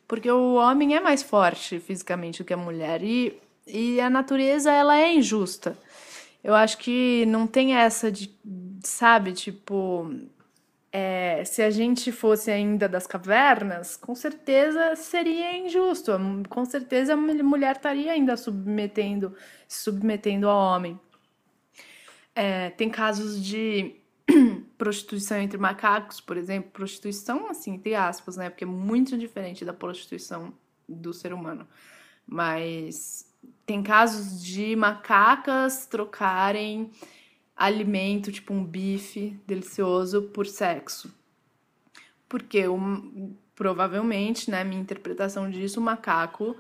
porque 0.09 0.31
o 0.31 0.55
homem 0.55 0.97
é 0.97 1.01
mais 1.01 1.23
forte 1.23 1.79
fisicamente 1.79 2.43
do 2.43 2.47
que 2.47 2.55
a 2.55 2.57
mulher 2.57 3.03
e, 3.03 3.39
e 3.67 4.01
a 4.01 4.09
natureza 4.09 4.73
ela 4.73 4.99
é 4.99 5.15
injusta. 5.15 5.77
Eu 6.43 6.55
acho 6.55 6.79
que 6.79 7.25
não 7.27 7.47
tem 7.47 7.75
essa 7.75 8.11
de, 8.11 8.35
sabe, 8.83 9.33
tipo, 9.33 10.11
é, 10.93 11.45
se 11.45 11.63
a 11.63 11.71
gente 11.71 12.11
fosse 12.11 12.51
ainda 12.51 12.89
das 12.89 13.07
cavernas, 13.07 13.97
com 13.97 14.15
certeza 14.15 14.97
seria 14.97 15.57
injusto. 15.57 16.13
Com 16.49 16.65
certeza 16.65 17.15
a 17.15 17.17
mulher 17.17 17.77
estaria 17.77 18.13
ainda 18.13 18.37
submetendo, 18.37 19.35
submetendo 19.69 20.49
ao 20.49 20.59
homem. 20.59 20.99
É, 22.35 22.71
tem 22.71 22.91
casos 22.91 23.45
de 23.45 23.97
prostituição 24.77 25.39
entre 25.39 25.59
macacos, 25.59 26.21
por 26.21 26.37
exemplo, 26.37 26.71
prostituição, 26.73 27.49
assim, 27.49 27.75
entre 27.75 27.95
aspas, 27.95 28.37
né? 28.37 28.51
Porque 28.51 28.65
é 28.65 28.67
muito 28.67 29.17
diferente 29.17 29.65
da 29.65 29.73
prostituição 29.73 30.53
do 30.89 31.13
ser 31.13 31.33
humano. 31.33 31.69
Mas 32.27 33.33
tem 33.65 33.83
casos 33.83 34.43
de 34.43 34.75
macacas 34.75 35.87
trocarem 35.87 36.91
alimento, 37.61 38.33
tipo 38.33 38.55
um 38.55 38.65
bife 38.65 39.39
delicioso, 39.47 40.23
por 40.23 40.47
sexo. 40.47 41.15
Porque 42.27 42.67
um, 42.67 43.37
provavelmente, 43.55 44.51
né, 44.51 44.65
minha 44.65 44.81
interpretação 44.81 45.51
disso, 45.51 45.79
o 45.79 45.83
macaco 45.83 46.57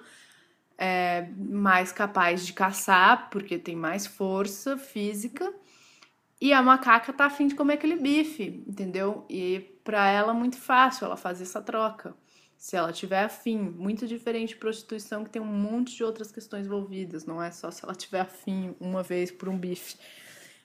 é 0.76 1.26
mais 1.38 1.90
capaz 1.90 2.44
de 2.44 2.52
caçar, 2.52 3.30
porque 3.30 3.58
tem 3.58 3.74
mais 3.74 4.06
força 4.06 4.76
física 4.76 5.50
e 6.38 6.52
a 6.52 6.62
macaca 6.62 7.12
tá 7.14 7.24
afim 7.24 7.46
de 7.46 7.54
comer 7.54 7.74
aquele 7.74 7.96
bife, 7.96 8.62
entendeu? 8.66 9.24
E 9.28 9.60
para 9.82 10.06
ela 10.10 10.32
é 10.32 10.36
muito 10.36 10.56
fácil 10.56 11.06
ela 11.06 11.16
fazer 11.16 11.44
essa 11.44 11.62
troca. 11.62 12.14
Se 12.58 12.76
ela 12.76 12.92
tiver 12.92 13.24
afim, 13.24 13.58
muito 13.58 14.06
diferente 14.06 14.50
de 14.50 14.56
prostituição 14.56 15.24
que 15.24 15.30
tem 15.30 15.40
um 15.40 15.46
monte 15.46 15.96
de 15.96 16.04
outras 16.04 16.30
questões 16.30 16.66
envolvidas, 16.66 17.24
não 17.24 17.42
é 17.42 17.50
só 17.50 17.70
se 17.70 17.82
ela 17.84 17.94
tiver 17.94 18.20
afim 18.20 18.74
uma 18.78 19.02
vez 19.02 19.30
por 19.30 19.48
um 19.48 19.56
bife. 19.56 19.96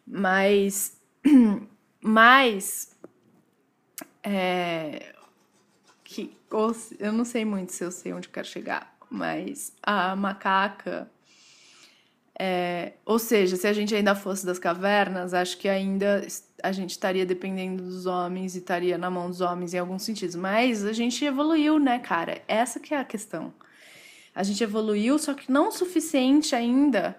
Mas 0.06 0.99
mas 2.01 2.95
é, 4.24 5.14
que 6.03 6.36
eu 6.99 7.12
não 7.12 7.26
sei 7.26 7.43
muito 7.43 7.72
se 7.72 7.84
eu 7.84 7.91
sei 7.91 8.14
onde 8.14 8.30
quero 8.30 8.47
chegar, 8.47 8.95
mas 9.10 9.74
a 9.84 10.16
macaca 10.16 11.12
é, 12.38 12.93
ou 13.06 13.18
seja, 13.18 13.56
se 13.56 13.66
a 13.66 13.72
gente 13.72 13.95
ainda 13.95 14.14
fosse 14.14 14.45
das 14.45 14.60
cavernas, 14.60 15.34
acho 15.34 15.58
que 15.58 15.70
ainda 15.70 16.26
a 16.62 16.72
gente 16.72 16.91
estaria 16.91 17.26
dependendo 17.26 17.82
dos 17.82 18.06
homens 18.06 18.56
e 18.56 18.60
estaria 18.60 18.97
na 18.97 19.10
mão 19.10 19.30
dos 19.30 19.39
homens 19.39 19.74
em 19.74 19.80
alguns 19.80 20.03
sentidos. 20.03 20.36
Mas 20.36 20.84
a 20.84 20.91
gente 20.91 21.24
evoluiu, 21.24 21.80
né, 21.80 21.97
cara? 21.99 22.41
Essa 22.47 22.80
que 22.80 22.93
é 22.93 22.97
a 22.97 23.06
questão. 23.06 23.53
A 24.34 24.43
gente 24.43 24.62
evoluiu, 24.62 25.18
só 25.18 25.34
que 25.34 25.49
não 25.49 25.70
o 25.70 25.72
suficiente 25.72 26.53
ainda 26.53 27.18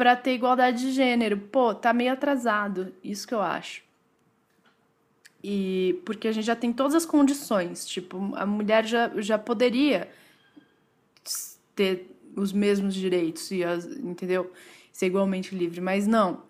para 0.00 0.16
ter 0.16 0.32
igualdade 0.32 0.80
de 0.80 0.92
gênero. 0.92 1.36
Pô, 1.36 1.74
tá 1.74 1.92
meio 1.92 2.14
atrasado, 2.14 2.90
isso 3.04 3.28
que 3.28 3.34
eu 3.34 3.42
acho. 3.42 3.82
E 5.44 6.00
porque 6.06 6.26
a 6.26 6.32
gente 6.32 6.46
já 6.46 6.56
tem 6.56 6.72
todas 6.72 6.94
as 6.94 7.04
condições, 7.04 7.86
tipo, 7.86 8.32
a 8.34 8.46
mulher 8.46 8.86
já, 8.86 9.10
já 9.20 9.38
poderia 9.38 10.10
ter 11.76 12.16
os 12.34 12.50
mesmos 12.50 12.94
direitos 12.94 13.50
e 13.50 13.62
as, 13.62 13.84
entendeu? 13.84 14.50
Ser 14.90 15.04
igualmente 15.04 15.54
livre, 15.54 15.82
mas 15.82 16.06
não. 16.06 16.44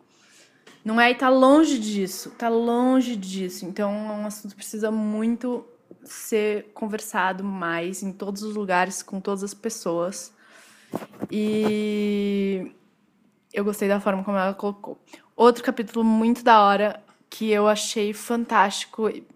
Não 0.85 1.01
é 1.01 1.11
e 1.11 1.15
tá 1.17 1.29
longe 1.29 1.77
disso, 1.77 2.31
tá 2.39 2.49
longe 2.49 3.17
disso. 3.17 3.67
Então 3.67 3.91
é 3.91 4.13
um 4.13 4.27
assunto 4.27 4.53
que 4.53 4.59
precisa 4.59 4.93
muito 4.93 5.67
ser 6.05 6.71
conversado 6.73 7.43
mais 7.43 8.01
em 8.01 8.13
todos 8.13 8.45
os 8.45 8.55
lugares 8.55 9.03
com 9.03 9.21
todas 9.21 9.43
as 9.43 9.55
pessoas. 9.55 10.33
E 11.29 12.73
eu 13.53 13.65
gostei 13.65 13.89
da 13.89 14.01
forma 14.01 14.23
como 14.23 14.37
ela 14.37 14.55
colocou. 14.55 14.99
Outro 15.37 15.63
capítulo 15.63 16.05
muito 16.05 16.45
da 16.45 16.61
hora 16.63 17.03
que 17.29 17.51
eu 17.51 17.69
achei 17.69 18.13
fantástico 18.13 19.09
e, 19.09 19.27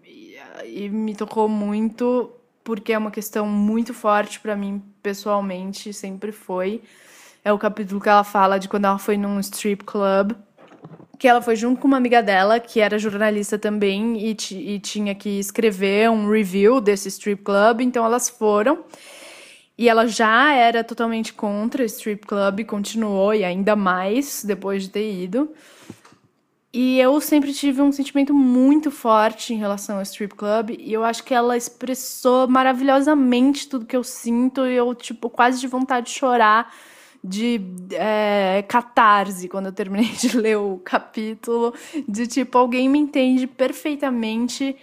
e 0.65 0.89
me 0.89 1.15
tocou 1.15 1.47
muito 1.47 2.31
porque 2.63 2.93
é 2.93 2.97
uma 2.97 3.11
questão 3.11 3.47
muito 3.47 3.93
forte 3.93 4.39
para 4.39 4.55
mim 4.55 4.81
pessoalmente, 5.03 5.93
sempre 5.93 6.31
foi. 6.31 6.81
É 7.43 7.53
o 7.53 7.59
capítulo 7.59 8.01
que 8.01 8.09
ela 8.09 8.23
fala 8.23 8.57
de 8.57 8.67
quando 8.67 8.85
ela 8.85 8.97
foi 8.97 9.17
num 9.17 9.39
strip 9.39 9.83
club, 9.83 10.31
que 11.19 11.27
ela 11.27 11.43
foi 11.43 11.55
junto 11.55 11.79
com 11.79 11.87
uma 11.87 11.97
amiga 11.97 12.23
dela, 12.23 12.59
que 12.59 12.79
era 12.79 12.97
jornalista 12.97 13.59
também, 13.59 14.17
e, 14.17 14.35
e 14.51 14.79
tinha 14.79 15.13
que 15.13 15.39
escrever 15.39 16.09
um 16.09 16.27
review 16.27 16.81
desse 16.81 17.07
strip 17.07 17.43
club, 17.43 17.81
então 17.81 18.03
elas 18.03 18.29
foram. 18.29 18.83
E 19.77 19.89
ela 19.89 20.07
já 20.07 20.53
era 20.53 20.83
totalmente 20.83 21.33
contra 21.33 21.83
o 21.83 21.85
strip 21.85 22.25
club, 22.25 22.65
continuou, 22.65 23.33
e 23.33 23.43
ainda 23.43 23.75
mais 23.75 24.43
depois 24.43 24.83
de 24.83 24.89
ter 24.89 25.23
ido. 25.23 25.49
E 26.77 26.99
eu 26.99 27.21
sempre 27.21 27.53
tive 27.53 27.81
um 27.81 27.91
sentimento 27.91 28.33
muito 28.33 28.91
forte 28.91 29.53
em 29.53 29.57
relação 29.57 29.95
ao 29.95 30.01
strip 30.01 30.35
club. 30.35 30.71
E 30.77 30.91
eu 30.91 31.05
acho 31.05 31.23
que 31.23 31.33
ela 31.33 31.55
expressou 31.55 32.49
maravilhosamente 32.49 33.69
tudo 33.69 33.85
que 33.85 33.95
eu 33.95 34.03
sinto. 34.03 34.65
E 34.65 34.75
eu, 34.75 34.93
tipo, 34.93 35.29
quase 35.29 35.61
de 35.61 35.67
vontade 35.67 36.07
de 36.07 36.11
chorar 36.11 36.73
de 37.23 37.61
é, 37.91 38.63
catarse 38.67 39.47
quando 39.47 39.67
eu 39.67 39.71
terminei 39.71 40.09
de 40.19 40.37
ler 40.37 40.57
o 40.57 40.77
capítulo. 40.83 41.73
De 42.07 42.27
tipo, 42.27 42.57
alguém 42.57 42.89
me 42.89 42.99
entende 42.99 43.47
perfeitamente 43.47 44.75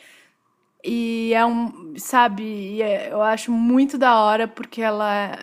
E 0.85 1.33
é 1.33 1.45
um, 1.47 1.95
sabe, 1.97 2.83
é, 2.83 3.13
eu 3.13 3.23
acho 3.23 3.53
muito 3.53 3.97
da 3.97 4.21
hora 4.21 4.49
porque 4.49 4.83
ela 4.83 5.39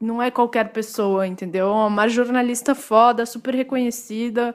não 0.00 0.22
é 0.22 0.30
qualquer 0.30 0.70
pessoa, 0.72 1.26
entendeu? 1.26 1.66
É 1.68 1.86
uma 1.86 2.08
jornalista 2.08 2.74
foda, 2.74 3.26
super 3.26 3.54
reconhecida. 3.54 4.54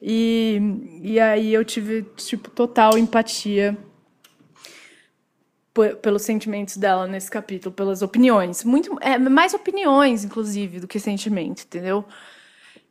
E, 0.00 0.60
e 1.02 1.18
aí 1.18 1.52
eu 1.52 1.64
tive, 1.64 2.02
tipo, 2.16 2.50
total 2.50 2.96
empatia 2.98 3.76
pelos 6.02 6.22
sentimentos 6.22 6.76
dela 6.76 7.06
nesse 7.06 7.30
capítulo, 7.30 7.72
pelas 7.72 8.02
opiniões. 8.02 8.64
Muito, 8.64 8.96
é, 9.00 9.18
mais 9.18 9.54
opiniões, 9.54 10.24
inclusive, 10.24 10.80
do 10.80 10.88
que 10.88 10.98
sentimento, 10.98 11.62
entendeu? 11.62 12.04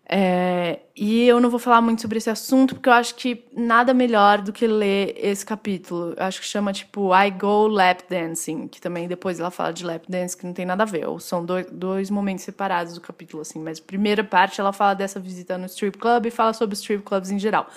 É, 0.10 0.80
e 0.96 1.28
eu 1.28 1.42
não 1.42 1.50
vou 1.50 1.60
falar 1.60 1.82
muito 1.82 2.02
sobre 2.02 2.18
esse 2.18 2.30
assunto, 2.30 2.76
porque 2.76 2.88
eu 2.88 2.94
acho 2.94 3.14
que 3.16 3.44
nada 3.54 3.94
melhor 3.94 4.42
do 4.42 4.54
que 4.54 4.66
ler 4.66 5.14
esse 5.18 5.46
capítulo. 5.46 6.14
Eu 6.16 6.24
acho 6.24 6.40
que 6.40 6.46
chama, 6.48 6.72
tipo, 6.72 7.14
I 7.14 7.30
Go 7.30 7.68
Lap 7.68 8.04
Dancing, 8.10 8.70
que 8.70 8.80
também 8.80 9.06
depois 9.06 9.38
ela 9.38 9.52
fala 9.52 9.74
de 9.74 9.86
lap 9.86 10.06
dance, 10.08 10.38
que 10.38 10.46
não 10.46 10.54
tem 10.54 10.66
nada 10.66 10.84
a 10.84 10.86
ver. 10.86 11.06
Ou 11.08 11.20
são 11.20 11.46
dois, 11.46 11.68
dois 11.70 12.10
momentos 12.10 12.46
separados 12.46 12.94
do 12.94 13.02
capítulo, 13.02 13.42
assim. 13.42 13.60
Mas 13.60 13.80
a 13.80 13.84
primeira 13.84 14.24
parte 14.24 14.62
ela 14.62 14.72
fala 14.72 14.94
dessa 14.94 15.20
visita 15.20 15.58
no 15.58 15.66
strip 15.66 15.98
club 15.98 16.28
e 16.28 16.32
fala 16.32 16.54
sobre 16.54 16.76
strip 16.76 17.04
clubs 17.04 17.30
em 17.30 17.38
geral. 17.38 17.68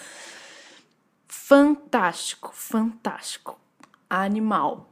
Fantástico, 1.26 2.52
fantástico. 2.54 3.58
Animal. 4.08 4.88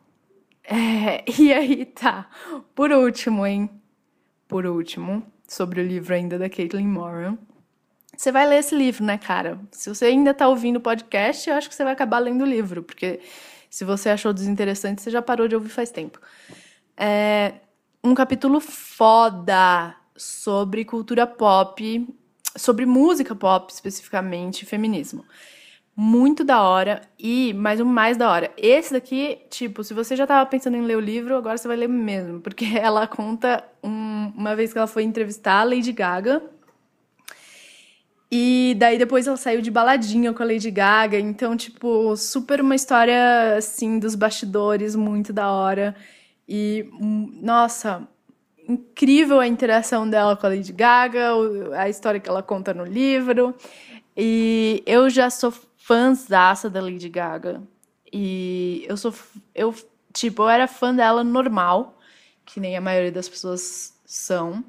É, 0.65 1.25
e 1.41 1.53
aí 1.53 1.85
tá. 1.85 2.29
Por 2.75 2.91
último, 2.91 3.47
hein? 3.47 3.71
Por 4.49 4.67
último 4.67 5.23
sobre 5.49 5.81
o 5.81 5.85
livro 5.85 6.15
ainda 6.15 6.39
da 6.39 6.49
Caitlin 6.49 6.87
Moran. 6.87 7.37
Você 8.17 8.31
vai 8.31 8.47
ler 8.47 8.59
esse 8.59 8.75
livro, 8.75 9.05
né, 9.05 9.17
cara? 9.17 9.59
Se 9.73 9.89
você 9.89 10.07
ainda 10.07 10.35
tá 10.35 10.47
ouvindo 10.49 10.77
o 10.77 10.81
podcast, 10.81 11.49
eu 11.49 11.57
acho 11.57 11.69
que 11.69 11.75
você 11.75 11.83
vai 11.83 11.93
acabar 11.93 12.19
lendo 12.19 12.43
o 12.43 12.47
livro, 12.47 12.83
porque 12.83 13.21
se 13.71 13.85
você 13.85 14.11
achou 14.11 14.33
desinteressante, 14.33 15.03
você 15.03 15.11
já 15.11 15.23
parou 15.23 15.49
de 15.49 15.55
ouvir 15.55 15.71
faz 15.71 15.91
tempo. 15.91 16.21
É 16.97 17.55
um 18.05 18.15
capítulo 18.15 18.61
foda 18.61 19.95
sobre 20.17 20.85
cultura 20.85 21.27
pop, 21.27 22.07
sobre 22.57 22.85
música 22.87 23.35
pop 23.35 23.73
especificamente, 23.73 24.67
feminismo 24.67 25.25
muito 26.01 26.45
da 26.45 26.63
hora 26.63 27.03
e 27.19 27.53
mais 27.55 27.81
o 27.81 27.85
mais 27.85 28.17
da 28.17 28.31
hora. 28.31 28.53
Esse 28.57 28.93
daqui, 28.93 29.41
tipo, 29.51 29.83
se 29.83 29.93
você 29.93 30.15
já 30.15 30.29
tava 30.29 30.49
pensando 30.49 30.77
em 30.77 30.83
ler 30.83 30.97
o 30.97 31.01
livro, 31.01 31.35
agora 31.37 31.59
você 31.59 31.67
vai 31.67 31.77
ler 31.77 31.89
mesmo, 31.89 32.41
porque 32.41 32.65
ela 32.79 33.05
conta 33.09 33.65
um, 33.83 34.33
uma 34.37 34.55
vez 34.55 34.73
que 34.73 34.79
ela 34.79 34.87
foi 34.87 35.03
entrevistar 35.03 35.59
a 35.59 35.65
Lady 35.65 35.91
Gaga. 35.91 36.41
E 38.31 38.77
daí 38.79 38.97
depois 38.97 39.27
ela 39.27 39.37
saiu 39.37 39.61
de 39.61 39.73
baladinha 39.73 40.33
com 40.33 40.41
a 40.41 40.47
Lady 40.47 40.71
Gaga, 40.71 41.19
então 41.19 41.57
tipo, 41.57 42.15
super 42.17 42.61
uma 42.61 42.77
história 42.77 43.57
assim 43.57 43.99
dos 43.99 44.15
bastidores, 44.15 44.95
muito 44.95 45.33
da 45.33 45.51
hora. 45.51 45.97
E 46.49 46.89
nossa, 47.43 48.07
incrível 48.69 49.41
a 49.41 49.49
interação 49.49 50.09
dela 50.09 50.37
com 50.37 50.47
a 50.47 50.51
Lady 50.51 50.73
Gaga, 50.73 51.31
a 51.77 51.89
história 51.89 52.21
que 52.21 52.29
ela 52.31 52.43
conta 52.43 52.73
no 52.73 52.85
livro. 52.85 53.53
E 54.17 54.83
eu 54.87 55.09
já 55.11 55.31
sou 55.31 55.53
fãzaça 55.89 56.69
da 56.69 56.83
Lady 56.83 57.09
Gaga. 57.09 57.63
E 58.13 58.85
eu 58.87 58.97
sou. 58.99 59.15
Eu, 59.55 59.75
tipo, 60.13 60.43
eu 60.43 60.49
era 60.51 60.69
fã 60.69 60.95
dela 60.95 61.25
normal, 61.25 61.99
que 62.45 62.61
nem 62.61 62.77
a 62.77 62.81
maioria 62.81 63.11
das 63.11 63.27
pessoas 63.27 63.99
são. 64.05 64.63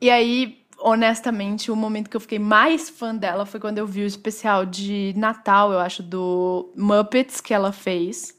E 0.00 0.10
aí, 0.10 0.60
honestamente, 0.78 1.70
o 1.70 1.76
momento 1.76 2.10
que 2.10 2.16
eu 2.16 2.20
fiquei 2.20 2.40
mais 2.40 2.90
fã 2.90 3.14
dela 3.14 3.46
foi 3.46 3.60
quando 3.60 3.78
eu 3.78 3.86
vi 3.86 4.02
o 4.02 4.06
especial 4.06 4.66
de 4.66 5.14
Natal, 5.16 5.72
eu 5.72 5.78
acho, 5.78 6.02
do 6.02 6.72
Muppets 6.76 7.40
que 7.40 7.54
ela 7.54 7.70
fez. 7.70 8.36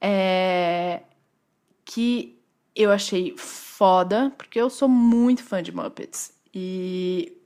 É... 0.00 1.02
Que 1.84 2.40
eu 2.74 2.90
achei 2.90 3.34
foda, 3.36 4.32
porque 4.38 4.58
eu 4.58 4.70
sou 4.70 4.88
muito 4.88 5.44
fã 5.44 5.62
de 5.62 5.70
Muppets. 5.70 6.32
E 6.54 7.39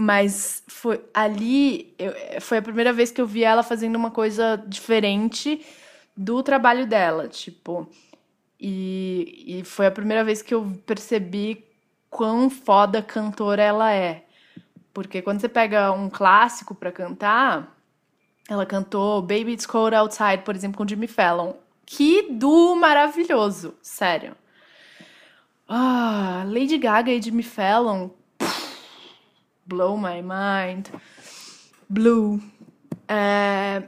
mas 0.00 0.62
foi 0.68 1.00
ali 1.12 1.92
eu, 1.98 2.14
foi 2.40 2.58
a 2.58 2.62
primeira 2.62 2.92
vez 2.92 3.10
que 3.10 3.20
eu 3.20 3.26
vi 3.26 3.42
ela 3.42 3.64
fazendo 3.64 3.96
uma 3.96 4.12
coisa 4.12 4.62
diferente 4.64 5.60
do 6.16 6.40
trabalho 6.40 6.86
dela, 6.86 7.26
tipo. 7.26 7.90
E, 8.60 9.44
e 9.44 9.64
foi 9.64 9.86
a 9.86 9.90
primeira 9.90 10.22
vez 10.22 10.40
que 10.40 10.54
eu 10.54 10.80
percebi 10.86 11.64
quão 12.08 12.48
foda 12.48 13.02
cantora 13.02 13.60
ela 13.60 13.92
é. 13.92 14.24
Porque 14.94 15.20
quando 15.20 15.40
você 15.40 15.48
pega 15.48 15.90
um 15.90 16.08
clássico 16.08 16.76
para 16.76 16.92
cantar, 16.92 17.76
ela 18.48 18.64
cantou 18.64 19.20
Baby 19.20 19.54
It's 19.54 19.66
Cold 19.66 19.96
Outside, 19.96 20.42
por 20.44 20.54
exemplo, 20.54 20.78
com 20.78 20.86
Jimmy 20.86 21.08
Fallon. 21.08 21.54
Que 21.84 22.30
do 22.30 22.76
maravilhoso, 22.76 23.74
sério. 23.82 24.36
Ah, 25.68 26.44
Lady 26.46 26.78
Gaga 26.78 27.10
e 27.10 27.20
Jimmy 27.20 27.42
Fallon 27.42 28.10
Blow 29.68 29.98
My 29.98 30.22
Mind, 30.22 30.88
Blue. 31.88 32.40
É, 33.06 33.82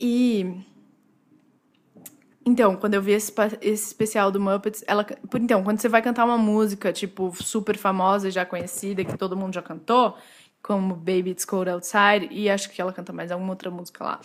e. 0.00 0.64
Então, 2.44 2.76
quando 2.76 2.94
eu 2.94 3.02
vi 3.02 3.12
esse, 3.12 3.32
esse 3.60 3.86
especial 3.88 4.30
do 4.30 4.40
Muppets, 4.40 4.82
ela. 4.86 5.04
Por 5.04 5.40
então, 5.40 5.62
quando 5.62 5.80
você 5.80 5.88
vai 5.88 6.00
cantar 6.00 6.24
uma 6.24 6.38
música, 6.38 6.92
tipo, 6.92 7.30
super 7.42 7.76
famosa, 7.76 8.30
já 8.30 8.46
conhecida, 8.46 9.04
que 9.04 9.18
todo 9.18 9.36
mundo 9.36 9.54
já 9.54 9.62
cantou, 9.62 10.16
como 10.62 10.94
Baby 10.94 11.30
It's 11.30 11.44
Cold 11.44 11.70
Outside, 11.70 12.28
e 12.30 12.48
acho 12.48 12.70
que 12.70 12.80
ela 12.80 12.92
canta 12.92 13.12
mais 13.12 13.30
alguma 13.30 13.50
outra 13.50 13.70
música 13.70 14.02
lá. 14.02 14.20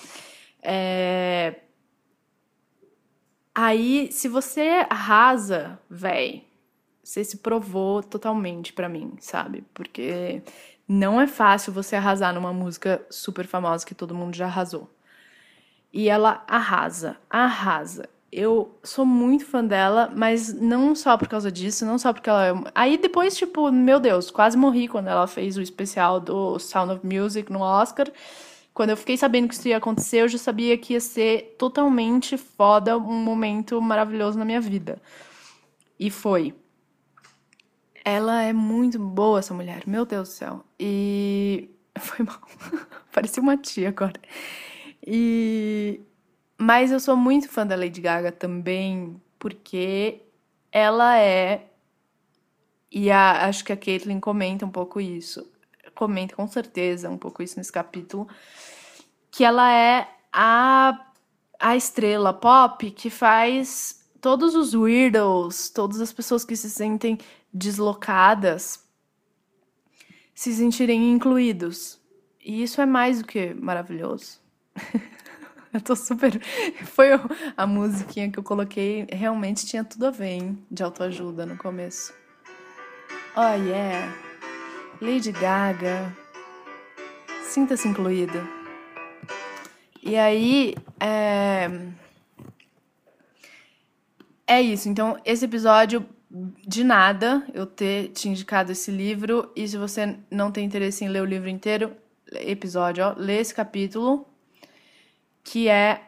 É... 0.61 1.55
Aí, 3.53 4.09
se 4.11 4.29
você 4.29 4.85
arrasa, 4.89 5.77
véi, 5.89 6.45
você 7.11 7.25
se 7.25 7.37
provou 7.37 8.01
totalmente 8.01 8.71
para 8.71 8.87
mim, 8.87 9.11
sabe? 9.19 9.65
Porque 9.73 10.41
não 10.87 11.19
é 11.19 11.27
fácil 11.27 11.73
você 11.73 11.97
arrasar 11.97 12.33
numa 12.33 12.53
música 12.53 13.05
super 13.09 13.45
famosa 13.45 13.85
que 13.85 13.93
todo 13.93 14.15
mundo 14.15 14.33
já 14.33 14.45
arrasou. 14.45 14.89
E 15.91 16.07
ela 16.07 16.41
arrasa, 16.47 17.17
arrasa. 17.29 18.07
Eu 18.31 18.79
sou 18.81 19.05
muito 19.05 19.45
fã 19.45 19.61
dela, 19.61 20.09
mas 20.15 20.53
não 20.53 20.95
só 20.95 21.17
por 21.17 21.27
causa 21.27 21.51
disso, 21.51 21.85
não 21.85 21.97
só 21.97 22.13
porque 22.13 22.29
ela. 22.29 22.47
É 22.47 22.53
Aí 22.73 22.97
depois, 22.97 23.35
tipo, 23.35 23.69
meu 23.73 23.99
Deus, 23.99 24.31
quase 24.31 24.55
morri 24.55 24.87
quando 24.87 25.09
ela 25.09 25.27
fez 25.27 25.57
o 25.57 25.61
especial 25.61 26.17
do 26.17 26.57
Sound 26.59 26.93
of 26.93 27.05
Music 27.05 27.51
no 27.51 27.59
Oscar. 27.59 28.07
Quando 28.73 28.91
eu 28.91 28.97
fiquei 28.97 29.17
sabendo 29.17 29.49
que 29.49 29.55
isso 29.55 29.67
ia 29.67 29.75
acontecer, 29.75 30.21
eu 30.21 30.29
já 30.29 30.37
sabia 30.37 30.77
que 30.77 30.93
ia 30.93 31.01
ser 31.01 31.57
totalmente 31.59 32.37
foda, 32.37 32.97
um 32.97 33.21
momento 33.21 33.81
maravilhoso 33.81 34.39
na 34.39 34.45
minha 34.45 34.61
vida. 34.61 34.97
E 35.99 36.09
foi. 36.09 36.55
Ela 38.03 38.41
é 38.43 38.53
muito 38.53 38.97
boa, 38.99 39.39
essa 39.39 39.53
mulher. 39.53 39.83
Meu 39.85 40.05
Deus 40.05 40.29
do 40.29 40.31
céu. 40.33 40.65
E. 40.79 41.69
Foi 41.97 42.25
mal. 42.25 42.41
Parecia 43.11 43.41
uma 43.41 43.57
tia 43.57 43.89
agora. 43.89 44.19
E. 45.05 46.01
Mas 46.57 46.91
eu 46.91 46.99
sou 46.99 47.15
muito 47.15 47.49
fã 47.49 47.65
da 47.65 47.75
Lady 47.75 48.01
Gaga 48.01 48.31
também, 48.31 49.19
porque 49.39 50.21
ela 50.71 51.17
é. 51.17 51.67
E 52.91 53.09
a, 53.09 53.47
acho 53.47 53.63
que 53.63 53.71
a 53.71 53.77
Caitlyn 53.77 54.19
comenta 54.19 54.65
um 54.65 54.69
pouco 54.69 54.99
isso. 54.99 55.49
Comenta 55.95 56.35
com 56.35 56.47
certeza 56.47 57.09
um 57.09 57.17
pouco 57.17 57.41
isso 57.41 57.57
nesse 57.57 57.71
capítulo. 57.71 58.27
Que 59.29 59.43
ela 59.43 59.71
é 59.71 60.07
a, 60.31 61.07
a 61.59 61.75
estrela 61.75 62.33
pop 62.33 62.89
que 62.91 63.09
faz 63.09 64.01
todos 64.19 64.55
os 64.55 64.73
weirdos, 64.73 65.69
todas 65.69 65.99
as 65.99 66.13
pessoas 66.13 66.45
que 66.45 66.55
se 66.55 66.69
sentem 66.69 67.17
deslocadas 67.53 68.83
se 70.33 70.53
sentirem 70.53 71.11
incluídos. 71.11 71.99
E 72.43 72.63
isso 72.63 72.81
é 72.81 72.85
mais 72.85 73.19
do 73.19 73.27
que 73.27 73.53
maravilhoso. 73.53 74.39
eu 75.71 75.81
tô 75.81 75.95
super. 75.95 76.41
Foi 76.85 77.09
a 77.55 77.67
musiquinha 77.67 78.31
que 78.31 78.39
eu 78.39 78.43
coloquei, 78.43 79.05
realmente 79.11 79.65
tinha 79.65 79.83
tudo 79.83 80.07
a 80.07 80.11
ver, 80.11 80.29
hein? 80.29 80.65
De 80.69 80.81
autoajuda 80.81 81.45
no 81.45 81.57
começo. 81.57 82.13
Oh 83.35 83.53
yeah! 83.53 84.13
Lady 85.01 85.31
Gaga. 85.31 86.15
Sinta-se 87.43 87.87
incluída. 87.87 88.47
E 90.01 90.15
aí, 90.17 90.75
é... 90.99 91.69
é 94.47 94.61
isso. 94.61 94.89
Então, 94.89 95.19
esse 95.23 95.45
episódio 95.45 96.05
de 96.65 96.83
nada 96.83 97.45
eu 97.53 97.65
ter 97.65 98.09
te 98.09 98.29
indicado 98.29 98.71
esse 98.71 98.91
livro. 98.91 99.51
E 99.55 99.67
se 99.67 99.77
você 99.77 100.17
não 100.29 100.51
tem 100.51 100.65
interesse 100.65 101.03
em 101.03 101.09
ler 101.09 101.21
o 101.21 101.25
livro 101.25 101.49
inteiro, 101.49 101.95
episódio, 102.31 103.03
ó, 103.03 103.13
lê 103.17 103.39
esse 103.39 103.53
capítulo, 103.53 104.25
que 105.43 105.67
é 105.67 106.01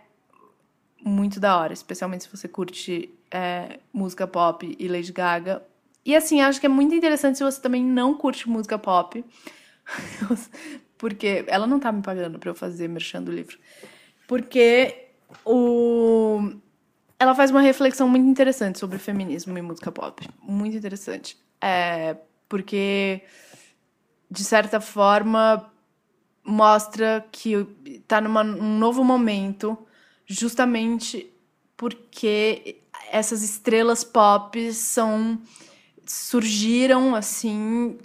muito 1.04 1.40
da 1.40 1.58
hora, 1.58 1.74
especialmente 1.74 2.24
se 2.24 2.30
você 2.30 2.48
curte 2.48 3.14
é, 3.30 3.80
música 3.92 4.26
pop 4.26 4.76
e 4.80 4.88
Lady 4.88 5.12
Gaga. 5.12 5.64
E 6.06 6.16
assim, 6.16 6.42
acho 6.42 6.60
que 6.60 6.66
é 6.66 6.70
muito 6.70 6.96
interessante 6.96 7.38
se 7.38 7.44
você 7.44 7.62
também 7.62 7.84
não 7.84 8.14
curte 8.14 8.48
música 8.48 8.78
pop, 8.78 9.24
porque 10.98 11.44
ela 11.48 11.68
não 11.68 11.80
tá 11.80 11.92
me 11.92 12.02
pagando 12.02 12.40
pra 12.40 12.50
eu 12.50 12.56
fazer 12.56 12.88
merchan 12.88 13.22
do 13.22 13.32
livro. 13.32 13.58
Porque 14.28 15.08
o... 15.46 16.54
ela 17.20 17.34
faz 17.36 17.52
uma 17.52 17.62
reflexão 17.62 18.08
muito 18.08 18.28
interessante 18.28 18.80
sobre 18.80 18.98
feminismo 18.98 19.58
e 19.58 19.62
música 19.62 19.92
pop. 19.92 20.28
Muito 20.42 20.76
interessante. 20.76 21.38
É, 21.62 22.18
porque, 22.50 23.22
de 24.30 24.44
certa 24.44 24.82
forma, 24.82 25.72
mostra 26.44 27.26
que 27.32 27.66
está 27.86 28.20
num 28.20 28.78
novo 28.78 29.04
momento, 29.04 29.78
justamente 30.26 31.32
porque 31.78 32.82
essas 33.12 33.42
estrelas 33.42 34.04
pop 34.04 34.74
são 34.74 35.40
surgiram 36.06 37.16
assim 37.16 37.98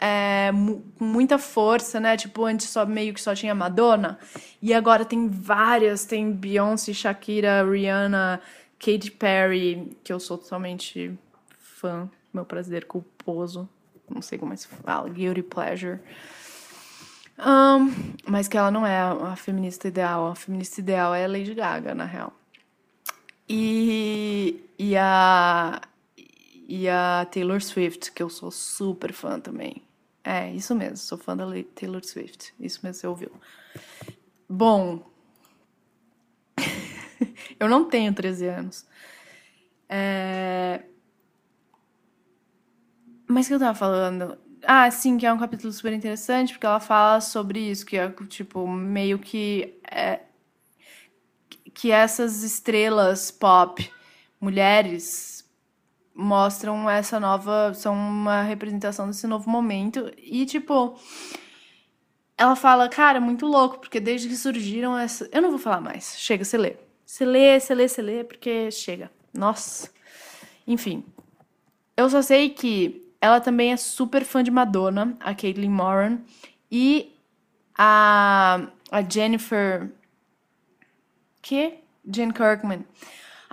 é, 0.00 0.50
com 0.98 1.04
muita 1.04 1.38
força, 1.38 1.98
né? 1.98 2.16
Tipo, 2.16 2.44
antes 2.44 2.68
só 2.68 2.84
meio 2.84 3.14
que 3.14 3.20
só 3.20 3.34
tinha 3.34 3.54
Madonna. 3.54 4.18
E 4.60 4.74
agora 4.74 5.04
tem 5.04 5.28
várias, 5.28 6.04
tem 6.04 6.30
Beyoncé, 6.30 6.92
Shakira, 6.92 7.64
Rihanna, 7.68 8.40
Katy 8.78 9.10
Perry, 9.12 9.96
que 10.04 10.12
eu 10.12 10.20
sou 10.20 10.38
totalmente 10.38 11.16
fã, 11.58 12.08
meu 12.32 12.44
prazer 12.44 12.84
culposo. 12.84 13.68
Não 14.08 14.22
sei 14.22 14.38
como 14.38 14.52
é 14.52 14.56
que 14.56 14.62
se 14.62 14.68
fala, 14.68 15.08
guilty 15.08 15.42
pleasure. 15.42 15.98
Um, 17.38 17.92
mas 18.26 18.48
que 18.48 18.56
ela 18.56 18.70
não 18.70 18.86
é 18.86 18.98
a 18.98 19.36
feminista 19.36 19.88
ideal. 19.88 20.28
A 20.28 20.34
feminista 20.34 20.80
ideal 20.80 21.14
é 21.14 21.24
a 21.24 21.28
Lady 21.28 21.54
Gaga, 21.54 21.94
na 21.94 22.04
real. 22.04 22.32
E, 23.48 24.64
e 24.78 24.96
a 24.96 25.80
e 26.68 26.88
a 26.88 27.26
Taylor 27.30 27.62
Swift, 27.62 28.10
que 28.12 28.22
eu 28.22 28.28
sou 28.28 28.50
super 28.50 29.12
fã 29.12 29.38
também. 29.38 29.85
É, 30.26 30.52
isso 30.52 30.74
mesmo, 30.74 30.96
sou 30.96 31.16
fã 31.16 31.36
da 31.36 31.46
Taylor 31.72 32.04
Swift. 32.04 32.52
Isso 32.58 32.80
mesmo 32.82 33.00
você 33.00 33.06
ouviu. 33.06 33.30
Bom, 34.48 35.08
eu 37.60 37.68
não 37.68 37.88
tenho 37.88 38.12
13 38.12 38.46
anos. 38.46 38.84
É... 39.88 40.82
Mas 43.28 43.46
o 43.46 43.48
que 43.50 43.54
eu 43.54 43.60
tava 43.60 43.78
falando? 43.78 44.36
Ah, 44.64 44.90
sim, 44.90 45.16
que 45.16 45.24
é 45.24 45.32
um 45.32 45.38
capítulo 45.38 45.72
super 45.72 45.92
interessante, 45.92 46.54
porque 46.54 46.66
ela 46.66 46.80
fala 46.80 47.20
sobre 47.20 47.60
isso, 47.60 47.86
que 47.86 47.96
é, 47.96 48.10
tipo, 48.28 48.66
meio 48.66 49.20
que... 49.20 49.78
É... 49.88 50.22
Que 51.72 51.92
essas 51.92 52.42
estrelas 52.42 53.30
pop, 53.30 53.92
mulheres, 54.40 55.35
mostram 56.16 56.88
essa 56.88 57.20
nova. 57.20 57.74
são 57.74 57.94
uma 57.94 58.42
representação 58.42 59.06
desse 59.06 59.26
novo 59.26 59.48
momento. 59.50 60.10
E, 60.18 60.46
tipo. 60.46 60.98
Ela 62.38 62.54
fala, 62.54 62.88
cara, 62.88 63.18
muito 63.18 63.46
louco, 63.46 63.78
porque 63.78 63.98
desde 63.98 64.28
que 64.28 64.36
surgiram 64.36 64.96
essa. 64.96 65.28
Eu 65.32 65.42
não 65.42 65.50
vou 65.50 65.58
falar 65.58 65.80
mais. 65.80 66.18
Chega, 66.18 66.44
você 66.44 66.58
lê. 66.58 66.76
Você 67.04 67.24
lê, 67.24 67.60
você 67.60 67.74
lê, 67.74 67.88
você 67.88 68.02
lê, 68.02 68.24
porque 68.24 68.70
chega. 68.70 69.10
Nossa. 69.32 69.90
Enfim. 70.66 71.04
Eu 71.96 72.10
só 72.10 72.20
sei 72.20 72.50
que 72.50 73.10
ela 73.20 73.40
também 73.40 73.72
é 73.72 73.76
super 73.76 74.24
fã 74.24 74.42
de 74.42 74.50
Madonna, 74.50 75.16
a 75.20 75.34
Caitlyn 75.34 75.70
Moran. 75.70 76.18
E 76.70 77.14
a, 77.76 78.68
a 78.90 79.02
Jennifer. 79.02 79.90
Que? 81.40 81.78
Jen 82.04 82.32
Kirkman. 82.32 82.84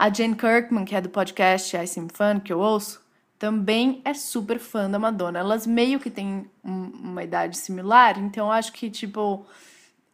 A 0.03 0.13
Jane 0.13 0.35
Kirkman, 0.35 0.83
que 0.83 0.93
é 0.93 0.99
do 0.99 1.07
podcast 1.07 1.77
I 1.77 1.87
Seem 1.87 2.09
Fun, 2.09 2.37
que 2.41 2.51
eu 2.51 2.59
ouço, 2.59 3.01
também 3.39 4.01
é 4.03 4.13
super 4.13 4.59
fã 4.59 4.91
da 4.91 4.99
Madonna. 4.99 5.39
Elas 5.39 5.65
meio 5.65 5.97
que 5.97 6.09
têm 6.11 6.45
um, 6.61 6.87
uma 6.87 7.23
idade 7.23 7.57
similar, 7.57 8.19
então 8.19 8.47
eu 8.47 8.51
acho 8.51 8.73
que, 8.73 8.89
tipo, 8.89 9.45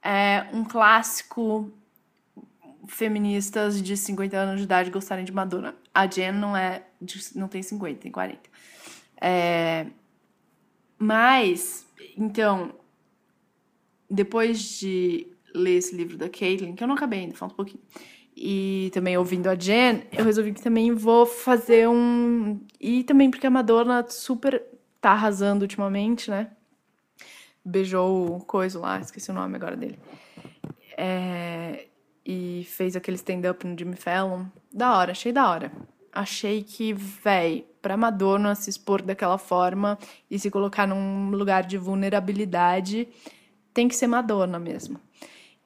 é 0.03 0.45
um 0.53 0.63
clássico 0.63 1.73
feministas 2.87 3.81
de 3.81 3.97
50 3.97 4.37
anos 4.37 4.57
de 4.57 4.65
idade 4.65 4.91
gostarem 4.91 5.25
de 5.25 5.31
Madonna. 5.31 5.73
A 5.91 6.05
Jen 6.05 6.33
não 6.33 6.55
é 6.55 6.83
não 7.33 7.47
tem 7.47 7.63
50, 7.63 7.99
tem 7.99 8.11
40. 8.11 8.41
É, 9.19 9.87
mas, 10.99 11.87
então, 12.15 12.75
depois 14.07 14.61
de 14.61 15.25
ler 15.51 15.77
esse 15.77 15.95
livro 15.95 16.15
da 16.15 16.29
Caitlyn, 16.29 16.75
que 16.75 16.83
eu 16.83 16.87
não 16.87 16.93
acabei 16.93 17.21
ainda, 17.21 17.33
falta 17.33 17.53
um 17.53 17.57
pouquinho, 17.57 17.81
e 18.41 18.89
também 18.93 19.17
ouvindo 19.17 19.47
a 19.47 19.55
Jen, 19.55 20.03
eu 20.13 20.23
resolvi 20.23 20.53
que 20.53 20.61
também 20.61 20.93
vou 20.93 21.25
fazer 21.25 21.89
um. 21.89 22.65
E 22.79 23.03
também 23.03 23.29
porque 23.29 23.45
a 23.45 23.49
Madonna 23.49 24.05
super 24.07 24.63
tá 25.01 25.11
arrasando 25.11 25.63
ultimamente, 25.63 26.31
né? 26.31 26.49
Beijou 27.65 28.37
o 28.37 28.39
coisa 28.39 28.79
lá, 28.79 28.97
esqueci 29.01 29.29
o 29.29 29.33
nome 29.33 29.57
agora 29.57 29.75
dele. 29.75 29.99
É... 30.97 31.87
E 32.25 32.65
fez 32.69 32.95
aquele 32.95 33.17
stand-up 33.17 33.67
no 33.67 33.77
Jimmy 33.77 33.97
Fallon. 33.97 34.45
Da 34.71 34.97
hora, 34.97 35.11
achei 35.11 35.33
da 35.33 35.49
hora. 35.49 35.69
Achei 36.13 36.63
que, 36.63 36.93
véi, 36.93 37.67
pra 37.81 37.97
Madonna 37.97 38.55
se 38.55 38.69
expor 38.69 39.01
daquela 39.01 39.37
forma 39.37 39.99
e 40.31 40.39
se 40.39 40.49
colocar 40.49 40.87
num 40.87 41.31
lugar 41.31 41.63
de 41.63 41.77
vulnerabilidade, 41.77 43.05
tem 43.73 43.89
que 43.89 43.95
ser 43.97 44.07
Madonna 44.07 44.57
mesmo. 44.57 44.97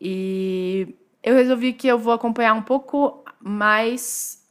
E 0.01 0.95
eu 1.23 1.35
resolvi 1.35 1.73
que 1.73 1.87
eu 1.87 1.97
vou 1.97 2.13
acompanhar 2.13 2.53
um 2.53 2.61
pouco 2.61 3.23
mais 3.39 4.43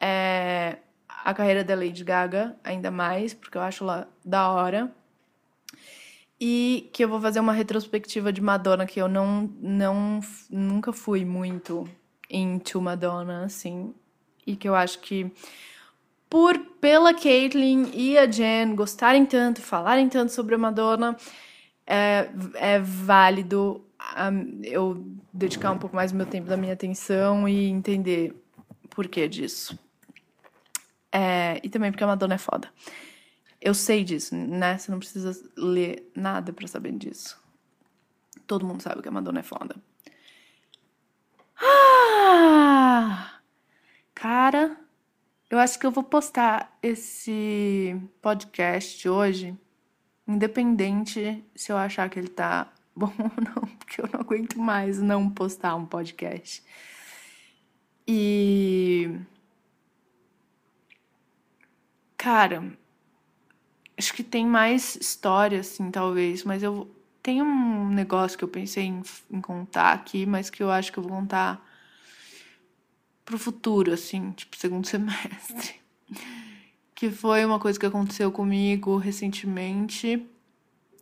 é, 0.00 0.76
a 1.24 1.32
carreira 1.32 1.64
da 1.64 1.74
Lady 1.74 2.04
Gaga, 2.04 2.54
ainda 2.62 2.90
mais, 2.90 3.32
porque 3.32 3.56
eu 3.56 3.62
acho 3.62 3.84
ela 3.84 4.08
da 4.22 4.50
hora. 4.50 4.94
E 6.38 6.90
que 6.92 7.02
eu 7.02 7.08
vou 7.08 7.20
fazer 7.20 7.40
uma 7.40 7.52
retrospectiva 7.52 8.30
de 8.30 8.42
Madonna, 8.42 8.84
que 8.84 9.00
eu 9.00 9.08
não, 9.08 9.50
não 9.60 10.20
nunca 10.50 10.92
fui 10.92 11.24
muito 11.24 11.88
into 12.28 12.80
Madonna, 12.82 13.44
assim. 13.44 13.94
E 14.46 14.56
que 14.56 14.68
eu 14.68 14.74
acho 14.74 14.98
que 14.98 15.32
por 16.28 16.58
pela 16.80 17.14
Caitlyn 17.14 17.90
e 17.94 18.18
a 18.18 18.26
Jen 18.26 18.74
gostarem 18.74 19.24
tanto, 19.24 19.62
falarem 19.62 20.08
tanto 20.08 20.32
sobre 20.32 20.56
a 20.56 20.58
Madonna, 20.58 21.16
é, 21.86 22.28
é 22.56 22.78
válido 22.78 23.83
eu 24.62 25.04
dedicar 25.32 25.72
um 25.72 25.78
pouco 25.78 25.96
mais 25.96 26.12
do 26.12 26.18
meu 26.18 26.26
tempo, 26.26 26.48
da 26.48 26.56
minha 26.56 26.72
atenção 26.72 27.48
e 27.48 27.66
entender 27.66 28.34
por 28.90 29.08
que 29.08 29.26
disso. 29.28 29.78
É, 31.10 31.60
e 31.62 31.68
também 31.68 31.90
porque 31.90 32.04
a 32.04 32.08
Madonna 32.08 32.34
é 32.34 32.38
foda. 32.38 32.68
Eu 33.60 33.72
sei 33.72 34.04
disso, 34.04 34.34
né? 34.34 34.76
Você 34.76 34.90
não 34.90 34.98
precisa 34.98 35.32
ler 35.56 36.10
nada 36.14 36.52
para 36.52 36.66
saber 36.66 36.92
disso. 36.92 37.40
Todo 38.46 38.66
mundo 38.66 38.82
sabe 38.82 39.00
que 39.00 39.08
a 39.08 39.12
Madonna 39.12 39.40
é 39.40 39.42
foda. 39.42 39.76
Ah! 41.56 43.40
Cara, 44.14 44.76
eu 45.48 45.58
acho 45.58 45.78
que 45.78 45.86
eu 45.86 45.90
vou 45.90 46.02
postar 46.02 46.76
esse 46.82 47.96
podcast 48.20 49.08
hoje, 49.08 49.56
independente 50.26 51.44
se 51.54 51.70
eu 51.70 51.76
achar 51.76 52.10
que 52.10 52.18
ele 52.18 52.28
tá 52.28 52.73
bom 52.96 53.12
ou 53.18 53.44
não, 53.44 53.76
porque 53.76 54.00
eu 54.00 54.08
não 54.12 54.20
aguento 54.20 54.58
mais 54.58 55.00
não 55.00 55.28
postar 55.28 55.74
um 55.74 55.84
podcast. 55.84 56.62
E. 58.06 59.18
Cara, 62.16 62.72
acho 63.98 64.14
que 64.14 64.22
tem 64.22 64.46
mais 64.46 64.96
história, 64.96 65.60
assim, 65.60 65.90
talvez, 65.90 66.44
mas 66.44 66.62
eu. 66.62 66.90
Tem 67.22 67.40
um 67.40 67.88
negócio 67.88 68.36
que 68.36 68.44
eu 68.44 68.48
pensei 68.48 68.84
em, 68.84 69.02
em 69.30 69.40
contar 69.40 69.92
aqui, 69.94 70.26
mas 70.26 70.50
que 70.50 70.62
eu 70.62 70.70
acho 70.70 70.92
que 70.92 70.98
eu 70.98 71.02
vou 71.02 71.12
contar 71.12 71.66
pro 73.24 73.38
futuro, 73.38 73.94
assim, 73.94 74.30
tipo, 74.32 74.54
segundo 74.56 74.84
semestre. 74.86 75.80
Que 76.94 77.10
foi 77.10 77.42
uma 77.44 77.58
coisa 77.58 77.80
que 77.80 77.86
aconteceu 77.86 78.30
comigo 78.30 78.98
recentemente 78.98 80.22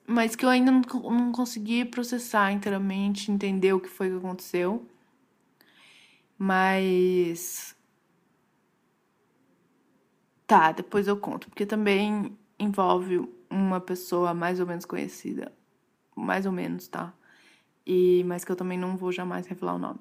mas 0.07 0.37
que 0.37 0.45
eu 0.45 0.49
ainda 0.49 0.71
não, 0.71 0.81
não 0.81 1.33
consegui 1.33 1.85
processar 1.85 2.53
inteiramente, 2.53 3.31
entender 3.31 3.73
o 3.73 3.81
que 3.81 3.89
foi 3.89 4.11
que 4.11 4.17
aconteceu. 4.17 4.87
Mas. 6.39 7.77
Tá, 10.47 10.73
depois 10.73 11.07
eu 11.09 11.17
conto, 11.17 11.49
porque 11.49 11.65
também 11.65 12.37
envolve 12.59 13.27
uma 13.49 13.81
pessoa 13.81 14.35
mais 14.35 14.61
ou 14.61 14.67
menos 14.67 14.85
conhecida. 14.85 15.53
Mais 16.15 16.47
ou 16.47 16.53
menos, 16.53 16.89
tá? 16.89 17.15
E, 17.87 18.23
mas 18.25 18.45
que 18.45 18.53
eu 18.53 18.57
também 18.57 18.79
não 18.79 18.97
vou 18.97 19.13
jamais 19.13 19.47
revelar 19.47 19.75
o 19.75 19.79
nome. 19.79 20.01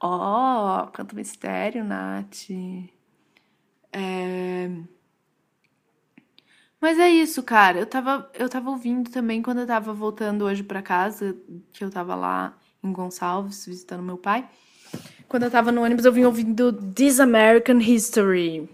Ó, 0.00 0.84
oh, 0.84 0.90
canto 0.90 1.16
mistério, 1.16 1.84
Nath. 1.84 2.50
É. 3.92 4.70
Mas 6.84 6.98
é 6.98 7.08
isso, 7.08 7.42
cara. 7.42 7.78
Eu 7.78 7.86
tava, 7.86 8.30
eu 8.34 8.46
tava 8.46 8.68
ouvindo 8.68 9.10
também 9.10 9.40
quando 9.40 9.60
eu 9.60 9.66
tava 9.66 9.94
voltando 9.94 10.44
hoje 10.44 10.62
para 10.62 10.82
casa, 10.82 11.34
que 11.72 11.82
eu 11.82 11.88
tava 11.88 12.14
lá 12.14 12.58
em 12.82 12.92
Gonçalves 12.92 13.64
visitando 13.64 14.02
meu 14.02 14.18
pai. 14.18 14.46
Quando 15.26 15.44
eu 15.44 15.50
tava 15.50 15.72
no 15.72 15.82
ônibus, 15.82 16.04
eu 16.04 16.12
vim 16.12 16.24
ouvindo 16.24 16.74
This 16.92 17.20
American 17.20 17.78
History. 17.78 18.68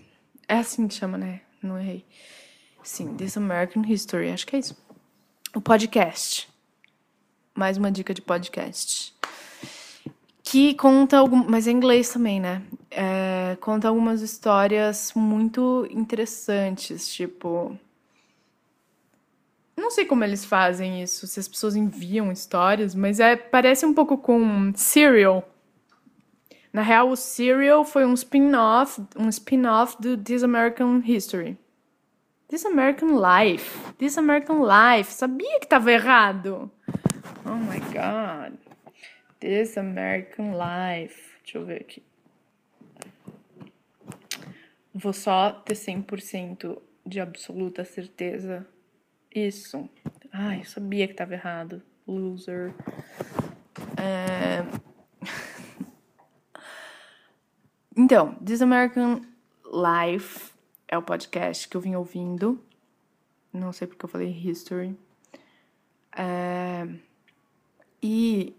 É 0.49 0.59
assim 0.59 0.89
que 0.89 0.95
chama, 0.95 1.17
né? 1.17 1.43
Não 1.63 1.79
errei. 1.79 2.05
Sim, 2.83 3.15
This 3.15 3.37
American 3.37 3.85
History, 3.87 4.31
acho 4.31 4.45
que 4.45 4.57
é 4.57 4.59
isso. 4.59 4.77
O 5.55 5.61
podcast. 5.61 6.49
Mais 7.55 7.77
uma 7.77 7.93
dica 7.93 8.13
de 8.13 8.23
podcast. 8.23 9.15
que 10.43 10.75
conta 10.75 11.17
algum, 11.17 11.49
mas 11.49 11.69
é 11.69 11.71
inglês 11.71 12.13
também, 12.13 12.41
né? 12.41 12.61
É, 12.91 13.57
conta 13.61 13.87
algumas 13.87 14.21
histórias 14.21 15.13
muito 15.15 15.87
interessantes, 15.93 17.07
tipo 17.07 17.79
não 19.81 19.91
sei 19.91 20.05
como 20.05 20.25
eles 20.25 20.45
fazem 20.45 21.03
isso, 21.03 21.27
se 21.27 21.41
as 21.41 21.49
pessoas 21.49 21.75
enviam 21.75 22.31
histórias, 22.31 22.95
mas 22.95 23.19
é 23.21 23.37
parece 23.37 23.85
um 23.87 23.95
pouco 23.95 24.19
com 24.19 24.73
Serial. 24.75 25.49
Na 26.73 26.83
real, 26.83 27.11
o 27.11 27.17
Serial 27.17 27.85
foi 27.85 28.05
um 28.07 28.15
spin-off, 28.15 29.03
um 29.17 29.29
spin-off 29.29 30.01
do 30.01 30.17
This 30.17 30.45
American 30.45 31.03
History. 31.05 31.59
This 32.49 32.65
American 32.65 33.21
Life. 33.21 33.93
This 33.99 34.19
American 34.19 34.63
Life. 34.63 35.13
Sabia 35.13 35.61
que 35.61 35.67
tava 35.67 35.91
errado. 35.93 36.71
Oh 37.45 37.55
my 37.55 37.79
god. 37.93 38.59
This 39.41 39.77
American 39.79 40.53
Life. 40.53 41.31
Deixa 41.43 41.59
eu 41.59 41.65
ver 41.65 41.81
aqui. 41.81 42.03
Vou 44.93 45.13
só 45.13 45.51
ter 45.51 45.75
100% 45.75 46.81
de 47.07 47.21
absoluta 47.21 47.85
certeza. 47.85 48.67
Isso. 49.35 49.89
Ai, 50.33 50.61
eu 50.61 50.65
sabia 50.65 51.07
que 51.07 51.15
tava 51.15 51.35
errado. 51.35 51.83
Loser. 52.07 52.75
É... 53.97 54.65
então, 57.97 58.35
This 58.45 58.61
American 58.61 59.23
Life 59.65 60.53
é 60.89 60.99
o 60.99 61.03
podcast 61.03 61.69
que 61.69 61.77
eu 61.77 61.81
vim 61.81 61.95
ouvindo. 61.95 62.61
Não 63.53 63.73
sei 63.73 63.87
porque 63.87 64.05
eu 64.05 64.09
falei 64.09 64.31
history. 64.31 64.97
É... 66.17 66.89
E 68.03 68.57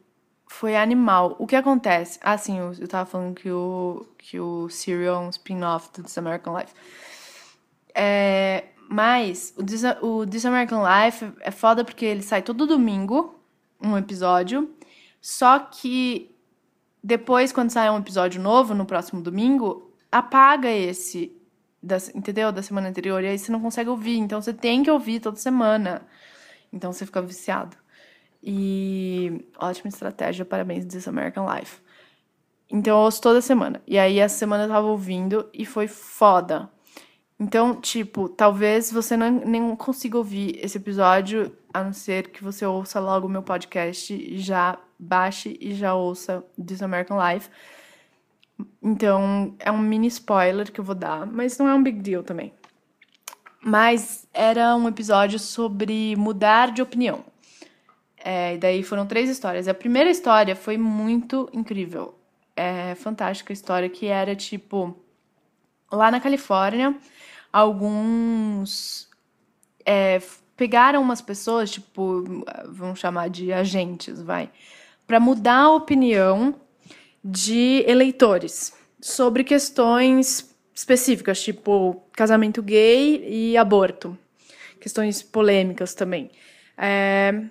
foi 0.48 0.76
animal. 0.76 1.36
O 1.40 1.48
que 1.48 1.56
acontece? 1.56 2.20
Ah, 2.22 2.38
sim, 2.38 2.60
eu, 2.60 2.74
eu 2.74 2.88
tava 2.88 3.10
falando 3.10 3.34
que 3.34 3.50
o, 3.50 4.06
que 4.18 4.40
o 4.40 4.70
Serial 4.70 5.24
é 5.24 5.26
um 5.28 5.30
spin-off 5.30 5.90
do 5.94 6.04
This 6.04 6.18
American 6.18 6.58
Life. 6.58 6.74
É, 7.96 8.66
mas 8.92 9.54
o 9.58 9.64
This, 9.64 9.84
o 10.02 10.26
This 10.26 10.46
American 10.46 10.84
Life 10.84 11.32
é 11.40 11.50
foda 11.50 11.86
porque 11.86 12.04
ele 12.04 12.22
sai 12.22 12.42
todo 12.42 12.68
domingo, 12.68 13.40
um 13.82 13.98
episódio. 13.98 14.70
Só 15.22 15.60
que 15.60 16.30
depois, 17.02 17.54
quando 17.54 17.70
sai 17.70 17.90
um 17.90 18.00
episódio 18.00 18.42
novo, 18.42 18.74
no 18.76 18.86
próximo 18.86 19.22
domingo, 19.22 19.94
apaga 20.12 20.70
esse, 20.70 21.32
da, 21.82 21.96
entendeu? 22.14 22.52
Da 22.52 22.62
semana 22.62 22.90
anterior. 22.90 23.24
E 23.24 23.28
aí 23.28 23.40
você 23.40 23.50
não 23.50 23.62
consegue 23.62 23.90
ouvir. 23.90 24.18
Então 24.18 24.42
você 24.42 24.54
tem 24.54 24.84
que 24.84 24.92
ouvir 24.92 25.22
toda 25.22 25.38
semana. 25.38 26.06
Então 26.74 26.92
você 26.92 27.06
fica 27.06 27.22
viciado. 27.22 27.78
E 28.44 29.46
ótima 29.58 29.88
estratégia, 29.88 30.44
parabéns, 30.44 30.84
This 30.84 31.08
American 31.08 31.46
Life. 31.50 31.80
Então 32.70 32.98
eu 32.98 33.04
ouço 33.04 33.22
toda 33.22 33.40
semana. 33.40 33.82
E 33.88 33.98
aí 33.98 34.20
essa 34.20 34.38
semana 34.38 34.66
eu 34.66 34.70
tava 34.70 34.88
ouvindo 34.88 35.50
e 35.54 35.66
foi 35.66 35.88
foda. 35.88 36.70
Então, 37.42 37.82
tipo, 37.82 38.30
talvez 38.30 38.92
você 38.92 39.18
não, 39.18 39.32
nem 39.32 39.76
consiga 39.76 40.16
ouvir 40.16 40.60
esse 40.64 40.78
episódio, 40.78 41.52
a 41.74 41.84
não 41.84 41.92
ser 41.92 42.28
que 42.28 42.44
você 42.44 42.64
ouça 42.64 43.00
logo 43.00 43.26
o 43.26 43.30
meu 43.30 43.42
podcast 43.42 44.14
e 44.14 44.38
já 44.38 44.78
baixe 45.00 45.58
e 45.60 45.74
já 45.74 45.96
ouça 45.96 46.46
This 46.64 46.84
American 46.84 47.18
Life. 47.18 47.50
Então, 48.80 49.56
é 49.58 49.72
um 49.72 49.80
mini 49.80 50.06
spoiler 50.06 50.72
que 50.72 50.80
eu 50.80 50.84
vou 50.84 50.94
dar, 50.94 51.26
mas 51.26 51.58
não 51.58 51.68
é 51.68 51.74
um 51.74 51.82
big 51.82 52.00
deal 52.00 52.22
também. 52.22 52.54
Mas 53.60 54.28
era 54.32 54.76
um 54.76 54.88
episódio 54.88 55.40
sobre 55.40 56.16
mudar 56.16 56.72
de 56.72 56.84
opinião. 56.84 57.26
É, 58.24 58.54
e 58.54 58.60
daí 58.60 58.84
foram 58.84 59.08
três 59.08 59.28
histórias. 59.28 59.68
A 59.68 59.74
primeira 59.74 60.12
história 60.12 60.56
foi 60.56 60.78
muito 60.78 61.50
incrível. 61.52 62.14
É 62.56 62.94
fantástica 62.94 63.52
a 63.52 63.56
história 63.56 63.90
que 63.90 64.06
era 64.06 64.36
tipo 64.36 64.96
lá 65.92 66.10
na 66.10 66.20
Califórnia, 66.20 66.96
alguns 67.52 69.10
é, 69.86 70.22
pegaram 70.56 71.02
umas 71.02 71.22
pessoas, 71.22 71.72
tipo, 71.72 72.24
vamos 72.68 73.00
chamar 73.00 73.30
de 73.30 73.52
agentes, 73.52 74.22
vai, 74.22 74.50
para 75.08 75.20
mudar 75.20 75.64
a 75.64 75.74
opinião 75.74 76.56
de 77.24 77.84
eleitores 77.88 78.74
sobre 79.00 79.44
questões 79.44 80.56
específicas, 80.74 81.42
tipo 81.42 82.04
casamento 82.14 82.62
gay 82.62 83.24
e 83.28 83.58
aborto, 83.58 84.18
questões 84.80 85.22
polêmicas 85.22 85.94
também. 85.94 86.32
É, 86.78 87.44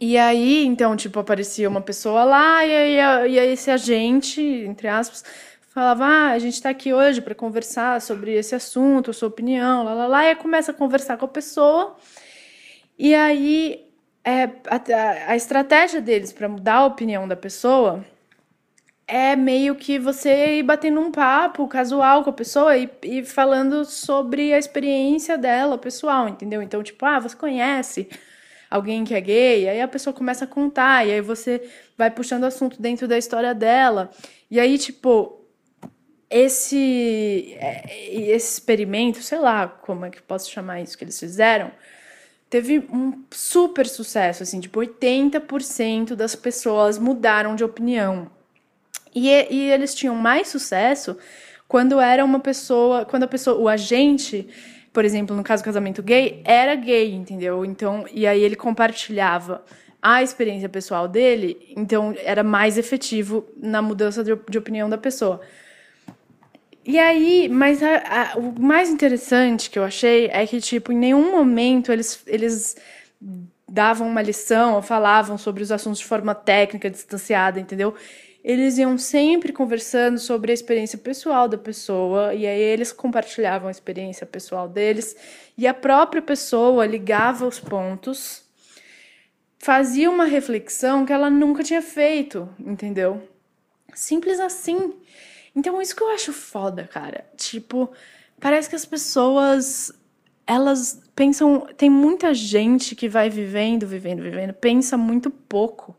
e 0.00 0.16
aí, 0.16 0.64
então, 0.64 0.96
tipo, 0.96 1.18
aparecia 1.18 1.68
uma 1.68 1.82
pessoa 1.82 2.24
lá 2.24 2.64
e 2.64 2.74
aí, 2.74 3.32
e 3.32 3.38
aí 3.38 3.52
esse 3.52 3.70
agente, 3.70 4.40
entre 4.40 4.88
aspas, 4.88 5.24
falava: 5.70 6.04
ah, 6.04 6.30
a 6.30 6.38
gente 6.38 6.54
está 6.54 6.68
aqui 6.70 6.92
hoje 6.92 7.22
para 7.22 7.34
conversar 7.34 8.00
sobre 8.02 8.34
esse 8.34 8.54
assunto, 8.54 9.12
sua 9.14 9.28
opinião, 9.28 9.82
lá, 9.84 9.94
lá, 9.94 10.06
lá. 10.06 10.30
E 10.30 10.34
começa 10.34 10.72
a 10.72 10.74
conversar 10.74 11.16
com 11.16 11.24
a 11.24 11.28
pessoa. 11.28 11.96
E 12.98 13.14
aí, 13.14 13.90
é, 14.24 14.44
a, 14.44 15.32
a 15.32 15.36
estratégia 15.36 16.00
deles 16.00 16.32
para 16.32 16.48
mudar 16.48 16.76
a 16.76 16.86
opinião 16.86 17.26
da 17.26 17.36
pessoa 17.36 18.04
é 19.06 19.34
meio 19.34 19.74
que 19.74 19.98
você 19.98 20.58
ir 20.58 20.62
batendo 20.62 21.00
um 21.00 21.10
papo 21.10 21.66
casual 21.66 22.22
com 22.22 22.30
a 22.30 22.32
pessoa 22.32 22.76
e, 22.76 22.88
e 23.02 23.24
falando 23.24 23.84
sobre 23.84 24.52
a 24.52 24.58
experiência 24.58 25.36
dela, 25.36 25.76
pessoal, 25.76 26.28
entendeu? 26.28 26.62
Então, 26.62 26.80
tipo, 26.80 27.04
ah, 27.04 27.18
você 27.18 27.34
conhece 27.34 28.08
alguém 28.70 29.02
que 29.02 29.12
é 29.12 29.20
gay, 29.20 29.68
aí 29.68 29.80
a 29.80 29.88
pessoa 29.88 30.14
começa 30.14 30.44
a 30.44 30.48
contar, 30.48 31.04
e 31.04 31.10
aí 31.10 31.20
você 31.20 31.60
vai 31.98 32.08
puxando 32.08 32.44
assunto 32.44 32.80
dentro 32.80 33.08
da 33.08 33.18
história 33.18 33.52
dela. 33.52 34.12
E 34.48 34.60
aí, 34.60 34.78
tipo, 34.78 35.39
esse, 36.30 37.56
é, 37.58 38.14
esse 38.30 38.54
experimento, 38.54 39.22
sei 39.22 39.38
lá 39.38 39.66
como 39.66 40.04
é 40.04 40.10
que 40.10 40.22
posso 40.22 40.50
chamar 40.50 40.80
isso 40.80 40.96
que 40.96 41.04
eles 41.04 41.18
fizeram, 41.18 41.70
teve 42.48 42.78
um 42.92 43.24
super 43.30 43.86
sucesso, 43.86 44.42
assim, 44.42 44.60
tipo, 44.60 44.80
80% 44.80 46.14
das 46.14 46.34
pessoas 46.36 46.98
mudaram 46.98 47.54
de 47.56 47.64
opinião. 47.64 48.30
E, 49.14 49.28
e 49.28 49.70
eles 49.70 49.94
tinham 49.94 50.14
mais 50.14 50.48
sucesso 50.48 51.16
quando 51.66 52.00
era 52.00 52.24
uma 52.24 52.40
pessoa, 52.40 53.04
quando 53.04 53.24
a 53.24 53.28
pessoa, 53.28 53.60
o 53.60 53.68
agente 53.68 54.48
por 54.92 55.04
exemplo, 55.04 55.36
no 55.36 55.42
caso 55.42 55.62
do 55.62 55.66
casamento 55.66 56.02
gay, 56.02 56.42
era 56.44 56.74
gay, 56.74 57.14
entendeu? 57.14 57.64
Então, 57.64 58.04
e 58.12 58.26
aí 58.26 58.42
ele 58.42 58.56
compartilhava 58.56 59.62
a 60.02 60.22
experiência 60.22 60.68
pessoal 60.68 61.06
dele, 61.06 61.72
então 61.76 62.14
era 62.24 62.42
mais 62.42 62.78
efetivo 62.78 63.46
na 63.56 63.82
mudança 63.82 64.24
de, 64.24 64.36
de 64.48 64.58
opinião 64.58 64.88
da 64.88 64.98
pessoa. 64.98 65.40
E 66.84 66.98
aí, 66.98 67.48
mas 67.48 67.82
a, 67.82 68.32
a, 68.32 68.38
o 68.38 68.60
mais 68.60 68.88
interessante 68.88 69.70
que 69.70 69.78
eu 69.78 69.84
achei 69.84 70.26
é 70.32 70.46
que, 70.46 70.60
tipo, 70.60 70.92
em 70.92 70.96
nenhum 70.96 71.30
momento 71.30 71.92
eles, 71.92 72.22
eles 72.26 72.76
davam 73.68 74.08
uma 74.08 74.22
lição 74.22 74.74
ou 74.74 74.82
falavam 74.82 75.36
sobre 75.36 75.62
os 75.62 75.70
assuntos 75.70 76.00
de 76.00 76.06
forma 76.06 76.34
técnica, 76.34 76.90
distanciada, 76.90 77.60
entendeu? 77.60 77.94
eles 78.42 78.78
iam 78.78 78.96
sempre 78.96 79.52
conversando 79.52 80.18
sobre 80.18 80.50
a 80.50 80.54
experiência 80.54 80.98
pessoal 80.98 81.46
da 81.46 81.58
pessoa, 81.58 82.34
e 82.34 82.46
aí 82.46 82.60
eles 82.60 82.92
compartilhavam 82.92 83.68
a 83.68 83.70
experiência 83.70 84.26
pessoal 84.26 84.68
deles, 84.68 85.14
e 85.56 85.66
a 85.66 85.74
própria 85.74 86.22
pessoa 86.22 86.86
ligava 86.86 87.46
os 87.46 87.60
pontos, 87.60 88.42
fazia 89.58 90.10
uma 90.10 90.24
reflexão 90.24 91.04
que 91.04 91.12
ela 91.12 91.28
nunca 91.28 91.62
tinha 91.62 91.82
feito, 91.82 92.48
entendeu? 92.58 93.28
Simples 93.94 94.40
assim. 94.40 94.94
Então, 95.54 95.80
isso 95.80 95.96
que 95.96 96.02
eu 96.02 96.10
acho 96.10 96.32
foda, 96.32 96.84
cara. 96.84 97.24
Tipo, 97.36 97.90
parece 98.38 98.68
que 98.68 98.76
as 98.76 98.84
pessoas 98.84 99.92
elas 100.50 101.00
pensam, 101.14 101.68
tem 101.76 101.88
muita 101.88 102.34
gente 102.34 102.96
que 102.96 103.08
vai 103.08 103.30
vivendo, 103.30 103.86
vivendo, 103.86 104.20
vivendo, 104.20 104.52
pensa 104.52 104.96
muito 104.96 105.30
pouco. 105.30 105.96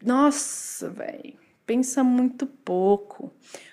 Nossa, 0.00 0.88
velho. 0.88 1.34
Pensa 1.66 2.04
muito 2.04 2.46
pouco. 2.46 3.32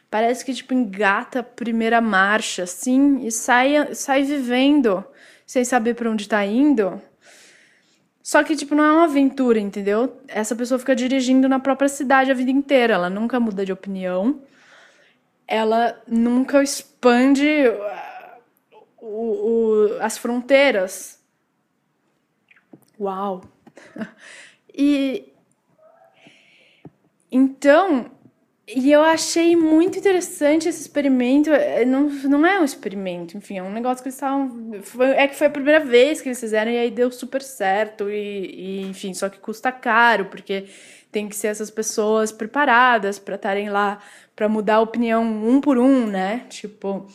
Parece 0.10 0.44
que, 0.44 0.56
tipo, 0.56 0.74
engata 0.74 1.42
a 1.42 1.44
primeira 1.44 2.02
marcha, 2.02 2.64
assim, 2.64 3.26
e 3.26 3.32
sai, 3.32 3.94
sai 3.94 4.24
vivendo, 4.24 5.04
sem 5.46 5.64
saber 5.64 5.94
para 5.94 6.10
onde 6.10 6.28
tá 6.28 6.44
indo. 6.44 7.00
Só 8.24 8.42
que, 8.42 8.56
tipo, 8.56 8.74
não 8.74 8.86
é 8.86 8.92
uma 8.94 9.04
aventura, 9.04 9.60
entendeu? 9.60 10.18
Essa 10.30 10.56
pessoa 10.56 10.80
fica 10.80 10.96
dirigindo 10.96 11.50
na 11.50 11.60
própria 11.60 11.90
cidade 11.90 12.32
a 12.32 12.34
vida 12.34 12.50
inteira. 12.50 12.94
Ela 12.94 13.10
nunca 13.10 13.38
muda 13.38 13.66
de 13.66 13.74
opinião. 13.74 14.42
Ela 15.46 16.02
nunca 16.08 16.64
expande 16.64 17.68
uh, 17.68 18.82
o, 19.02 19.08
o, 19.08 19.98
as 20.00 20.18
fronteiras. 20.18 21.22
Uau! 23.00 23.42
E 24.76 25.32
então, 27.36 28.10
E 28.66 28.90
eu 28.94 29.02
achei 29.02 29.58
muito 29.58 30.00
interessante 30.00 30.70
esse 30.70 30.82
experimento. 30.82 31.52
É, 31.52 31.84
não, 31.84 32.10
não 32.10 32.46
é 32.46 32.60
um 32.62 32.64
experimento, 32.64 33.38
enfim, 33.38 33.58
é 33.58 33.64
um 33.64 33.72
negócio 33.72 34.02
que 34.02 34.08
eles 34.08 34.16
estavam. 34.16 34.72
É 35.18 35.28
que 35.28 35.36
foi 35.36 35.48
a 35.48 35.50
primeira 35.50 35.82
vez 35.82 36.22
que 36.22 36.30
eles 36.30 36.40
fizeram 36.40 36.72
e 36.72 36.78
aí 36.78 36.90
deu 36.90 37.12
super 37.12 37.42
certo. 37.42 38.10
E, 38.10 38.14
e 38.16 38.82
enfim, 38.84 39.14
só 39.14 39.28
que 39.28 39.38
custa 39.38 39.70
caro, 39.70 40.26
porque 40.26 40.66
tem 41.12 41.28
que 41.28 41.36
ser 41.36 41.48
essas 41.48 41.70
pessoas 41.70 42.32
preparadas 42.32 43.20
para 43.20 43.36
estarem 43.36 43.70
lá 43.70 44.00
para 44.36 44.48
mudar 44.48 44.76
a 44.76 44.82
opinião 44.82 45.24
um 45.24 45.60
por 45.60 45.78
um, 45.78 46.08
né? 46.08 46.46
Tipo. 46.50 47.08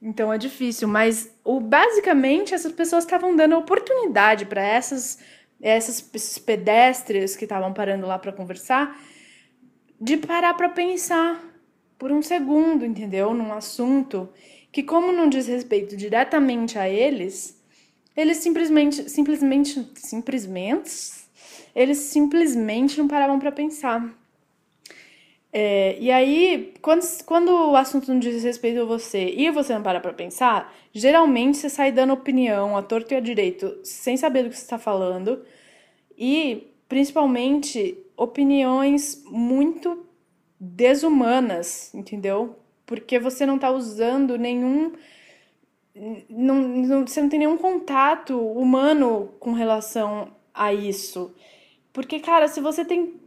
Então 0.00 0.32
é 0.32 0.38
difícil, 0.38 0.86
mas 0.86 1.34
o, 1.42 1.58
basicamente 1.58 2.54
essas 2.54 2.70
pessoas 2.70 3.02
estavam 3.02 3.34
dando 3.34 3.56
oportunidade 3.56 4.44
para 4.44 4.62
essas, 4.62 5.18
essas 5.60 6.00
pedestres 6.38 7.34
que 7.34 7.44
estavam 7.44 7.72
parando 7.72 8.06
lá 8.06 8.18
para 8.18 8.30
conversar 8.30 8.96
de 10.00 10.16
parar 10.16 10.54
para 10.54 10.68
pensar 10.68 11.42
por 11.98 12.12
um 12.12 12.22
segundo, 12.22 12.84
entendeu? 12.84 13.32
Num 13.32 13.52
assunto 13.52 14.28
que, 14.70 14.82
como 14.82 15.12
não 15.12 15.28
diz 15.28 15.46
respeito 15.46 15.96
diretamente 15.96 16.78
a 16.78 16.88
eles, 16.88 17.60
eles 18.16 18.38
simplesmente, 18.38 19.08
simplesmente, 19.10 19.90
simplesmente, 19.94 20.90
eles 21.74 21.98
simplesmente 21.98 22.98
não 22.98 23.08
paravam 23.08 23.38
para 23.38 23.52
pensar. 23.52 24.14
É, 25.52 25.96
e 25.98 26.10
aí, 26.10 26.74
quando, 26.82 27.02
quando 27.24 27.48
o 27.48 27.76
assunto 27.76 28.12
não 28.12 28.18
diz 28.18 28.42
respeito 28.44 28.82
a 28.82 28.84
você 28.84 29.32
e 29.34 29.50
você 29.50 29.72
não 29.72 29.82
para 29.82 30.00
pra 30.00 30.12
pensar, 30.12 30.74
geralmente 30.92 31.56
você 31.56 31.70
sai 31.70 31.90
dando 31.90 32.12
opinião 32.12 32.76
a 32.76 32.82
torto 32.82 33.14
e 33.14 33.16
a 33.16 33.20
direito 33.20 33.78
sem 33.82 34.18
saber 34.18 34.42
do 34.42 34.50
que 34.50 34.56
você 34.56 34.62
está 34.62 34.78
falando 34.78 35.42
e, 36.18 36.66
principalmente, 36.88 37.96
opiniões 38.16 39.22
muito 39.26 40.06
desumanas, 40.58 41.92
entendeu? 41.94 42.58
Porque 42.86 43.18
você 43.18 43.44
não 43.44 43.58
tá 43.58 43.70
usando 43.70 44.38
nenhum. 44.38 44.92
Não, 46.28 46.54
não, 46.56 47.06
você 47.06 47.20
não 47.20 47.28
tem 47.28 47.40
nenhum 47.40 47.58
contato 47.58 48.38
humano 48.38 49.34
com 49.40 49.52
relação 49.52 50.32
a 50.54 50.72
isso. 50.72 51.34
Porque, 51.92 52.20
cara, 52.20 52.48
se 52.48 52.60
você 52.60 52.84
tem. 52.84 53.20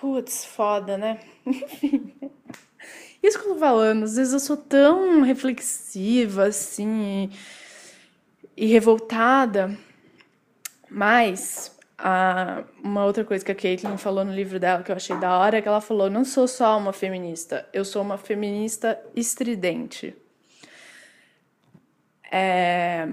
Putz, 0.00 0.44
foda, 0.44 0.98
né? 0.98 1.20
Enfim. 1.46 2.12
Isso 3.22 3.38
que 3.38 3.46
eu 3.46 3.54
tô 3.54 3.58
falando, 3.58 4.04
às 4.04 4.14
vezes 4.14 4.32
eu 4.32 4.38
sou 4.38 4.56
tão 4.56 5.22
reflexiva, 5.22 6.46
assim, 6.46 7.30
e, 8.56 8.64
e 8.64 8.66
revoltada, 8.66 9.76
mas 10.88 11.76
a, 11.98 12.62
uma 12.82 13.04
outra 13.04 13.24
coisa 13.24 13.44
que 13.44 13.50
a 13.50 13.54
Caitlyn 13.54 13.96
falou 13.98 14.24
no 14.24 14.32
livro 14.32 14.60
dela 14.60 14.84
que 14.84 14.92
eu 14.92 14.96
achei 14.96 15.16
da 15.16 15.36
hora 15.36 15.58
é 15.58 15.62
que 15.62 15.66
ela 15.66 15.80
falou: 15.80 16.08
não 16.08 16.24
sou 16.24 16.46
só 16.46 16.78
uma 16.78 16.92
feminista, 16.92 17.68
eu 17.72 17.84
sou 17.84 18.02
uma 18.02 18.16
feminista 18.16 19.00
estridente. 19.16 20.14
É... 22.30 23.08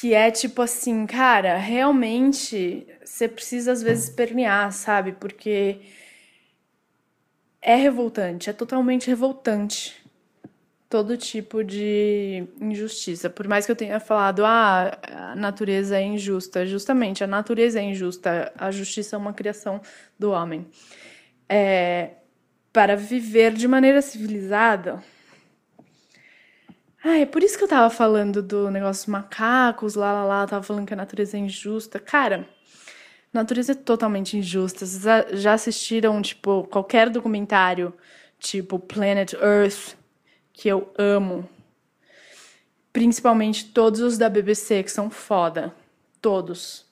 Que 0.00 0.14
é 0.14 0.30
tipo 0.30 0.60
assim, 0.60 1.06
cara, 1.06 1.56
realmente 1.56 2.86
você 3.04 3.28
precisa 3.28 3.72
às 3.72 3.82
vezes 3.82 4.10
permear, 4.10 4.72
sabe? 4.72 5.12
Porque 5.12 5.80
é 7.62 7.76
revoltante, 7.76 8.50
é 8.50 8.52
totalmente 8.52 9.06
revoltante 9.06 10.01
todo 10.92 11.16
tipo 11.16 11.64
de 11.64 12.46
injustiça. 12.60 13.30
Por 13.30 13.48
mais 13.48 13.64
que 13.64 13.72
eu 13.72 13.76
tenha 13.76 13.98
falado, 13.98 14.44
ah, 14.44 14.98
a 15.10 15.34
natureza 15.34 15.96
é 15.96 16.02
injusta, 16.02 16.66
justamente 16.66 17.24
a 17.24 17.26
natureza 17.26 17.80
é 17.80 17.82
injusta, 17.82 18.52
a 18.58 18.70
justiça 18.70 19.16
é 19.16 19.18
uma 19.18 19.32
criação 19.32 19.80
do 20.18 20.32
homem. 20.32 20.66
É, 21.48 22.10
para 22.70 22.94
viver 22.94 23.54
de 23.54 23.66
maneira 23.66 24.02
civilizada. 24.02 25.02
Ah, 27.02 27.16
é 27.16 27.24
por 27.24 27.42
isso 27.42 27.56
que 27.56 27.64
eu 27.64 27.68
tava 27.68 27.88
falando 27.88 28.42
do 28.42 28.70
negócio 28.70 29.04
dos 29.04 29.12
macacos, 29.12 29.94
lá, 29.94 30.12
lá, 30.12 30.24
lá, 30.24 30.46
tava 30.46 30.62
falando 30.62 30.86
que 30.86 30.92
a 30.92 30.96
natureza 30.96 31.38
é 31.38 31.40
injusta. 31.40 31.98
Cara, 31.98 32.46
a 33.32 33.38
natureza 33.38 33.72
é 33.72 33.74
totalmente 33.74 34.36
injusta. 34.36 34.84
Vocês 34.84 35.40
já 35.40 35.54
assistiram, 35.54 36.20
tipo, 36.20 36.64
qualquer 36.64 37.08
documentário, 37.08 37.94
tipo 38.38 38.78
Planet 38.78 39.32
Earth, 39.32 40.01
que 40.52 40.68
eu 40.68 40.92
amo. 40.96 41.48
Principalmente 42.92 43.66
todos 43.66 44.00
os 44.00 44.18
da 44.18 44.28
BBC, 44.28 44.82
que 44.82 44.90
são 44.90 45.10
foda. 45.10 45.74
Todos. 46.20 46.84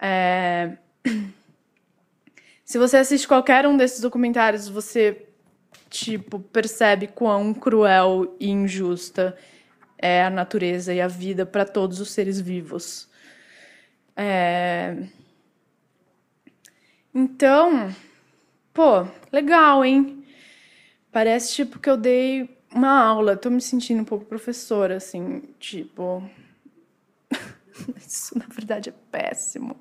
É... 0.00 0.76
Se 2.64 2.78
você 2.78 2.98
assiste 2.98 3.26
qualquer 3.26 3.66
um 3.66 3.76
desses 3.76 4.00
documentários, 4.00 4.68
você, 4.68 5.26
tipo, 5.88 6.38
percebe 6.38 7.06
quão 7.06 7.54
cruel 7.54 8.36
e 8.38 8.50
injusta 8.50 9.34
é 9.96 10.22
a 10.22 10.30
natureza 10.30 10.92
e 10.92 11.00
a 11.00 11.08
vida 11.08 11.46
para 11.46 11.64
todos 11.64 11.98
os 11.98 12.10
seres 12.10 12.40
vivos. 12.40 13.08
É... 14.14 14.96
Então, 17.14 17.94
pô, 18.74 19.06
legal, 19.32 19.84
hein? 19.84 20.17
Parece 21.18 21.52
tipo 21.52 21.80
que 21.80 21.90
eu 21.90 21.96
dei 21.96 22.48
uma 22.72 22.96
aula, 22.96 23.36
tô 23.36 23.50
me 23.50 23.60
sentindo 23.60 24.00
um 24.00 24.04
pouco 24.04 24.24
professora, 24.24 24.98
assim, 24.98 25.42
tipo. 25.58 26.22
Isso 27.98 28.38
na 28.38 28.44
verdade 28.48 28.90
é 28.90 28.94
péssimo. 29.10 29.74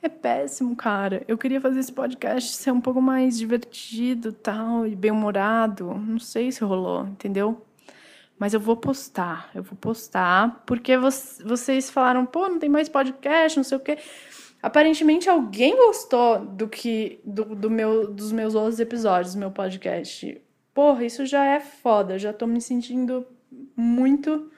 É 0.00 0.08
péssimo, 0.08 0.74
cara. 0.74 1.22
Eu 1.28 1.36
queria 1.36 1.60
fazer 1.60 1.80
esse 1.80 1.92
podcast 1.92 2.54
ser 2.54 2.70
um 2.70 2.80
pouco 2.80 3.02
mais 3.02 3.36
divertido, 3.36 4.32
tal, 4.32 4.86
e 4.86 4.96
bem-humorado. 4.96 5.92
Não 5.92 6.18
sei 6.18 6.50
se 6.50 6.64
rolou, 6.64 7.08
entendeu? 7.08 7.62
Mas 8.38 8.54
eu 8.54 8.60
vou 8.60 8.78
postar, 8.78 9.50
eu 9.54 9.62
vou 9.62 9.76
postar, 9.76 10.62
porque 10.64 10.96
vocês 10.96 11.90
falaram, 11.90 12.24
pô, 12.24 12.48
não 12.48 12.58
tem 12.58 12.70
mais 12.70 12.88
podcast, 12.88 13.58
não 13.58 13.64
sei 13.64 13.76
o 13.76 13.80
quê. 13.80 13.98
Aparentemente 14.62 15.28
alguém 15.28 15.76
gostou 15.76 16.38
do 16.38 16.66
que 16.66 17.20
do, 17.22 17.54
do 17.54 17.70
meu, 17.70 18.10
dos 18.10 18.32
meus 18.32 18.54
outros 18.54 18.80
episódios 18.80 19.34
do 19.34 19.40
meu 19.40 19.50
podcast. 19.50 20.40
Porra, 20.74 21.04
isso 21.04 21.24
já 21.24 21.44
é 21.44 21.60
foda. 21.60 22.18
Já 22.18 22.32
tô 22.32 22.46
me 22.46 22.60
sentindo 22.60 23.24
muito 23.76 24.50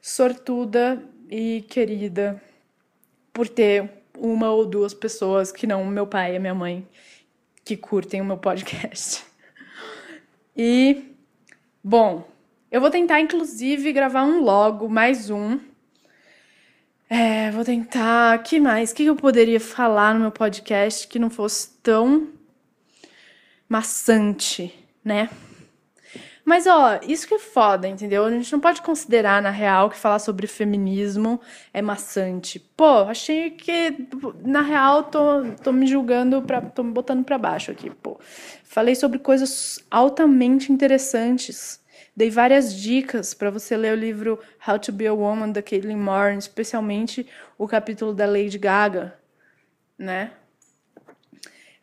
sortuda 0.00 1.02
e 1.30 1.64
querida 1.70 2.40
por 3.32 3.48
ter 3.48 3.90
uma 4.18 4.50
ou 4.50 4.66
duas 4.66 4.92
pessoas 4.92 5.50
que 5.50 5.66
não 5.66 5.86
meu 5.86 6.06
pai 6.06 6.36
e 6.36 6.38
minha 6.38 6.54
mãe 6.54 6.86
que 7.64 7.76
curtem 7.76 8.20
o 8.20 8.24
meu 8.24 8.36
podcast. 8.36 9.24
E 10.54 11.14
bom, 11.82 12.28
eu 12.70 12.80
vou 12.80 12.90
tentar 12.90 13.20
inclusive 13.20 13.90
gravar 13.92 14.24
um 14.24 14.42
logo, 14.42 14.88
mais 14.88 15.30
um. 15.30 15.58
É, 17.08 17.50
vou 17.50 17.64
tentar. 17.64 18.42
Que 18.42 18.60
mais? 18.60 18.90
O 18.90 18.94
que 18.94 19.04
eu 19.04 19.16
poderia 19.16 19.60
falar 19.60 20.14
no 20.14 20.20
meu 20.20 20.30
podcast 20.30 21.08
que 21.08 21.18
não 21.18 21.30
fosse 21.30 21.70
tão 21.82 22.28
maçante? 23.68 24.81
Né? 25.04 25.28
Mas, 26.44 26.66
ó, 26.66 26.98
isso 27.06 27.26
que 27.28 27.34
é 27.34 27.38
foda, 27.38 27.86
entendeu? 27.86 28.24
A 28.24 28.30
gente 28.30 28.52
não 28.52 28.58
pode 28.58 28.82
considerar, 28.82 29.40
na 29.40 29.50
real, 29.50 29.88
que 29.88 29.96
falar 29.96 30.18
sobre 30.18 30.48
feminismo 30.48 31.40
é 31.72 31.80
maçante. 31.80 32.58
Pô, 32.76 33.04
achei 33.04 33.50
que, 33.50 33.94
na 34.44 34.60
real, 34.60 35.04
tô, 35.04 35.44
tô 35.62 35.72
me 35.72 35.86
julgando, 35.86 36.42
pra, 36.42 36.60
tô 36.60 36.82
me 36.82 36.92
botando 36.92 37.24
pra 37.24 37.38
baixo 37.38 37.70
aqui, 37.70 37.90
pô. 37.90 38.18
Falei 38.64 38.96
sobre 38.96 39.20
coisas 39.20 39.78
altamente 39.88 40.72
interessantes. 40.72 41.80
Dei 42.14 42.28
várias 42.28 42.74
dicas 42.74 43.32
para 43.32 43.50
você 43.50 43.76
ler 43.76 43.96
o 43.96 44.00
livro 44.00 44.38
How 44.66 44.78
to 44.80 44.92
Be 44.92 45.06
a 45.06 45.14
Woman, 45.14 45.52
da 45.52 45.62
Caitlin 45.62 45.96
Moore, 45.96 46.36
especialmente 46.36 47.26
o 47.56 47.68
capítulo 47.68 48.12
da 48.12 48.26
Lady 48.26 48.58
Gaga, 48.58 49.16
né? 49.96 50.32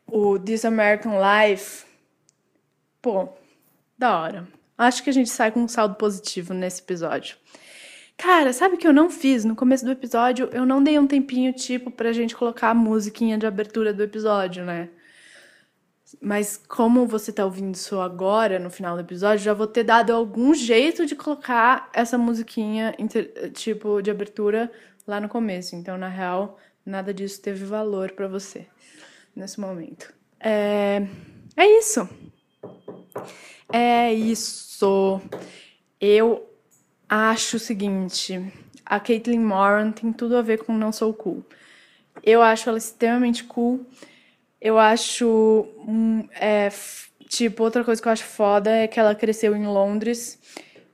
O 0.05 0.37
This 0.37 0.65
American 0.65 1.13
Life, 1.17 1.85
Pô, 3.01 3.29
da 3.97 4.19
hora. 4.19 4.47
Acho 4.77 5.03
que 5.03 5.09
a 5.09 5.13
gente 5.13 5.29
sai 5.29 5.51
com 5.51 5.61
um 5.61 5.67
saldo 5.67 5.95
positivo 5.95 6.53
nesse 6.53 6.81
episódio. 6.81 7.37
Cara, 8.17 8.51
sabe 8.51 8.75
o 8.75 8.77
que 8.77 8.87
eu 8.87 8.93
não 8.93 9.09
fiz? 9.09 9.45
No 9.45 9.55
começo 9.55 9.85
do 9.85 9.91
episódio, 9.91 10.49
eu 10.51 10.65
não 10.65 10.83
dei 10.83 10.99
um 10.99 11.07
tempinho, 11.07 11.53
tipo, 11.53 11.89
pra 11.89 12.11
gente 12.11 12.35
colocar 12.35 12.71
a 12.71 12.73
musiquinha 12.73 13.37
de 13.37 13.45
abertura 13.45 13.93
do 13.93 14.03
episódio, 14.03 14.65
né? 14.65 14.89
Mas 16.21 16.57
como 16.57 17.05
você 17.05 17.31
tá 17.31 17.45
ouvindo 17.45 17.75
isso 17.75 17.99
agora, 17.99 18.59
no 18.59 18.69
final 18.69 18.95
do 18.95 19.01
episódio, 19.01 19.43
já 19.45 19.53
vou 19.53 19.67
ter 19.67 19.83
dado 19.83 20.11
algum 20.11 20.53
jeito 20.53 21.05
de 21.05 21.15
colocar 21.15 21.89
essa 21.93 22.17
musiquinha, 22.17 22.93
tipo, 23.53 24.01
de 24.01 24.11
abertura 24.11 24.71
lá 25.07 25.21
no 25.21 25.29
começo. 25.29 25.75
Então, 25.75 25.97
na 25.97 26.09
real, 26.09 26.59
nada 26.85 27.13
disso 27.13 27.41
teve 27.41 27.63
valor 27.63 28.11
para 28.11 28.27
você 28.27 28.67
nesse 29.35 29.59
momento. 29.59 30.13
É, 30.39 31.07
é 31.55 31.79
isso. 31.79 32.09
É 33.71 34.13
isso. 34.13 35.21
Eu 35.99 36.47
acho 37.07 37.57
o 37.57 37.59
seguinte: 37.59 38.41
a 38.85 38.99
Caitlyn 38.99 39.39
Moran 39.39 39.91
tem 39.91 40.11
tudo 40.11 40.37
a 40.37 40.41
ver 40.41 40.63
com 40.63 40.73
Não 40.73 40.91
Sou 40.91 41.13
Cool. 41.13 41.43
Eu 42.23 42.41
acho 42.41 42.69
ela 42.69 42.77
extremamente 42.77 43.43
cool, 43.43 43.85
Eu 44.61 44.77
acho. 44.77 45.67
hum, 45.87 46.27
é, 46.33 46.69
tipo, 47.27 47.63
outra 47.63 47.83
coisa 47.83 48.01
que 48.01 48.07
eu 48.07 48.11
acho 48.11 48.25
foda 48.25 48.69
é 48.71 48.87
que 48.87 48.99
ela 48.99 49.15
cresceu 49.15 49.55
em 49.55 49.65
Londres. 49.65 50.39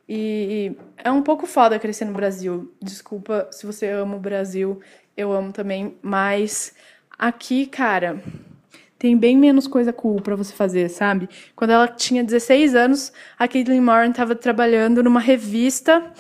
E 0.08 0.76
é 0.98 1.12
um 1.12 1.24
pouco 1.24 1.48
foda 1.48 1.80
crescer 1.80 2.06
no 2.06 2.14
Brasil. 2.14 2.74
Desculpa 2.82 3.48
se 3.52 3.66
você 3.66 3.88
ama 3.90 4.18
o 4.18 4.20
Brasil, 4.20 4.80
eu 5.18 5.32
amo 5.34 5.52
também. 5.52 5.98
Mas 6.02 6.76
aqui, 7.18 7.66
cara, 7.66 8.22
tem 9.06 9.16
bem 9.16 9.38
menos 9.38 9.68
coisa 9.68 9.94
cool 9.94 10.20
pra 10.20 10.36
você 10.36 10.52
fazer, 10.52 10.90
sabe? 10.90 11.30
Quando 11.56 11.70
ela 11.70 11.88
tinha 11.88 12.24
16 12.24 12.74
anos, 12.74 13.14
a 13.38 13.48
Caitlyn 13.48 13.80
Moran 13.80 14.12
tava 14.12 14.34
trabalhando 14.34 15.04
numa 15.04 15.20
revista 15.20 16.12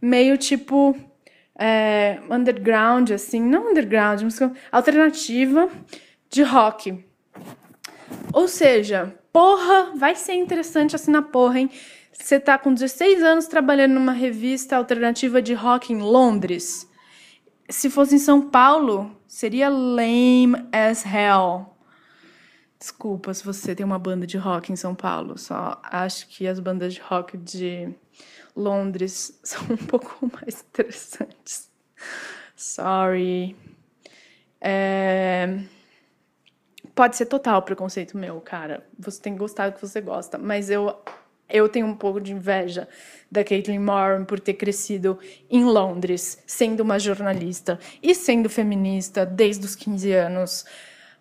meio 0.00 0.38
tipo 0.38 0.96
é, 1.58 2.20
underground, 2.30 3.10
assim, 3.10 3.42
não 3.42 3.72
underground, 3.72 4.22
mas 4.22 4.38
alternativa 4.70 5.68
de 6.30 6.44
rock. 6.44 7.04
Ou 8.32 8.46
seja, 8.46 9.12
porra, 9.32 9.90
vai 9.96 10.14
ser 10.14 10.34
interessante 10.34 10.94
assinar 10.94 11.22
porra, 11.22 11.58
hein? 11.58 11.70
Você 12.12 12.38
tá 12.38 12.56
com 12.56 12.72
16 12.72 13.20
anos 13.20 13.48
trabalhando 13.48 13.94
numa 13.94 14.12
revista 14.12 14.76
alternativa 14.76 15.42
de 15.42 15.54
rock 15.54 15.92
em 15.92 15.98
Londres. 15.98 16.88
Se 17.68 17.90
fosse 17.90 18.14
em 18.14 18.18
São 18.20 18.40
Paulo, 18.40 19.10
seria 19.26 19.68
lame 19.68 20.54
as 20.70 21.04
hell. 21.04 21.77
Desculpa 22.78 23.34
se 23.34 23.44
você 23.44 23.74
tem 23.74 23.84
uma 23.84 23.98
banda 23.98 24.26
de 24.26 24.38
rock 24.38 24.72
em 24.72 24.76
São 24.76 24.94
Paulo, 24.94 25.36
só 25.36 25.80
acho 25.82 26.28
que 26.28 26.46
as 26.46 26.60
bandas 26.60 26.94
de 26.94 27.00
rock 27.00 27.36
de 27.36 27.92
Londres 28.54 29.38
são 29.42 29.62
um 29.70 29.76
pouco 29.76 30.30
mais 30.32 30.64
interessantes. 30.68 31.68
Sorry. 32.54 33.56
É... 34.60 35.60
Pode 36.94 37.16
ser 37.16 37.26
total 37.26 37.62
preconceito 37.62 38.16
meu, 38.16 38.40
cara. 38.40 38.86
Você 38.98 39.20
tem 39.20 39.32
que 39.32 39.38
gostar 39.38 39.70
do 39.70 39.74
que 39.74 39.80
você 39.80 40.00
gosta, 40.00 40.36
mas 40.38 40.70
eu 40.70 40.96
eu 41.48 41.66
tenho 41.68 41.86
um 41.86 41.94
pouco 41.94 42.20
de 42.20 42.32
inveja 42.32 42.86
da 43.30 43.42
Caitlyn 43.42 43.78
Moran 43.78 44.24
por 44.24 44.38
ter 44.38 44.54
crescido 44.54 45.18
em 45.48 45.64
Londres, 45.64 46.42
sendo 46.46 46.80
uma 46.80 46.98
jornalista 46.98 47.78
e 48.02 48.14
sendo 48.14 48.50
feminista 48.50 49.24
desde 49.24 49.64
os 49.64 49.74
15 49.74 50.12
anos. 50.12 50.66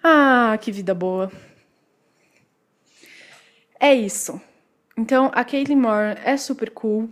Ah, 0.10 0.58
que 0.58 0.72
vida 0.72 0.96
boa. 0.96 1.30
É 3.78 3.94
isso. 3.94 4.40
Então, 4.98 5.30
a 5.34 5.44
Caitlyn 5.44 5.76
Moran 5.76 6.16
é 6.24 6.38
super 6.38 6.72
cool, 6.72 7.10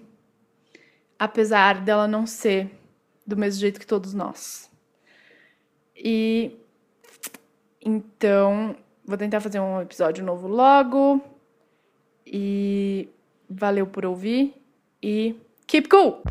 apesar 1.19 1.81
dela 1.81 2.07
não 2.07 2.25
ser 2.25 2.71
do 3.27 3.35
mesmo 3.35 3.59
jeito 3.59 3.81
que 3.81 3.85
todos 3.85 4.13
nós. 4.13 4.71
E 5.93 6.57
então, 7.83 8.77
vou 9.03 9.17
tentar 9.17 9.41
fazer 9.41 9.59
um 9.59 9.81
episódio 9.81 10.23
novo 10.23 10.47
logo. 10.47 11.21
E 12.25 13.09
valeu 13.49 13.85
por 13.85 14.05
ouvir 14.05 14.55
e 15.03 15.35
keep 15.67 15.89
cool! 15.89 16.23